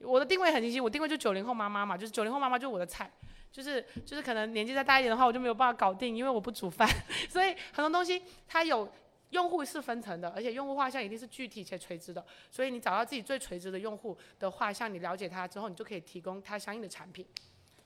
[0.03, 3.11] 我的定位很清晰，我定位就九零后妈妈嘛，就是九零后妈妈就是我的菜，
[3.51, 6.89] 就是就是可能年纪再大一点的话，我就没有办法搞定，因为我不煮饭，
[7.29, 8.89] 所以很多东西它有。
[9.31, 17.27] 用户是分层的，而且用户画像一定是具体且垂直的，所以你找到自己最垂直的用户的画像，你了解他之后，你就可以提供他相应的产品。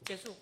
[0.04, 0.32] 结束。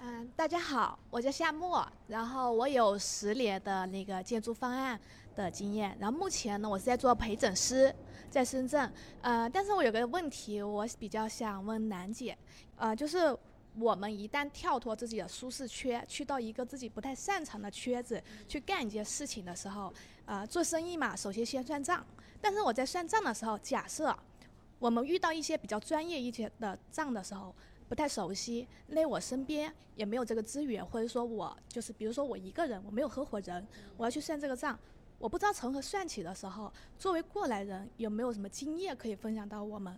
[0.00, 5.00] 嗯，大家好，我叫夏沫，然后我有十年的那个建筑方案
[5.36, 7.94] 的经验，然后目前呢，我是在做陪诊师，
[8.28, 8.92] 在深圳。
[9.20, 12.36] 呃，但是我有个问题，我比较想问楠姐，
[12.74, 13.38] 呃，就是。
[13.78, 19.92] 我们一旦跳脱自己的舒适圈，去到一个自己不太擅长的圈子去干一件事情的时候，
[20.26, 22.04] 呃，做生意嘛，首先先算账。
[22.40, 24.14] 但是我在算账的时候，假设
[24.78, 27.54] 我们遇到一些比较专业一些的账的时候，
[27.88, 33.66] 不太熟悉，那我身边也没有这个资源，或者说我就是比如说我一个人，我没有合伙人，
[33.96, 34.78] 我要去算这个账，
[35.18, 39.96] 我不知道从何算起的时候，作为过来人有没有什么经验可以分享到我们？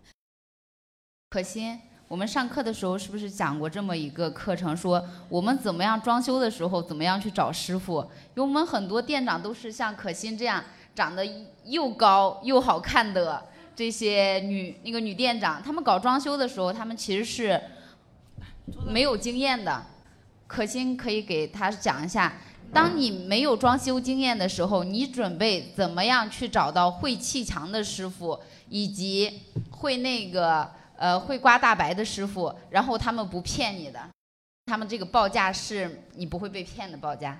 [1.31, 1.77] 可心，
[2.07, 8.01] 我们上课的时候是不是讲过这么一个课程，说我们怎么样装修的时候怎么样去找师傅？
[8.35, 10.63] 因为我们很多店长都是像可心这样
[10.93, 11.25] 长得
[11.65, 13.43] 又高又好看的
[13.75, 17.59] 这些女那个女店长，她们搞装修的时候，她们其实是
[18.85, 19.83] 没有经验的。
[20.45, 22.33] 可心可以给她讲一下，
[22.71, 29.41] 当你没有装修经验的时候，你准备怎么样去找到会砌墙的师傅，以及
[29.71, 30.69] 会那个。
[30.97, 33.99] 呃，会刮大白的师傅，然后他们不骗你的，
[34.67, 37.37] 他们这个报价是你不会被骗的报价。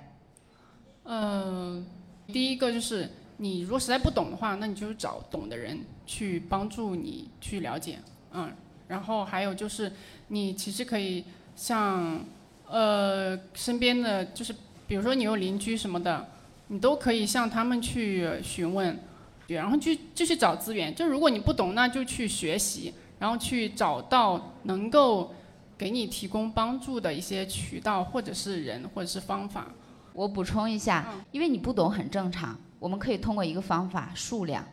[1.06, 1.86] 嗯，
[2.28, 8.00] 第一个就是你如果实在不懂的话，那你就找懂的人去帮助你去了解，
[8.34, 8.52] 嗯，
[8.88, 9.92] 然后还有就是
[10.28, 11.24] 你其实可以
[11.56, 12.26] 像
[12.68, 14.54] 呃身边的就是
[14.86, 16.28] 比如说你有邻居什么的，
[16.68, 19.00] 你都可以向他们去询问，
[19.48, 22.94] 然后去就去找资源，就如果你不懂，那就去学习。
[23.20, 25.34] 然后去找到能够
[25.78, 29.68] 给你提供帮助的一些渠道，或者是人，或者是方法。
[30.14, 32.58] 我补充一下，因为你不懂很正常。
[32.80, 34.64] 我们可以通过一个方法，数量，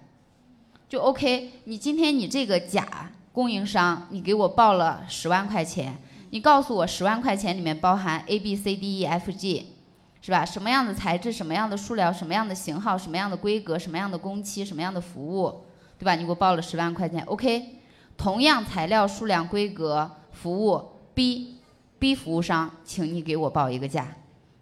[0.88, 1.50] 就 OK。
[1.64, 5.96] 你今天你这个甲供应商，你给我报了十万块钱，
[6.30, 9.74] 你告诉我十万块钱里面包含 A B C D E F G，
[10.20, 10.44] 是吧？
[10.44, 15.64] 什么样的材质，什么样的数量，什么样的型号，什么样的规格，什么样的工期，什么样的服务，
[15.98, 16.14] 对吧？
[16.14, 17.81] 你给我报了十万块钱，OK。
[18.16, 20.82] 同样材料、数量、规格、服务
[21.14, 24.16] ，B，B 服务商，请你给我报一个价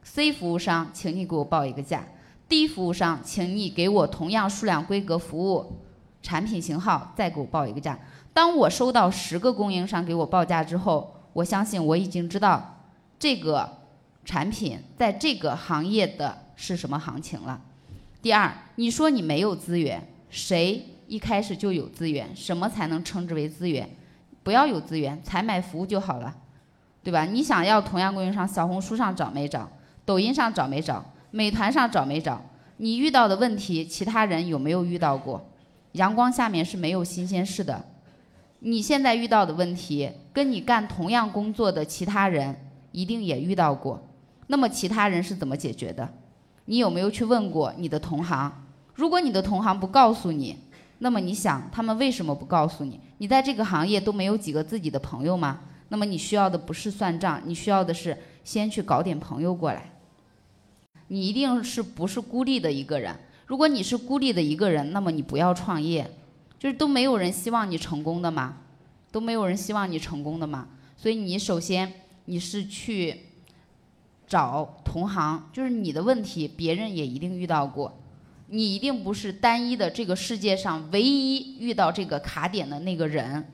[0.05, 2.05] ；C 服务商，请你给我报一个价
[2.48, 5.78] ；D 服务商，请你给我同样数量、规格、服务、
[6.22, 7.98] 产品型号，再给我报一个价。
[8.32, 12.78] 当我收到十个供应商给我报价之后，我相信我已经知道
[13.18, 13.78] 这个
[14.24, 17.60] 产品在这个行业的是什么行情了。
[18.22, 20.86] 第二，你说你没有资源，谁？
[21.11, 23.91] 一开始就有资源，什么才能称之为资源？
[24.45, 26.32] 不要有资源，采买服务就好了，
[27.03, 27.24] 对吧？
[27.24, 29.69] 你想要同样供应商，小红书上找没找？
[30.05, 31.05] 抖音上找没找？
[31.32, 32.41] 美团上找没找？
[32.77, 35.45] 你遇到的问题，其他人有没有遇到过？
[35.93, 37.85] 阳光下面是没有新鲜事的。
[38.61, 42.55] 你现在遇到的问题，跟你干同样工作的其他人
[42.93, 44.01] 一定也遇到过。
[44.47, 46.09] 那么其他人是怎么解决的？
[46.66, 48.53] 你有没有去问过你的同行？
[48.95, 50.57] 如果你的同行不告诉你，
[51.01, 53.01] 那么你想，他们为什么不告诉你？
[53.18, 55.60] 你在这个行业都没有几个自己的朋友吗？
[55.89, 59.90] 那么你需要的不是算账，你需要的是先去搞点朋友过来。
[61.09, 63.16] 你一定是不是孤立的一个人？
[63.47, 66.09] 如果你是孤立的一个人，那么你不要创业，
[66.59, 68.59] 就是都没有人希望你成功的嘛，
[69.10, 70.68] 都没有人希望你成功的嘛。
[70.97, 71.93] 所以你首先
[72.27, 73.20] 你是去
[74.28, 77.99] 找同行，就是你的问题，别人也一定遇到过。
[78.52, 83.47] 你一定不是单一的这个世界上唯一遇到这个卡点的那个人，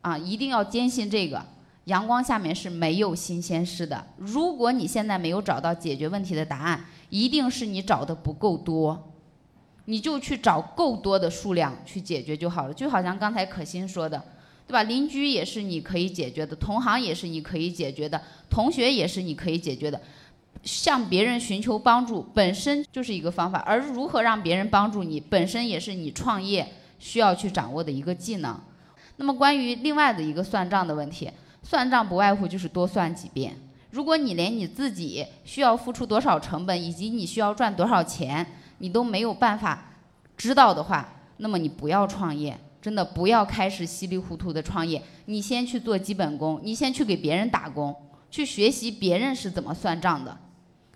[0.00, 1.44] 啊，一定要坚信这个。
[1.84, 4.06] 阳光下面是没有新鲜事的。
[4.16, 9.10] 如果你现在没有找到解决问题的答案，一定是你找的不够多，
[9.84, 12.74] 你就去找够多的数量去解决就好了。
[12.74, 14.22] 就好像刚才可心说的，
[14.66, 14.82] 对吧？
[14.82, 20.00] 邻居也是你可以解决的，同行也是你可以解决的，同学也是你可以解决的。
[20.64, 26.66] 向别人寻求帮助本身就是一个方法，而如何让别人帮助你，本身也是你创业
[26.98, 28.58] 需要去掌握的一个技能。
[29.16, 31.30] 那么关于另外的一个算账的问题，
[31.62, 33.56] 算账不外乎就是多算几遍。
[33.90, 38.46] 如果你连你自己需要付出多少成本，以及你需要赚多少钱，
[38.78, 39.92] 你都没有办法
[40.36, 41.08] 知道的话，
[41.38, 45.02] 那么你不要创业，真的不要开始稀里糊涂的创业。
[45.24, 47.94] 你先去做基本功，你先去给别人打工，
[48.30, 50.38] 去学习别人是怎么算账的。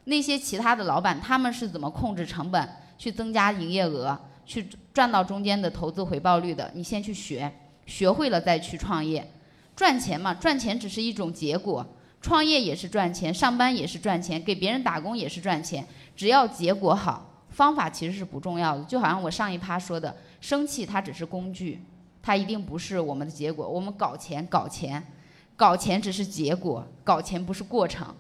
[0.05, 2.69] 那些其他的老板，他们是怎么控制成本、
[2.99, 6.71] 去增加营业额、去赚到中间的投资回报率的？
[6.75, 7.53] 你先去学，
[7.87, 9.31] 学会了再去创业，
[9.77, 11.87] 赚钱嘛，赚钱只是一种结果，
[12.21, 18.85] 创业也是赚钱，上班也是赚钱，给别人打工也是赚钱，只要结果好，方法其实是不重要的。
[18.85, 21.81] 就好像我上一趴说的，生气它只是工具，
[22.21, 23.69] 它一定不是我们的结果。
[23.69, 25.01] 我们搞钱，搞钱，
[25.57, 28.13] 搞钱只是结果，搞钱不是过程。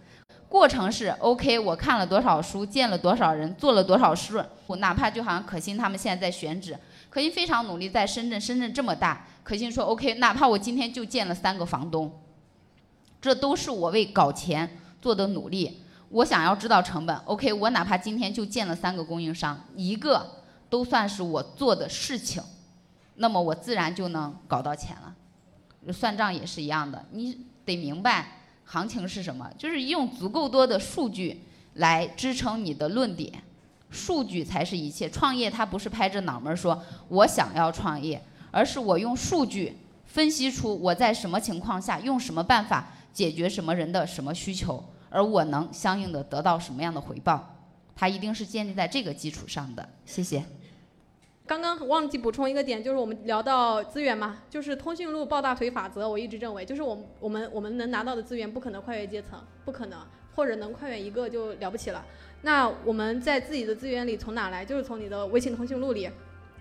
[0.52, 4.44] 过程是 OK，我看了多少书，见了多少人，做了多少事。
[4.66, 12.20] 我哪怕就好像可心他们现在在选址，可心非常努力，在深圳，深圳这么大，可心说 OK，哪怕我今天就见了三个房东，
[13.18, 15.82] 这都是我为搞钱做的努力。
[16.10, 22.42] 我想要知道成本，OK，我哪怕今天就见了三个供应商，一个都算是我做的事情，
[23.14, 25.90] 那么我自然就能搞到钱了。
[25.90, 27.46] 算账也是一样的，你。
[27.64, 28.41] 得明白
[28.72, 31.42] 行情是什么，就是用足够多的数据
[31.74, 33.30] 来支撑你的论点，
[33.90, 35.10] 数据才是一切。
[35.10, 39.76] 创业它不是拍着脑门说我想要创业，而是我用数据
[40.06, 47.54] 分析出我在什么情况下用什么办法解决什么人的什么需求，而我能相应的得到什么样的回报，
[47.94, 49.86] 它一定是建立在这个基础上的。
[50.06, 50.42] 谢谢。
[51.46, 56.08] 刚刚忘记补充一个点，就是我们聊到资源嘛，就是通讯录抱大腿法则。
[56.08, 59.98] 我一直认为，就是我们我们我们能拿到的资源不可能跨越阶层，不可能，
[60.34, 62.04] 或者能跨越一个就了不起了。
[62.42, 64.64] 那我们在自己的资源里从哪来？
[64.64, 66.08] 就是从你的微信通讯录里。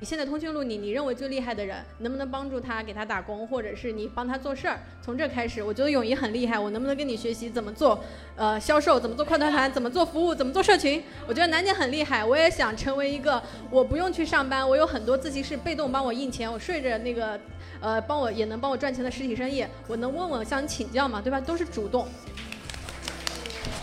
[0.02, 4.80] 你现在通讯录里，你认为最厉害的人，能不能帮助他给他打工，或者是你帮他做事儿？
[5.00, 8.04] 从这开始，我觉得泳仪很厉害，我能不能跟你学习怎么做？
[8.36, 11.04] 呃，销售怎么做快团团，怎么做服务，怎么做社群？
[11.28, 17.40] 我觉得楠姐很厉害，我也想成为一个我不用去上班，我有很多自习室被动帮我印钱，我睡着那个，
[17.80, 21.40] 呃，帮我也能帮我赚钱的实体生意，我能问问向你请教嘛，对吧？
[21.40, 22.08] 都是主动。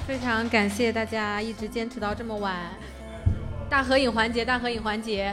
[0.05, 2.73] 非常感谢大家一直坚持到这么晚。
[3.70, 5.32] 大合影环节，大合影环节。